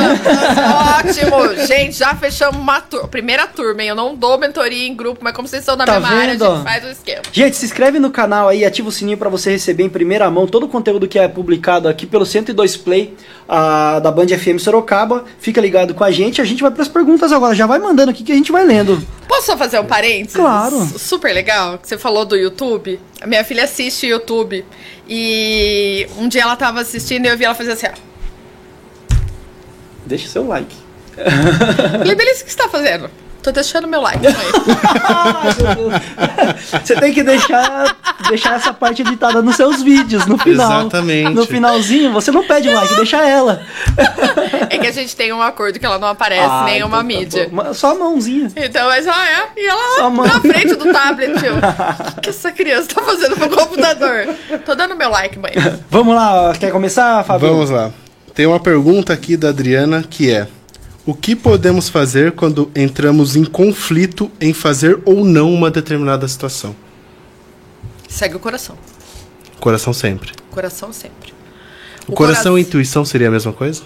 [0.98, 1.66] Ótimo.
[1.66, 3.88] Gente, já fechamos uma tur primeira turma, hein?
[3.88, 6.36] Eu não dou mentoria em grupo, mas como vocês estão na tá mesma área, a
[6.36, 7.22] gente faz o esquema.
[7.32, 10.46] Gente, se inscreve no canal aí, ativa o sininho para você receber em primeira mão
[10.46, 13.14] todo o conteúdo que é publicado aqui pelo 102 Play
[13.48, 15.24] a, da Band FM Sorocaba.
[15.40, 16.40] Fica ligado com a gente.
[16.40, 17.54] A gente vai para as perguntas agora.
[17.54, 19.02] Já vai mandando aqui que a gente vai lendo.
[19.28, 20.36] Posso só fazer um parênteses?
[20.36, 20.86] Claro.
[20.98, 21.78] Super legal.
[21.82, 23.00] Você falou do YouTube.
[23.20, 24.64] A minha filha assiste YouTube.
[25.08, 28.12] E um dia ela tava assistindo e eu vi ela fazer assim, ó.
[30.06, 30.74] Deixa seu like.
[31.14, 33.10] Falei, beleza, o que você tá fazendo?
[33.42, 34.22] Tô deixando meu like.
[36.84, 37.96] Você tem que deixar,
[38.28, 40.82] deixar essa parte editada nos seus vídeos, no final.
[40.82, 41.34] Exatamente.
[41.34, 43.62] No finalzinho, você não pede like, deixa ela.
[44.70, 47.02] É que a gente tem um acordo que ela não aparece ah, nem então tá
[47.02, 47.48] mídia.
[47.50, 47.74] Bom.
[47.74, 48.50] Só a mãozinha.
[48.54, 49.48] Então, mas ela é.
[49.56, 51.54] E ela na frente do tablet, tio.
[52.16, 54.28] O que essa criança tá fazendo no computador?
[54.64, 55.52] Tô dando meu like, mãe.
[55.90, 57.48] Vamos lá, quer começar, Fábio?
[57.48, 57.90] Vamos lá.
[58.34, 60.46] Tem uma pergunta aqui da Adriana que é.
[61.04, 66.76] O que podemos fazer quando entramos em conflito em fazer ou não uma determinada situação?
[68.08, 68.76] Segue o coração.
[69.58, 70.32] Coração sempre.
[70.50, 71.32] Coração sempre.
[72.06, 73.82] O, o coração e intuição seria a mesma coisa?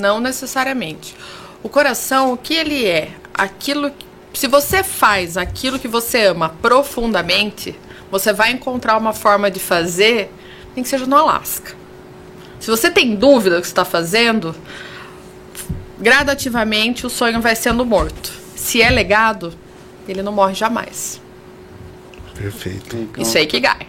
[0.00, 1.14] Não necessariamente.
[1.62, 3.10] O coração, o que ele é?
[3.34, 3.92] Aquilo
[4.32, 7.74] se você faz aquilo que você ama profundamente,
[8.10, 10.32] você vai encontrar uma forma de fazer,
[10.74, 11.74] nem que seja no Alasca.
[12.60, 14.54] Se você tem dúvida do que está fazendo,
[16.00, 18.32] gradativamente o sonho vai sendo morto.
[18.54, 19.52] Se é legado,
[20.08, 21.20] ele não morre jamais.
[22.34, 22.96] Perfeito.
[22.96, 23.86] Então, Isso aí que gai.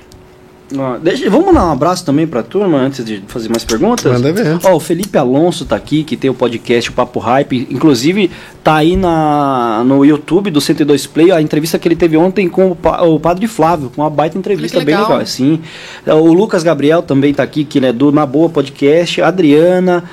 [1.01, 4.11] deixa, vamos mandar um abraço também para a turma antes de fazer mais perguntas?
[4.11, 4.59] Manda ver.
[4.63, 7.67] Ó, o Felipe Alonso tá aqui, que tem o podcast o Papo Hype.
[7.69, 8.31] Inclusive,
[8.63, 12.71] tá aí na, no YouTube do 102 Play, a entrevista que ele teve ontem com
[12.71, 12.77] o,
[13.13, 15.01] o Padre Flávio, com uma baita entrevista legal.
[15.01, 15.25] bem legal.
[15.27, 15.61] Sim.
[16.07, 19.21] O Lucas Gabriel também tá aqui, que ele é do Na Boa Podcast.
[19.21, 20.03] A Adriana,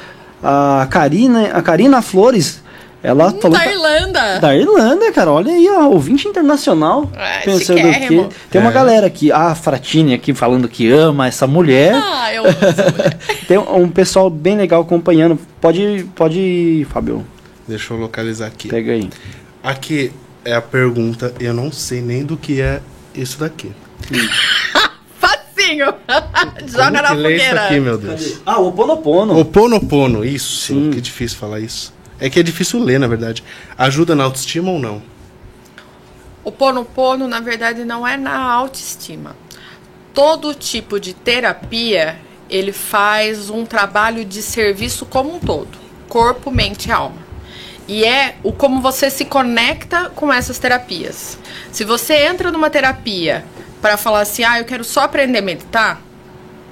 [0.47, 2.63] a Karina, a Karina Flores,
[3.03, 3.59] ela hum, falou.
[3.59, 4.39] Da Irlanda!
[4.39, 5.33] Da Irlanda, cara.
[5.33, 7.11] Olha aí, ó, ouvinte internacional.
[7.15, 8.29] É, pensando que.
[8.51, 8.75] Tem uma é.
[8.75, 11.95] galera aqui, a Fratini aqui falando que ama essa mulher.
[11.95, 13.19] Ah, eu amo essa mulher.
[13.49, 15.39] Tem um pessoal bem legal acompanhando.
[15.61, 17.27] Pode, pode ir, Fábio.
[17.67, 18.69] Deixa eu localizar aqui.
[18.69, 19.11] Pega aí.
[19.63, 20.13] Aqui
[20.45, 22.81] é a pergunta, eu não sei nem do que é
[23.15, 23.73] isso daqui.
[25.77, 25.95] Facinho!
[26.67, 27.67] Joga na fogueira.
[27.67, 28.41] Aqui, meu Deus.
[28.47, 29.39] Ah, o Ponopono.
[29.39, 30.67] O Ponopono, isso.
[30.67, 30.91] Sim.
[30.91, 31.93] Que difícil falar isso.
[32.19, 33.45] É que é difícil ler, na verdade.
[33.77, 35.03] Ajuda na autoestima ou não?
[36.43, 39.37] O Pono, na verdade, não é na autoestima.
[40.15, 45.77] Todo tipo de terapia, ele faz um trabalho de serviço como um todo.
[46.09, 47.27] Corpo, mente e alma.
[47.89, 51.39] E é o como você se conecta com essas terapias.
[51.71, 53.45] Se você entra numa terapia
[53.87, 56.03] para falar assim, ah, eu quero só aprender a meditar,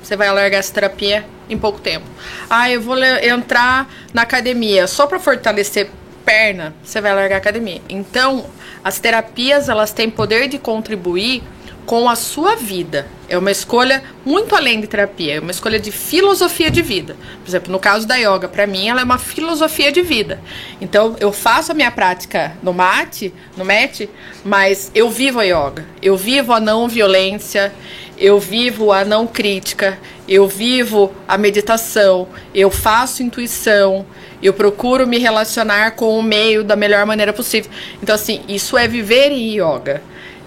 [0.02, 2.04] você vai alargar essa terapia em pouco tempo.
[2.50, 5.88] Ah, eu vou entrar na academia só para fortalecer
[6.24, 7.80] perna, você vai largar a academia.
[7.88, 8.46] Então,
[8.82, 11.44] as terapias, elas têm poder de contribuir
[11.86, 13.06] com a sua vida.
[13.28, 17.16] É uma escolha muito além de terapia, é uma escolha de filosofia de vida.
[17.42, 20.40] Por exemplo, no caso da yoga, para mim ela é uma filosofia de vida.
[20.80, 24.08] Então, eu faço a minha prática no mate, no mat,
[24.44, 25.86] mas eu vivo a yoga.
[26.02, 27.72] Eu vivo a não violência,
[28.18, 29.98] eu vivo a não crítica,
[30.28, 34.06] eu vivo a meditação, eu faço intuição,
[34.42, 37.70] eu procuro me relacionar com o meio da melhor maneira possível.
[38.02, 40.02] Então, assim, isso é viver em yoga.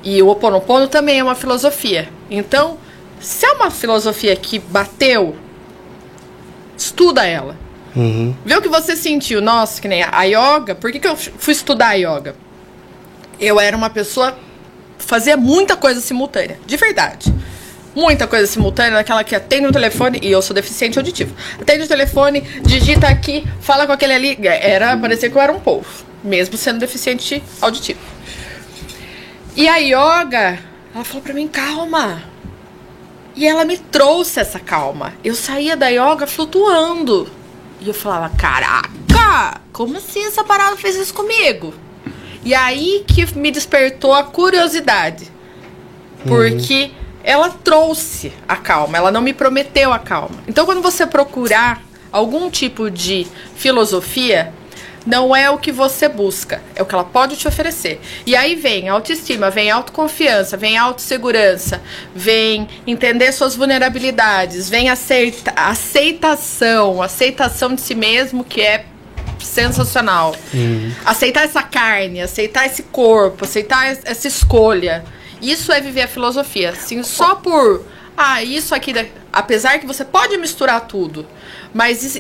[0.08, 2.08] E o Ho Oponopono também é uma filosofia.
[2.32, 2.78] Então,
[3.20, 5.36] se é uma filosofia que bateu,
[6.78, 7.58] estuda ela.
[7.94, 8.34] Uhum.
[8.46, 9.42] Vê o que você sentiu.
[9.42, 10.76] Nossa, que nem a yoga.
[10.76, 12.36] Por que, que eu fui estudar a yoga?
[13.38, 14.34] Eu era uma pessoa.
[14.98, 16.58] Fazia muita coisa simultânea.
[16.66, 17.34] De verdade
[17.94, 21.36] muita coisa simultânea, naquela que atende o telefone, e eu sou deficiente auditivo.
[21.60, 24.38] Atende o telefone, digita aqui, fala com aquele ali.
[24.44, 25.88] Era, parecia que eu era um povo,
[26.24, 28.00] mesmo sendo deficiente auditivo.
[29.58, 30.60] E a yoga,
[30.94, 32.22] ela falou pra mim, calma.
[33.36, 35.14] E ela me trouxe essa calma.
[35.24, 37.30] Eu saía da yoga flutuando.
[37.82, 41.74] E eu falava, caraca, como assim essa parada fez isso comigo?
[42.46, 45.30] E aí que me despertou a curiosidade.
[46.26, 50.38] Porque uhum ela trouxe a calma, ela não me prometeu a calma.
[50.48, 54.54] Então, quando você procurar algum tipo de filosofia,
[55.08, 58.02] não é o que você busca, é o que ela pode te oferecer.
[58.26, 61.82] E aí vem autoestima, vem autoconfiança, vem autossegurança,
[62.14, 68.86] vem entender suas vulnerabilidades, vem aceita, aceitação, aceitação de si mesmo, que é
[69.40, 70.36] sensacional.
[70.54, 70.92] Uhum.
[71.06, 75.06] Aceitar essa carne, aceitar esse corpo, aceitar essa escolha.
[75.42, 76.72] Isso é viver a filosofia.
[76.72, 77.86] Assim, só por.
[78.18, 78.94] Ah, isso aqui.
[79.32, 81.26] Apesar que você pode misturar tudo.
[81.78, 82.20] Mas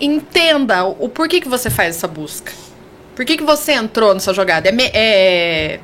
[0.00, 2.50] entenda o porquê que você faz essa busca.
[3.14, 4.70] Por que, que você entrou nessa jogada?
[4.70, 5.80] É, me, é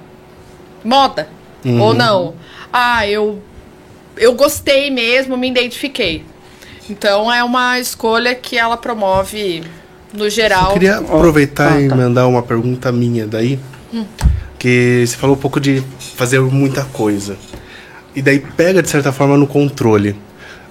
[0.82, 1.28] moda?
[1.62, 1.78] Uhum.
[1.78, 2.32] Ou não?
[2.72, 3.38] Ah, eu,
[4.16, 6.24] eu gostei mesmo, me identifiquei.
[6.88, 9.62] Então é uma escolha que ela promove
[10.10, 10.68] no geral.
[10.68, 11.94] Eu queria aproveitar oh, e tá.
[11.94, 13.58] mandar uma pergunta minha daí.
[13.92, 14.06] Hum.
[14.58, 15.84] Que você falou um pouco de
[16.16, 17.36] fazer muita coisa.
[18.16, 20.16] E daí pega, de certa forma, no controle.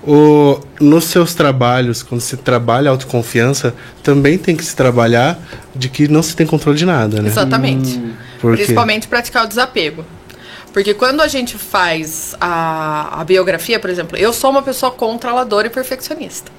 [0.03, 5.39] O, nos seus trabalhos, quando você trabalha autoconfiança, também tem que se trabalhar
[5.75, 7.29] de que não se tem controle de nada, né?
[7.29, 7.97] Exatamente.
[7.97, 10.03] Hum, Principalmente praticar o desapego.
[10.73, 15.67] Porque quando a gente faz a, a biografia, por exemplo, eu sou uma pessoa controladora
[15.67, 16.51] e perfeccionista.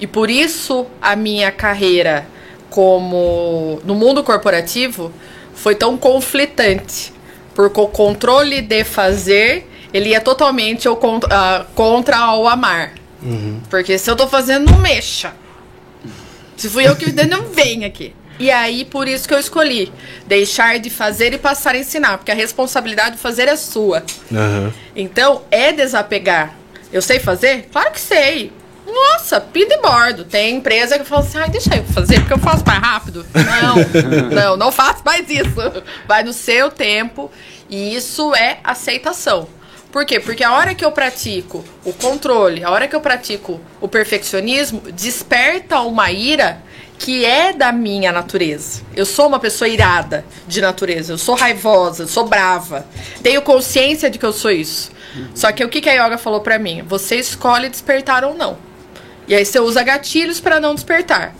[0.00, 2.26] E por isso a minha carreira
[2.70, 5.12] como no mundo corporativo
[5.54, 7.12] foi tão conflitante.
[7.54, 11.28] Porque o controle de fazer, ele é totalmente o contra,
[11.62, 12.92] uh, contra o amar.
[13.22, 13.60] Uhum.
[13.68, 15.32] Porque se eu tô fazendo, não mexa.
[16.56, 18.14] Se fui eu que não vem aqui.
[18.38, 19.92] E aí, por isso que eu escolhi
[20.26, 24.04] deixar de fazer e passar a ensinar, porque a responsabilidade de fazer é sua.
[24.30, 24.72] Uhum.
[24.94, 26.54] Então, é desapegar.
[26.92, 27.68] Eu sei fazer?
[27.72, 28.52] Claro que sei.
[28.86, 30.24] Nossa, pida e bordo.
[30.24, 33.26] Tem empresa que fala assim, ai, deixa eu fazer, porque eu faço mais rápido.
[33.34, 35.50] Não, não, não faço mais isso.
[36.06, 37.30] Vai no seu tempo.
[37.68, 39.48] E isso é aceitação.
[39.90, 40.20] Por quê?
[40.20, 44.80] Porque a hora que eu pratico o controle, a hora que eu pratico o perfeccionismo,
[44.92, 46.62] desperta uma ira
[46.98, 48.82] que é da minha natureza.
[48.94, 52.86] Eu sou uma pessoa irada de natureza, eu sou raivosa, eu sou brava.
[53.22, 54.90] Tenho consciência de que eu sou isso.
[55.34, 56.82] Só que o que a yoga falou para mim?
[56.86, 58.58] Você escolhe despertar ou não.
[59.26, 61.34] E aí você usa gatilhos para não despertar.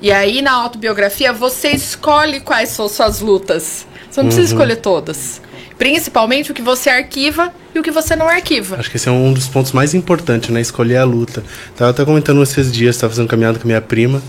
[0.00, 3.86] E aí na autobiografia você escolhe quais são suas lutas.
[4.10, 4.34] Você não uhum.
[4.34, 5.40] precisa escolher todas.
[5.82, 8.76] Principalmente o que você arquiva e o que você não arquiva.
[8.76, 10.60] Acho que esse é um dos pontos mais importantes, né?
[10.60, 11.42] Escolher a luta.
[11.76, 14.22] Tava até comentando esses dias, tava fazendo caminhada com minha prima.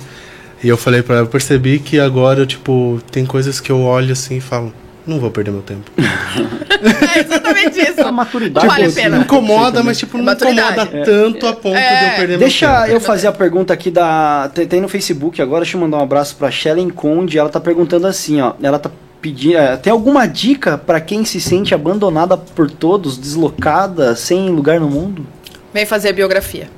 [0.63, 4.13] E eu falei para ela, eu percebi que agora, tipo, tem coisas que eu olho
[4.13, 4.73] assim e falo,
[5.05, 5.91] não vou perder meu tempo.
[5.95, 8.01] é exatamente isso.
[8.01, 8.65] A maturidade.
[8.65, 9.17] Tipo, vale a pena.
[9.17, 11.99] Incomoda, mas tipo, não incomoda tanto a ponto é.
[11.99, 12.88] de eu perder deixa meu tempo.
[12.88, 14.49] Deixa eu fazer a pergunta aqui da.
[14.55, 17.38] Tem, tem, no Facebook agora, deixa eu mandar um abraço pra Shellen Conde.
[17.38, 18.53] Ela tá perguntando assim, ó.
[18.59, 18.89] Ela tá
[19.24, 19.58] pedindo.
[19.58, 24.90] É, tem alguma dica para quem se sente abandonada por todos, deslocada, sem lugar no
[24.90, 25.26] mundo?
[25.74, 26.70] Vem fazer biografia.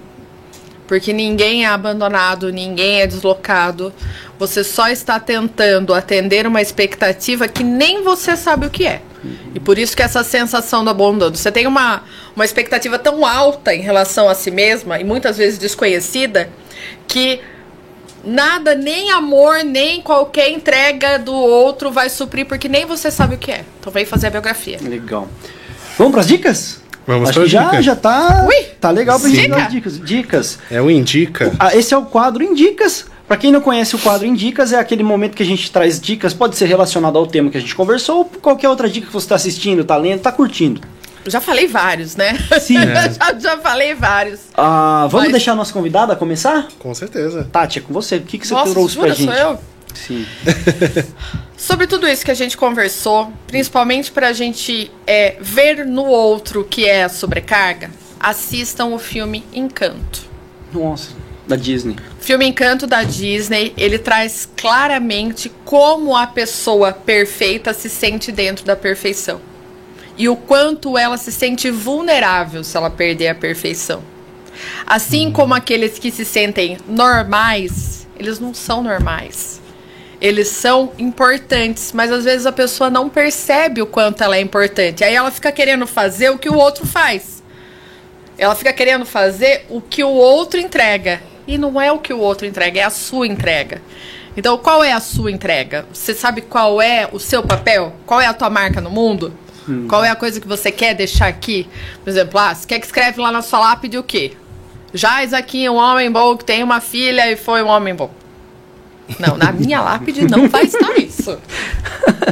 [0.87, 3.91] Porque ninguém é abandonado, ninguém é deslocado.
[4.37, 9.01] Você só está tentando atender uma expectativa que nem você sabe o que é.
[9.55, 11.35] E por isso que essa sensação do abandono.
[11.35, 12.03] Você tem uma,
[12.35, 16.47] uma expectativa tão alta em relação a si mesma, e muitas vezes desconhecida,
[17.07, 17.41] que
[18.25, 23.37] nada, nem amor, nem qualquer entrega do outro vai suprir, porque nem você sabe o
[23.37, 23.63] que é.
[23.79, 24.79] Então vem fazer a biografia.
[24.81, 25.27] Legal.
[25.97, 26.81] Vamos para as dicas?
[27.07, 27.85] Vamos Acho para que já, dicas.
[27.85, 29.99] já tá, Ui, tá legal pra gente dar as dicas.
[29.99, 30.59] Dicas.
[30.71, 31.53] É o Indica.
[31.59, 33.05] Ah, esse é o quadro Indicas.
[33.27, 36.33] Para quem não conhece o quadro Indicas, é aquele momento que a gente traz dicas,
[36.33, 39.25] pode ser relacionado ao tema que a gente conversou, ou qualquer outra dica que você
[39.25, 40.81] está assistindo, tá lendo, tá curtindo.
[41.27, 42.37] Já falei vários, né?
[42.61, 42.75] Sim.
[43.19, 44.41] já, já falei vários.
[44.55, 46.67] Ah, vamos Mas- deixar a nossa convidada começar?
[46.79, 47.47] Com certeza.
[47.51, 48.17] Tati, é com você.
[48.17, 49.25] O que, que você Nossa, trouxe pra jura, gente?
[49.41, 49.59] sou eu?
[49.95, 50.25] Sim.
[51.57, 56.85] Sobre tudo isso que a gente conversou, principalmente pra gente é, ver no outro que
[56.85, 57.89] é a sobrecarga,
[58.19, 60.21] assistam o filme Encanto.
[60.73, 61.11] Nossa,
[61.47, 61.95] da Disney.
[62.19, 68.65] O filme Encanto da Disney, ele traz claramente como a pessoa perfeita se sente dentro
[68.65, 69.39] da perfeição.
[70.17, 74.01] E o quanto ela se sente vulnerável se ela perder a perfeição.
[74.85, 79.61] Assim como aqueles que se sentem normais, eles não são normais.
[80.21, 85.03] Eles são importantes, mas às vezes a pessoa não percebe o quanto ela é importante.
[85.03, 87.43] Aí ela fica querendo fazer o que o outro faz.
[88.37, 91.21] Ela fica querendo fazer o que o outro entrega.
[91.47, 93.81] E não é o que o outro entrega, é a sua entrega.
[94.35, 95.85] Então, qual é a sua entrega?
[95.93, 97.93] Você sabe qual é o seu papel?
[98.05, 99.33] Qual é a tua marca no mundo?
[99.87, 101.67] Qual é a coisa que você quer deixar aqui?
[102.03, 104.33] Por exemplo, ah, você quer que escreve lá na sua lápide o quê?
[104.93, 108.11] Jaz aqui, um homem bom que tem uma filha e foi um homem bom.
[109.19, 111.37] Não, na minha lápide não vai estar isso.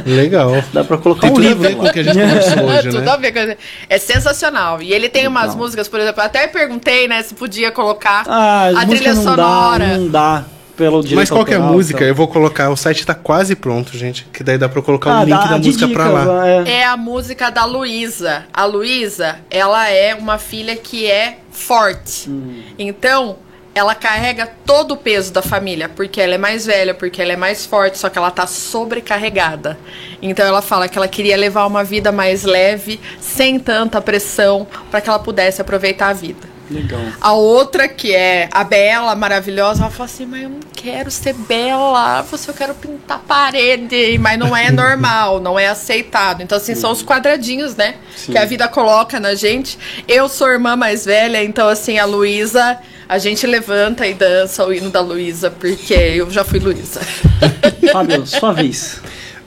[0.04, 0.50] Legal.
[0.72, 2.64] Dá pra colocar Tem um tudo a livro ver com o que a gente conversou
[2.64, 3.10] hoje, Tudo né?
[3.12, 3.56] a ver com.
[3.88, 4.82] É sensacional.
[4.82, 5.56] E ele tem umas Legal.
[5.58, 9.86] músicas, por exemplo, eu até perguntei, né, se podia colocar Ah, a trilha não sonora.
[9.86, 10.44] Dá, não dá
[10.76, 11.98] pelo direito Mas qual que é a autoral, música?
[11.98, 12.08] então.
[12.08, 14.26] Eu vou colocar, o site tá quase pronto, gente.
[14.32, 16.48] Que daí dá pra eu colocar o Ah, link dá da música dica, pra lá.
[16.48, 16.64] é.
[16.80, 18.44] É a música da Luísa.
[18.52, 22.28] A Luísa, ela é uma filha que é forte.
[22.28, 22.62] Hum.
[22.78, 23.36] Então,
[23.74, 27.36] ela carrega todo o peso da família, porque ela é mais velha, porque ela é
[27.36, 29.76] mais forte, só que ela tá sobrecarregada.
[30.22, 35.00] Então ela fala que ela queria levar uma vida mais leve, sem tanta pressão, para
[35.00, 36.53] que ela pudesse aproveitar a vida.
[36.70, 37.00] Legal.
[37.20, 41.34] A outra, que é a Bela, maravilhosa, ela fala assim, mas eu não quero ser
[41.34, 46.42] bela, você eu quero pintar parede, mas não é normal, não é aceitado.
[46.42, 47.96] Então, assim, são os quadradinhos, né?
[48.16, 48.32] Sim.
[48.32, 49.78] Que a vida coloca na gente.
[50.08, 52.78] Eu sou irmã mais velha, então, assim, a Luísa,
[53.08, 57.00] a gente levanta e dança o hino da Luísa, porque eu já fui Luísa.
[57.92, 59.00] Fábio, sua vez.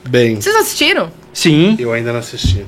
[0.08, 1.10] Bem, Vocês assistiram?
[1.32, 1.76] Sim.
[1.78, 2.64] eu ainda não assisti.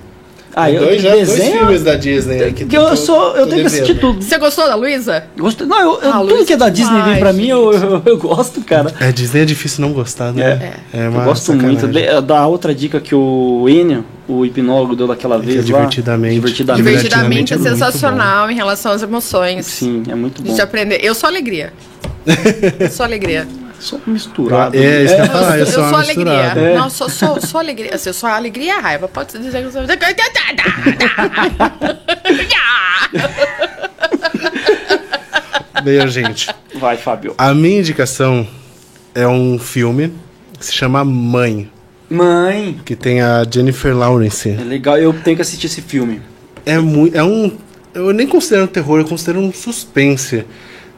[0.55, 1.59] Ah, eu dois, já, dois desenho.
[1.59, 2.65] filmes da Disney aqui.
[2.65, 4.21] que eu sou, eu tô tenho que assistir tudo.
[4.23, 5.25] Você gostou da Luísa?
[5.39, 5.67] Gostei.
[5.67, 8.03] Não, eu, eu- Ah, tudo que é da é Disney vem pra mim, eu, eu,
[8.05, 8.93] eu gosto, cara.
[9.01, 10.73] É, Disney é difícil não gostar, né?
[10.93, 11.07] É.
[11.07, 11.87] eu gosto muito.
[11.87, 15.63] De- da outra dica que o Enio, o hipnólogo, deu daquela Que é vez lá.
[15.79, 16.35] divertidamente.
[16.35, 16.83] Divertidamente.
[16.85, 19.67] Divertidamente é, é sensacional em relação às emoções.
[19.67, 20.53] Sim, é muito bom.
[20.53, 20.99] De aprender.
[21.03, 21.73] Eu sou alegria.
[22.79, 23.47] Eu sou alegria.
[23.81, 24.77] Só misturado.
[24.77, 26.33] É, isso que eu ia falar, eu, sou- sou eu sou alegria.
[26.33, 26.75] É.
[26.77, 27.95] Não, sou, sou, sou alegria.
[27.95, 29.09] Assim, eu sou a alegria e a raiva.
[29.09, 29.83] Pode dizer que eu sou.
[35.83, 36.49] Bem, gente.
[36.79, 37.35] Vai, Fábio.
[37.39, 38.47] A minha indicação
[39.15, 40.13] é um filme
[40.59, 41.71] que se chama Mãe,
[42.09, 42.79] Mãe.
[42.85, 44.51] que tem a Jennifer Lawrence.
[44.51, 46.21] É legal, eu tenho que assistir esse filme.
[46.67, 47.17] É muito.
[47.17, 47.57] É um.
[47.95, 50.45] Eu nem considero um terror, eu considero um suspense.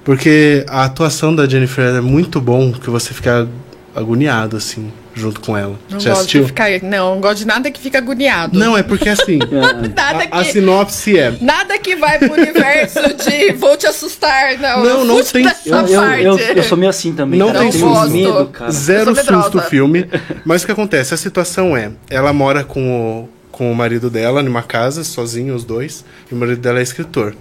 [0.04, 3.48] Porque a atuação da Jennifer é muito bom que você fica
[3.94, 5.78] agoniado, assim, junto com ela.
[5.88, 6.40] Não Já gosto assistiu?
[6.42, 6.70] de ficar.
[6.82, 8.58] Não, não gosto de nada que fica agoniado.
[8.58, 9.38] Não, é porque assim.
[9.94, 10.52] Nada a, a que.
[10.52, 11.36] sinopse é.
[11.40, 14.82] Nada que vai pro universo de vou te assustar, não.
[14.82, 16.02] Não, não tem- Eu, eu,
[16.38, 17.38] eu, eu sou meio assim também.
[17.38, 17.58] Não cara.
[17.60, 18.10] tem susto.
[18.10, 18.70] medo, cara.
[18.72, 20.08] Zero susto o filme.
[20.44, 21.14] Mas o que acontece?
[21.14, 25.62] A situação é: ela mora com o, com o marido dela numa casa, sozinho, os
[25.64, 27.34] dois, e o marido dela é escritor.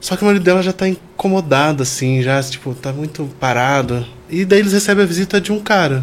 [0.00, 4.04] Só que o marido dela já tá incomodado, assim, já, tipo, tá muito parado.
[4.30, 6.02] E daí eles recebem a visita de um cara.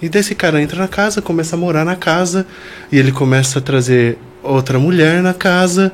[0.00, 2.46] E daí esse cara entra na casa, começa a morar na casa,
[2.90, 5.90] e ele começa a trazer outra mulher na casa,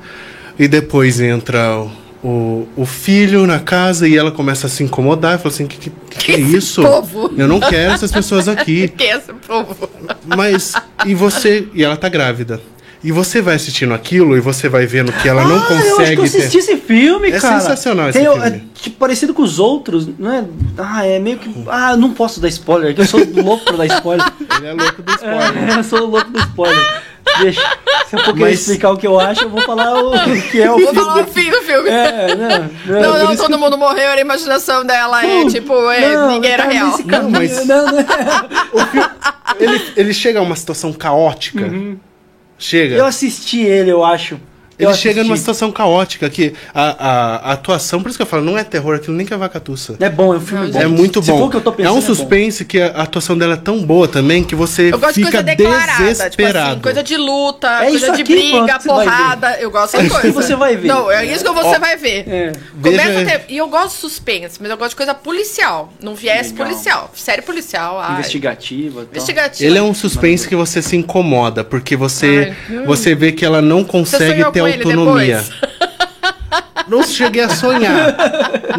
[0.59, 1.91] e depois entra o,
[2.27, 5.79] o, o filho na casa, e ela começa a se incomodar, e fala assim, que,
[5.79, 6.83] que, que é isso?
[6.83, 8.89] povo?" Eu não quero essas pessoas aqui.
[8.97, 9.89] Que é esse povo?
[10.27, 10.73] Mas,
[11.07, 12.61] e você, e ela tá grávida.
[13.03, 15.83] E você vai assistindo aquilo e você vai vendo que ela não Ah, eu acho
[15.85, 16.59] que consegue eu assisti ter.
[16.59, 17.61] esse filme, É cara.
[17.61, 18.47] sensacional esse Tem, filme.
[18.49, 20.45] É, tipo, parecido com os outros, não é?
[20.77, 21.49] Ah, é meio que.
[21.69, 24.27] Ah, não posso dar spoiler, que eu sou louco pra dar spoiler.
[24.59, 25.71] Ele é louco do spoiler.
[25.77, 27.03] É, eu sou louco do spoiler.
[27.41, 27.61] Deixa.
[28.09, 30.13] Se eu for querer Mas- explicar o que eu acho, eu vou falar o
[30.51, 30.95] que é o Vou filme.
[30.95, 31.89] falar o fim do filme.
[31.91, 32.49] É, não,
[32.87, 36.33] não, Não, não, isso todo mundo morreu, era a imaginação dela, é tipo, é, não,
[36.33, 36.99] ninguém era real.
[37.05, 37.93] Não, mas- não, não.
[39.61, 41.71] Ele, ele chega a uma situação caótica.
[42.59, 42.97] Chega.
[42.97, 44.41] Eu assisti ele, eu acho.
[44.79, 45.41] Eu Ele chega numa assisti.
[45.41, 48.95] situação caótica que a, a, a atuação, por isso que eu falo, não é terror,
[48.97, 49.97] aquilo nem que é vacatuça.
[49.99, 50.81] É bom, é um filme bom.
[50.81, 51.39] É muito Se bom.
[51.39, 53.83] for o que eu tô é pensando, um suspense que a atuação dela é tão
[53.83, 56.71] boa também que você Eu gosto de fica coisa declarada, tipo desesperado.
[56.73, 59.57] assim, coisa de luta, É coisa de aqui, briga, porrada.
[59.61, 60.33] Eu gosto É que coisas.
[60.35, 60.89] você vai ver.
[60.89, 62.29] Não, é isso que você Ó, vai ver.
[62.29, 62.53] É.
[62.81, 65.93] Começa ter- E eu gosto de suspense, mas eu gosto de coisa policial.
[66.03, 66.67] Não viés Legal.
[66.67, 67.11] policial.
[67.15, 67.99] Série policial.
[68.01, 68.13] ai.
[68.15, 69.01] Investigativa.
[69.03, 69.11] tal.
[69.11, 69.69] Investigativa.
[69.69, 72.85] Ele é um suspense que você se incomoda, porque você, Ai, hum.
[72.87, 75.37] você vê que ela não consegue ter autonomia.
[75.43, 75.69] depois?
[76.89, 78.17] Não cheguei a sonhar.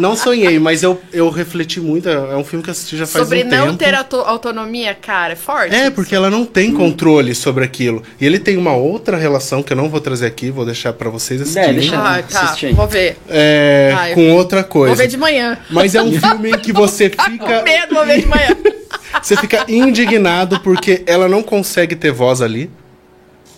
[0.00, 2.08] Não sonhei, mas eu, eu refleti muito.
[2.08, 3.78] É um filme que eu assisti já faz Sobre um não tempo.
[3.78, 5.72] ter auto- autonomia, cara, é forte.
[5.72, 8.02] É, porque ela não tem controle sobre aquilo.
[8.20, 11.08] E ele tem uma outra relação que eu não vou trazer aqui, vou deixar pra
[11.08, 11.74] vocês assistirem.
[11.74, 12.40] deixa- Ah, tá.
[12.40, 12.72] Assiste aí.
[12.72, 13.16] Vou ver.
[13.28, 14.88] É, Ai, com outra coisa.
[14.88, 15.56] Vou ver de manhã.
[15.70, 18.56] Mas é um filme em que você Tá com fica, medo, vou ver de manhã.
[19.22, 22.68] você fica indignado porque ela não consegue ter voz ali.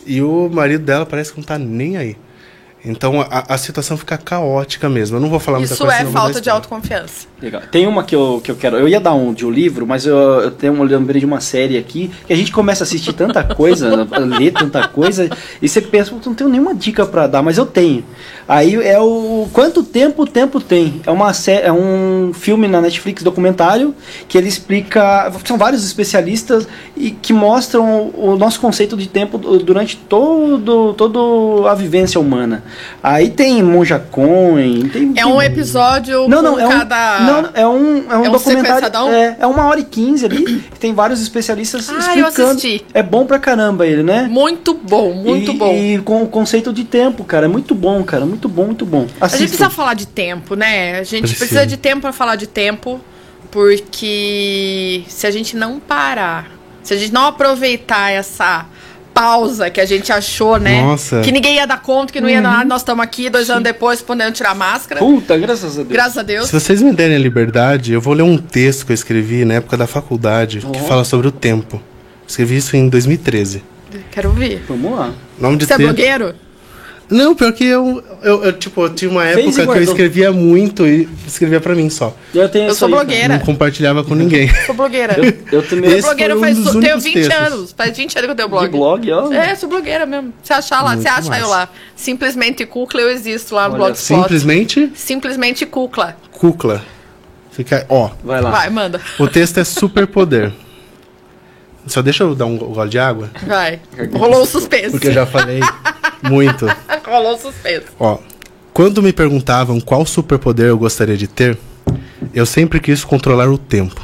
[0.07, 2.16] E o marido dela parece que não tá nem aí.
[2.85, 5.16] Então a, a situação fica caótica mesmo.
[5.16, 5.95] Eu não vou falar muita Isso coisa.
[5.95, 7.27] é senão eu vou falta de autoconfiança.
[7.41, 7.62] Legal.
[7.70, 8.77] Tem uma que eu, que eu quero.
[8.77, 11.41] Eu ia dar um de um livro, mas eu, eu tenho um lembrei de uma
[11.41, 15.31] série aqui que a gente começa a assistir tanta coisa, a ler tanta coisa,
[15.61, 18.05] e você pensa, "Putz, não tenho nenhuma dica pra dar, mas eu tenho.
[18.49, 21.01] Aí é o Quanto Tempo o Tempo Tem.
[21.07, 23.94] É, uma é um filme na Netflix documentário
[24.28, 25.32] que ele explica.
[25.44, 26.66] São vários especialistas
[26.97, 32.62] e que mostram o nosso conceito de tempo du- durante todo, todo a vivência humana.
[33.03, 35.12] Aí tem Monja Cohen, tem.
[35.16, 37.20] É um episódio não, não, é um, cada...
[37.20, 39.09] não, é um, é um É um documentário.
[39.12, 40.43] É, é uma hora e quinze ali.
[40.73, 42.51] que tem vários especialistas Ah, eu explicando.
[42.51, 42.85] assisti.
[42.93, 44.28] É bom pra caramba ele, né?
[44.31, 45.73] Muito bom, muito e, bom.
[45.73, 47.47] E com o conceito de tempo, cara.
[47.47, 48.12] É muito bom, cara.
[48.21, 49.01] Muito bom, muito bom.
[49.03, 49.47] A gente Assistam.
[49.47, 50.99] precisa falar de tempo, né?
[50.99, 51.39] A gente Precisa.
[51.39, 53.01] precisa de tempo pra falar de tempo,
[53.51, 56.51] porque se a gente não parar,
[56.83, 58.67] se a gente não aproveitar essa
[59.15, 60.81] pausa que a gente achou, né?
[60.83, 61.21] Nossa.
[61.21, 62.43] Que ninguém ia dar conta, que não ia Uhum.
[62.43, 65.01] dar nada, nós estamos aqui dois anos depois podendo tirar a máscara.
[65.01, 65.89] Puta, graças a Deus.
[65.93, 66.47] Graças a Deus.
[66.49, 69.55] Se vocês me derem a liberdade, eu vou ler um texto que eu escrevi na
[69.55, 70.85] época da faculdade que Oh.
[70.87, 71.81] fala sobre o tempo.
[72.27, 73.63] Escrevi isso em 2013.
[74.11, 74.63] Quero ouvir.
[74.67, 75.13] Vamos lá.
[75.39, 76.35] Nome de Você é texto- blogueiro?
[77.13, 80.87] Não, pior que eu, eu, eu, tipo, eu tinha uma época que eu escrevia muito
[80.87, 82.17] e escrevia pra mim só.
[82.35, 83.29] Eu, tenho Eu sou aí, blogueira.
[83.37, 84.49] Não compartilhava com ninguém.
[84.67, 85.17] Sou blogueira.
[85.19, 85.91] Eu, eu também.
[85.91, 87.37] Sou Esse blogueira um faz, tenho únicos 20 textos.
[87.37, 87.75] anos.
[87.77, 88.65] Faz 20 anos que eu tenho blog.
[88.65, 89.33] De blog, ó.
[89.33, 90.33] É, sou blogueira mesmo.
[90.43, 91.69] Se achar lá, Muito se acha eu lá.
[91.95, 94.23] Simplesmente Kukla, eu existo lá no Olha, Blogspot.
[94.23, 96.17] Simplesmente Simplesmente Kukla.
[96.33, 96.83] Kukla.
[97.51, 98.51] Fica, ó, Vai lá.
[98.51, 99.01] Vai, manda.
[99.19, 100.53] o texto é superpoder.
[101.87, 103.81] Só deixa eu dar um gole de água, Vai.
[104.15, 104.91] Rolou o suspense.
[104.93, 105.61] porque eu já falei
[106.23, 106.66] muito.
[107.05, 107.86] Rolou o suspense.
[107.99, 108.19] Ó,
[108.73, 111.59] quando me perguntavam qual superpoder eu gostaria de ter,
[112.32, 114.01] eu sempre quis controlar o tempo.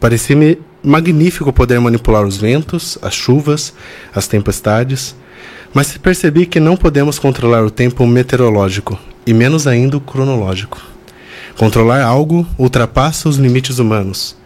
[0.00, 3.74] Parecia-me magnífico poder manipular os ventos, as chuvas,
[4.14, 5.16] as tempestades,
[5.74, 10.80] mas percebi que não podemos controlar o tempo meteorológico, e menos ainda o cronológico.
[11.58, 14.36] Controlar algo ultrapassa os limites humanos.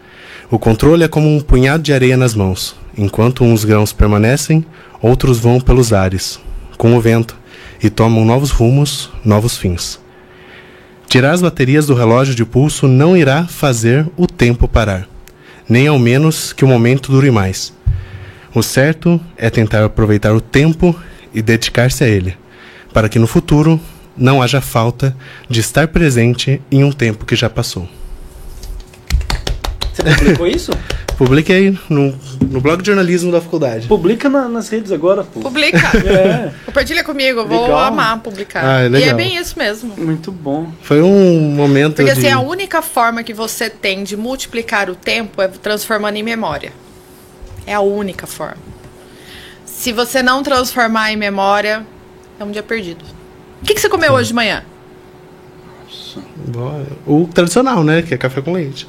[0.49, 2.75] O controle é como um punhado de areia nas mãos.
[2.97, 4.65] Enquanto uns grãos permanecem,
[5.01, 6.39] outros vão pelos ares,
[6.81, 7.37] com o vento,
[7.79, 9.99] e tomam novos rumos, novos fins.
[11.07, 15.07] Tirar as baterias do relógio de pulso não irá fazer o tempo parar,
[15.69, 17.71] nem ao menos que o momento dure mais.
[18.51, 20.99] O certo é tentar aproveitar o tempo
[21.31, 22.35] e dedicar-se a ele,
[22.91, 23.79] para que no futuro
[24.17, 25.15] não haja falta
[25.47, 27.87] de estar presente em um tempo que já passou.
[29.93, 30.71] Você publicou isso?
[31.17, 32.17] Publiquei no,
[32.49, 33.87] no blog de jornalismo da faculdade.
[33.87, 35.39] Publica na- nas redes agora, pô.
[35.41, 35.77] Publica.
[36.07, 37.77] É, Compartilha comigo, eu vou Legal.
[37.79, 38.63] amar publicar.
[38.65, 39.15] Ah, é e é legal.
[39.17, 39.93] bem isso mesmo.
[39.97, 40.71] muito bom.
[40.81, 42.19] Foi um momento Porque de...
[42.19, 46.71] assim, a única forma que você tem de multiplicar o tempo é transformando em memória.
[47.67, 48.57] É a única forma.
[49.65, 51.85] Se você não transformar em memória,
[52.39, 53.03] é um dia perdido.
[53.61, 54.63] O que, que você comeu hoje de manhã?
[57.05, 58.01] O tradicional, né?
[58.01, 58.87] Que é café com leite.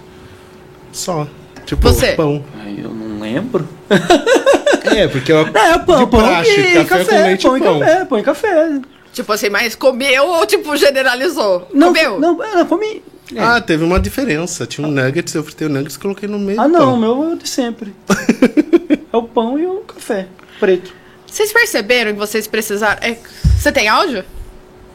[0.93, 1.27] Só.
[1.65, 2.13] Tipo, Você?
[2.13, 2.45] pão.
[2.63, 3.69] Ai, eu não lembro.
[4.85, 5.47] É, porque eu...
[5.47, 7.79] É, pão, de pão praxe, e café, com leite pão e pão.
[7.81, 8.81] café, pão e café.
[9.13, 11.69] Tipo assim, mas comeu ou tipo generalizou?
[11.73, 12.19] Não, comeu?
[12.21, 13.03] não, é, eu comi.
[13.35, 13.41] É.
[13.41, 14.67] Ah, teve uma diferença.
[14.67, 16.97] Tinha um nuggets, eu fritei o nuggets e coloquei no meio Ah, não, o pão.
[16.99, 17.95] meu é o de sempre.
[19.13, 20.27] é o pão e o café
[20.59, 20.93] preto.
[21.27, 22.99] Vocês perceberam que vocês precisaram.
[23.03, 23.17] é,
[23.57, 24.25] você tem áudio?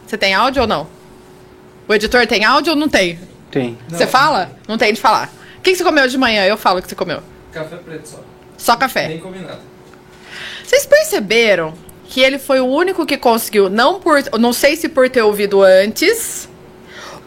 [0.05, 0.87] Você tem áudio ou não?
[1.87, 3.17] O editor tem áudio ou não tem?
[3.49, 3.77] Tem.
[3.89, 4.51] Você fala?
[4.67, 5.31] Não tem de falar.
[5.67, 6.45] O que, que você comeu de manhã?
[6.45, 7.21] Eu falo o que você comeu.
[7.51, 8.23] Café preto só.
[8.57, 9.09] Só café.
[9.09, 9.59] Nem comi nada.
[10.63, 11.73] Vocês perceberam
[12.05, 15.61] que ele foi o único que conseguiu, não por, não sei se por ter ouvido
[15.61, 16.47] antes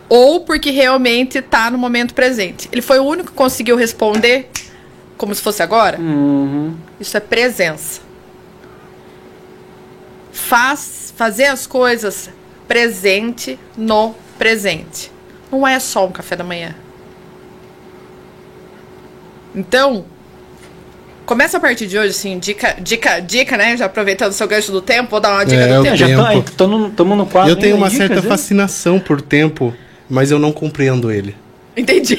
[0.08, 2.66] ou porque realmente tá no momento presente.
[2.72, 4.48] Ele foi o único que conseguiu responder
[5.18, 6.00] como se fosse agora.
[6.00, 6.74] Uhum.
[6.98, 8.00] Isso é presença.
[10.32, 12.30] Faz fazer as coisas
[12.66, 15.12] presente no presente.
[15.52, 16.74] Não é só um café da manhã.
[19.54, 20.04] Então,
[21.26, 23.76] começa a partir de hoje, assim, dica, dica, dica, né?
[23.76, 25.96] Já aproveitando o seu gancho do tempo, vou dar uma dica É, do eu tempo.
[25.96, 26.48] Já Tempo.
[26.50, 27.50] estamos no quadro.
[27.50, 29.74] eu tenho uma certa fascinação por tempo,
[30.08, 31.36] mas eu não compreendo ele.
[31.76, 32.18] Entendi.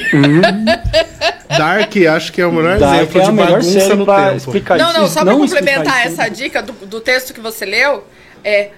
[1.57, 4.35] Dark, acho que é o melhor Dark exemplo é de melhor bagunça no tempo.
[4.37, 4.99] explicar Não, isso.
[4.99, 8.05] não, só pra explicar complementar essa dica do, do texto que você leu,
[8.43, 8.69] é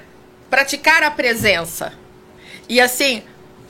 [0.49, 1.93] praticar a presença.
[2.67, 3.21] E assim,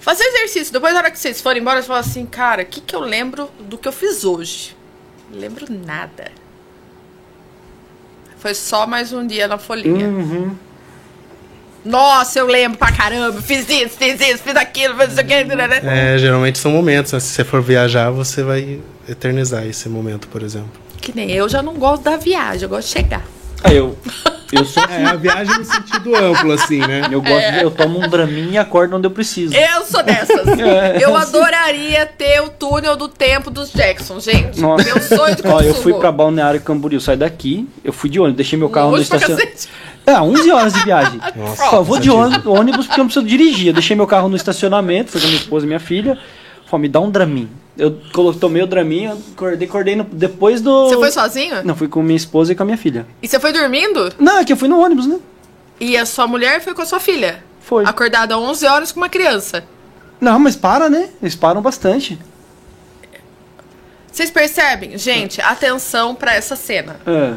[0.03, 0.73] fazer exercício.
[0.73, 2.99] Depois, na hora que vocês forem embora, você fala assim, cara, o que, que eu
[2.99, 4.75] lembro do que eu fiz hoje?
[5.31, 6.30] Não lembro nada.
[8.38, 10.05] Foi só mais um dia na folhinha.
[10.05, 10.55] Uhum.
[11.85, 16.13] Nossa, eu lembro pra caramba, fiz isso, fiz isso, fiz aquilo, fiz isso aqui, né?
[16.13, 17.11] É, geralmente são momentos.
[17.11, 17.19] né?
[17.19, 20.71] Se você for viajar, você vai eternizar esse momento, por exemplo.
[21.01, 23.25] Que nem eu já não gosto da viagem, eu gosto de chegar.
[23.63, 23.97] Ah, eu,
[24.55, 27.01] eu sou É, a viagem no sentido amplo, assim, né?
[27.11, 29.53] Eu gosto, de- eu tomo um draminha e acordo onde eu preciso.
[29.55, 30.34] Eu sou dessas.
[30.59, 31.03] É.
[31.03, 34.59] Eu adoraria ter o túnel do tempo dos Jackson, gente.
[34.61, 34.84] Nossa.
[34.85, 35.69] Meu sonho de Ó, consumo.
[35.69, 39.01] eu fui pra Balneário Camboriú, saí daqui, eu fui de ônibus, deixei meu carro no
[39.01, 39.67] estacionamento.
[40.05, 41.19] É, 11 horas de viagem.
[41.35, 43.67] Nossa, Ó, eu vou de ônibus, ônibus porque eu não preciso dirigir.
[43.67, 46.17] Eu deixei meu carro no estacionamento, fui com minha esposa e minha filha.
[46.65, 47.49] Falei, me dá um dramin.
[47.77, 47.91] Eu
[48.39, 50.89] tomei o dramin, eu acordei, acordei no- depois do.
[50.89, 51.63] Você foi sozinho?
[51.63, 53.07] Não, fui com minha esposa e com a minha filha.
[53.21, 54.13] E você foi dormindo?
[54.19, 55.19] Não, é que eu fui no ônibus, né?
[55.79, 57.43] E a sua mulher foi com a sua filha?
[57.61, 57.83] Foi.
[57.85, 59.63] Acordada às 11 horas com uma criança.
[60.21, 61.09] Não, mas para, né?
[61.21, 62.19] Eles param bastante.
[64.11, 64.97] Vocês percebem?
[64.97, 66.97] Gente, atenção pra essa cena.
[67.07, 67.33] É.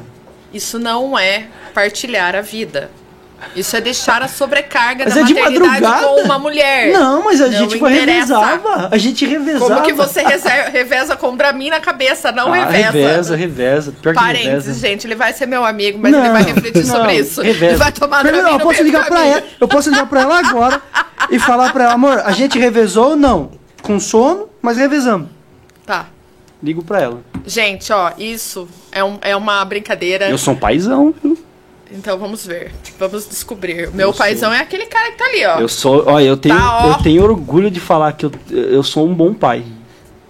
[0.52, 2.90] Isso não é partilhar a vida.
[3.54, 6.06] Isso é deixar a sobrecarga Mas da é de maternidade madrugada.
[6.06, 6.92] com uma mulher.
[6.92, 8.04] Não, mas a Não gente interessa.
[8.04, 8.88] revezava.
[8.90, 9.74] A gente revezava.
[9.74, 10.22] Como que você
[10.72, 12.32] reveza com Dramin na cabeça?
[12.32, 12.90] Não ah, reveza.
[12.92, 13.92] reveza, reveza.
[14.02, 14.80] Pior que Parênteses, reveza.
[14.88, 17.42] gente, ele vai ser meu amigo, mas ele vai refletir não, sobre isso.
[17.42, 17.66] reveza.
[17.72, 19.34] Ele vai tomar Pera, Dramin não, eu no posso ligar pra caminho.
[19.36, 19.44] ela.
[19.60, 20.82] Eu posso ligar pra ela agora
[21.30, 23.50] e falar pra ela, amor, a gente revezou ou não?
[23.82, 25.28] Com sono, mas revezamos.
[25.84, 26.06] Tá.
[26.62, 27.20] Ligo pra ela.
[27.46, 30.28] Gente, ó, isso é, um- é uma brincadeira.
[30.30, 31.38] Eu sou um paizão, viu?
[31.90, 32.72] Então vamos ver.
[32.98, 33.90] Vamos descobrir.
[33.92, 35.60] Meu paizão é aquele cara que tá ali, ó.
[35.60, 36.90] Eu sou, olha, eu tenho, Tá, ó.
[36.90, 39.64] eu tenho orgulho de falar que eu, eu sou um bom pai.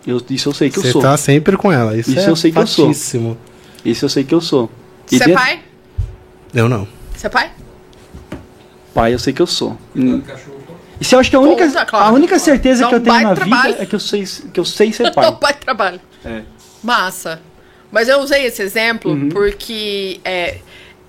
[0.07, 1.03] Eu, isso eu sei que eu Você sou.
[1.03, 1.97] tá sempre com ela.
[1.97, 2.87] Isso, Isso é eu sei que eu sou.
[2.87, 3.39] fatíssimo.
[3.85, 4.71] Isso eu sei que eu sou.
[5.07, 5.61] Você é dentro- pai?
[6.55, 6.87] Eu não.
[7.15, 7.51] Você é pai?
[8.95, 9.77] Pai, eu sei que eu sou.
[9.95, 10.23] Hum.
[11.01, 12.07] Isso eu acho que a única, claro.
[12.07, 13.73] a única certeza que eu tenho na trabalho.
[13.73, 15.37] vida é que eu sei, que eu sei ser Não, pai.
[15.41, 16.01] pai trabalha.
[16.25, 16.43] É.
[16.83, 17.41] Massa.
[17.93, 19.29] Mas eu usei esse exemplo Uhum.
[19.29, 20.59] porque é,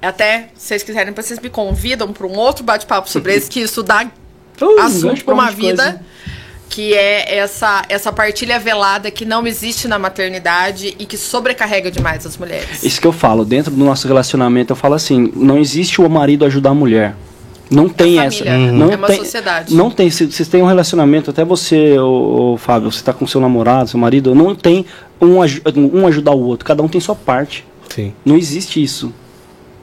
[0.01, 3.81] até, se vocês quiserem, vocês me convidam para um outro bate-papo sobre isso, que isso
[3.83, 4.05] dá
[4.59, 5.83] Uh, assunto para pra um uma de coisa.
[5.83, 6.05] vida.
[6.69, 12.25] Que é essa, essa partilha velada que não existe na maternidade e que sobrecarrega demais
[12.25, 12.83] as mulheres.
[12.83, 16.43] Isso que eu falo, dentro do nosso relacionamento, eu falo assim, não existe o marido
[16.43, 17.15] ajudar a mulher.
[17.69, 18.43] Não tem essa.
[18.43, 19.75] Não é uma tem, sociedade.
[19.75, 20.09] Não tem.
[20.09, 23.89] Se vocês têm um relacionamento, até você, ô, ô, Fábio, você tá com seu namorado,
[23.89, 24.85] seu marido, não tem
[25.21, 25.37] um,
[25.93, 26.65] um ajudar o outro.
[26.65, 27.65] Cada um tem sua parte.
[27.89, 28.13] Sim.
[28.25, 29.13] Não existe isso.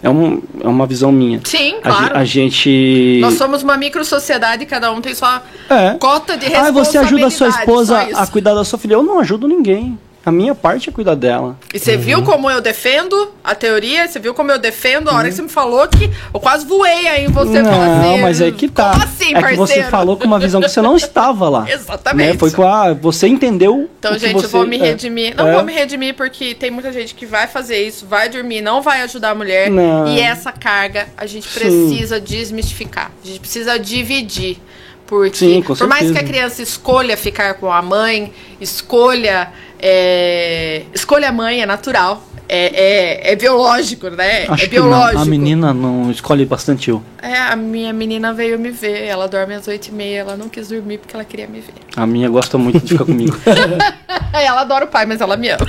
[0.05, 1.41] É, um, é uma visão minha.
[1.45, 2.17] Sim, A, claro.
[2.19, 3.19] a gente.
[3.23, 5.95] Nós somos uma micro-sociedade e cada um tem sua É.
[5.95, 8.95] cota de Ah, você ajuda a sua responsabilidade, esposa a cuidar da sua filha.
[8.95, 9.99] Eu não ajudo ninguém.
[10.27, 11.57] A minha parte é cuidar dela.
[11.73, 12.25] E você viu Uhum.
[12.25, 14.09] como eu defendo a teoria?
[14.09, 17.07] Você viu como eu defendo a hora que você me falou que eu quase voei
[17.07, 18.93] aí em você não, assim, mas é que tá.
[18.93, 19.57] Como assim, é que parceiro?
[19.59, 21.67] você falou com uma visão que você não estava lá.
[21.71, 22.33] Exatamente.
[22.33, 22.39] Né?
[22.39, 22.95] Foi com a.
[22.95, 23.91] Você entendeu.
[23.99, 24.83] Então, que gente, você, eu vou me é.
[24.83, 25.35] redimir.
[25.37, 25.55] Não É.
[25.55, 29.03] vou me redimir porque tem muita gente que vai fazer isso, vai dormir, não vai
[29.03, 29.71] ajudar a mulher.
[29.71, 30.09] Não.
[30.09, 31.59] E essa carga a gente Sim.
[31.61, 33.11] precisa desmistificar.
[33.23, 34.59] A gente precisa dividir.
[35.07, 39.53] Porque Sim, por mais que a criança escolha ficar com a mãe, escolha.
[39.79, 42.23] É, escolha a mãe, é natural.
[42.49, 44.45] É, é, é biológico, né?
[44.49, 44.89] Acho é que não.
[44.89, 45.23] biológico.
[45.23, 47.03] A menina não escolhe bastante eu.
[47.23, 49.05] É, a minha menina veio me ver.
[49.05, 50.21] Ela dorme às oito e meia.
[50.21, 51.73] Ela não quis dormir porque ela queria me ver.
[51.97, 53.37] A minha gosta muito de ficar comigo.
[54.33, 55.67] ela adora o pai, mas ela me ama.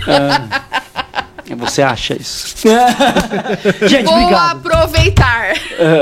[1.57, 2.55] Você acha isso?
[3.87, 4.57] Gente, Vou obrigado.
[4.57, 5.53] aproveitar.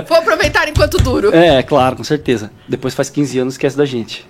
[0.08, 1.36] Vou aproveitar enquanto duro.
[1.36, 2.50] É, claro, com certeza.
[2.68, 4.26] Depois faz 15 anos esquece da gente.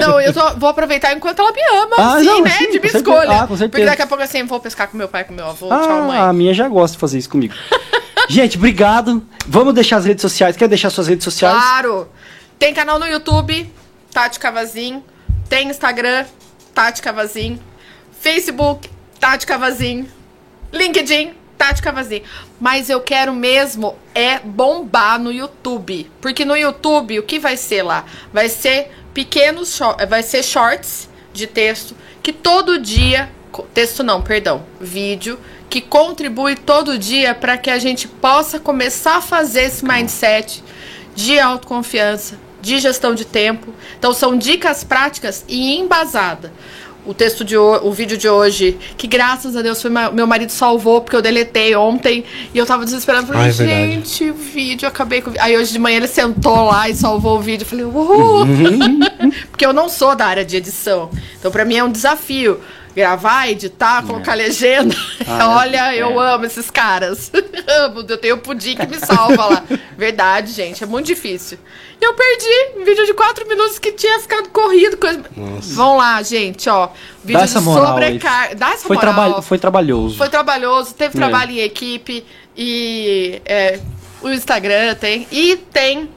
[0.00, 2.50] Não, eu tô- vou aproveitar enquanto ela me ama, Ah, sim, não, né?
[2.50, 3.42] sim, de minha escolha.
[3.42, 3.46] Ah.
[3.46, 6.18] Porque daqui a pouco assim, vou pescar com meu pai, com meu avô, tchau, mãe.
[6.18, 7.54] Ah, a minha já gosta de fazer isso comigo.
[8.28, 9.22] Gente, obrigado.
[9.46, 10.56] Vamos deixar as redes sociais.
[10.56, 11.54] Quer deixar suas redes sociais?
[11.56, 12.08] Claro!
[12.58, 13.70] Tem canal no YouTube,
[14.12, 15.02] Tati Cavazin.
[15.48, 16.24] Tem Instagram,
[16.74, 17.58] Tati Cavazin.
[18.20, 18.88] Facebook,
[19.18, 20.06] Tati Cavazin.
[20.72, 22.22] LinkedIn, Tati Cavazinho.
[22.60, 26.10] Mas eu quero mesmo é bombar no YouTube.
[26.20, 28.04] Porque no YouTube, o que vai ser lá?
[28.32, 29.78] Vai ser pequenos,
[30.08, 33.30] vai ser shorts de texto que todo dia,
[33.74, 39.20] texto não, perdão, vídeo que contribui todo dia para que a gente possa começar a
[39.22, 40.62] fazer esse mindset
[41.14, 43.74] de autoconfiança, de gestão de tempo.
[43.98, 46.52] Então são dicas práticas e embasada
[47.04, 50.50] o texto de o, o vídeo de hoje, que graças a Deus foi meu marido
[50.50, 52.24] salvou, porque eu deletei ontem
[52.54, 53.26] e eu tava desesperada.
[53.26, 55.32] Falei, Ai, gente, o vídeo, acabei com.
[55.38, 57.64] Aí hoje de manhã ele sentou lá e salvou o vídeo.
[57.64, 58.46] Eu falei, uhul!
[59.50, 61.10] porque eu não sou da área de edição.
[61.38, 62.60] Então, pra mim é um desafio
[62.94, 64.36] gravar, editar, colocar é.
[64.36, 64.94] legenda.
[65.26, 66.02] Ah, Olha, é.
[66.02, 67.30] eu amo esses caras.
[67.84, 69.64] amo, eu tenho o pudim que me salva lá.
[69.96, 71.58] Verdade, gente, é muito difícil.
[72.00, 74.96] E eu perdi um vídeo de quatro minutos que tinha ficado corrido.
[74.96, 75.22] Coisa...
[75.74, 76.88] Vão lá, gente, ó.
[77.24, 78.54] Vídeo Dá essa moral sobrecarga.
[78.54, 79.42] Dá essa foi moral.
[79.42, 80.16] foi trabalhoso.
[80.16, 81.20] Foi trabalhoso, teve é.
[81.20, 82.24] trabalho em equipe.
[82.56, 83.80] E é,
[84.20, 85.26] o Instagram tem.
[85.30, 86.10] E tem,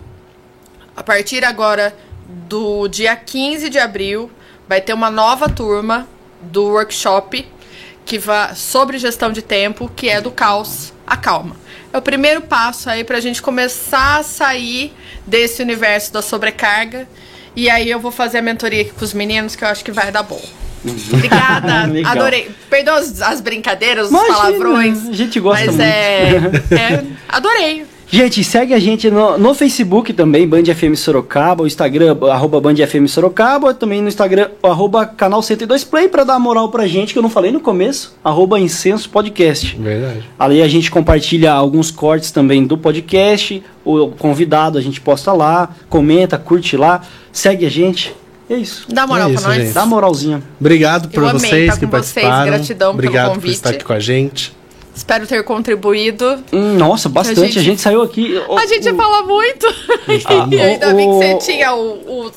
[0.95, 1.95] a partir agora
[2.27, 4.31] do dia 15 de abril,
[4.67, 6.07] vai ter uma nova turma
[6.41, 7.45] do workshop
[8.05, 11.55] que vai sobre gestão de tempo, que é do caos à calma.
[11.91, 14.93] É o primeiro passo aí para a gente começar a sair
[15.25, 17.07] desse universo da sobrecarga.
[17.55, 19.91] E aí eu vou fazer a mentoria aqui com os meninos, que eu acho que
[19.91, 20.41] vai dar bom.
[20.83, 20.95] Uhum.
[21.13, 22.51] Obrigada, adorei.
[22.69, 25.09] Perdoa as, as brincadeiras, os Imagina, palavrões.
[25.09, 25.81] A gente gosta mas muito.
[25.81, 26.35] É,
[26.75, 27.85] é, adorei.
[28.07, 32.75] Gente, segue a gente no, no Facebook também, Band FM Sorocaba, o Instagram, arroba Band
[32.75, 37.19] FM Sorocaba, também no Instagram, arroba canal 102 Play, pra dar moral pra gente, que
[37.19, 39.75] eu não falei no começo, arroba Incenso Podcast.
[39.75, 40.29] Verdade.
[40.37, 45.69] Ali a gente compartilha alguns cortes também do podcast, o convidado a gente posta lá,
[45.89, 47.01] comenta, curte lá,
[47.31, 48.15] segue a gente.
[48.47, 48.85] É isso.
[48.87, 49.63] Dá moral é isso, pra nós.
[49.63, 49.73] Gente.
[49.73, 50.43] Dá moralzinha.
[50.59, 52.43] Obrigado por vocês que participaram.
[52.43, 53.49] Vocês, gratidão Obrigado pelo convite.
[53.49, 54.53] por estar aqui com a gente.
[54.95, 56.43] Espero ter contribuído.
[56.53, 57.41] Hum, nossa, bastante.
[57.41, 58.41] A gente, a gente saiu aqui.
[58.47, 59.67] O, a gente o, fala muito.
[60.25, 62.31] Ah, e ainda bem que você tinha o, o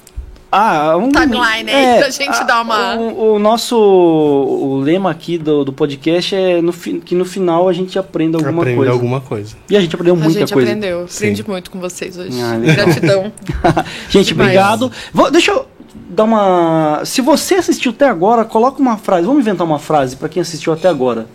[0.51, 2.97] ah, um, tagline aí é, pra gente a, dar uma.
[2.97, 7.73] O, o, nosso o lema aqui do, do podcast é no, que no final a
[7.73, 8.93] gente aprenda alguma Aprende coisa.
[8.93, 9.57] alguma coisa.
[9.69, 10.45] E a gente aprendeu muita coisa.
[10.45, 11.05] A gente aprendeu.
[11.05, 12.41] Aprendi muito com vocês hoje.
[12.41, 13.31] Ah, Gratidão.
[14.09, 14.49] gente, Demais.
[14.49, 14.91] obrigado.
[15.13, 15.67] Vou, deixa eu
[16.09, 17.03] dar uma.
[17.05, 19.27] Se você assistiu até agora, coloca uma frase.
[19.27, 21.27] Vamos inventar uma frase para quem assistiu até agora.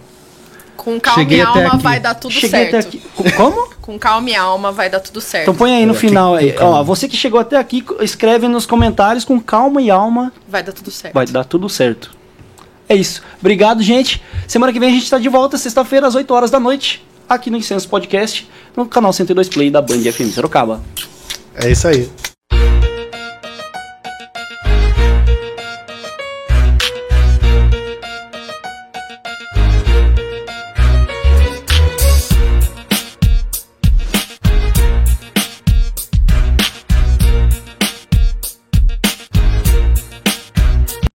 [0.83, 2.99] Com calma Cheguei e alma vai dar tudo Cheguei certo.
[3.37, 3.73] Como?
[3.79, 5.43] Com calma e alma vai dar tudo certo.
[5.43, 6.35] Então põe aí no final.
[6.35, 6.55] Aí.
[6.59, 10.31] Ó, você que chegou até aqui, escreve nos comentários com calma e alma.
[10.47, 11.13] Vai dar tudo certo.
[11.13, 12.11] Vai dar tudo certo.
[12.87, 13.21] É isso.
[13.39, 14.21] Obrigado, gente.
[14.47, 17.49] Semana que vem a gente está de volta, sexta-feira, às 8 horas da noite, aqui
[17.49, 20.81] no Incenso Podcast, no canal 102 Play da Band FM Sorocaba.
[21.55, 22.09] É isso aí.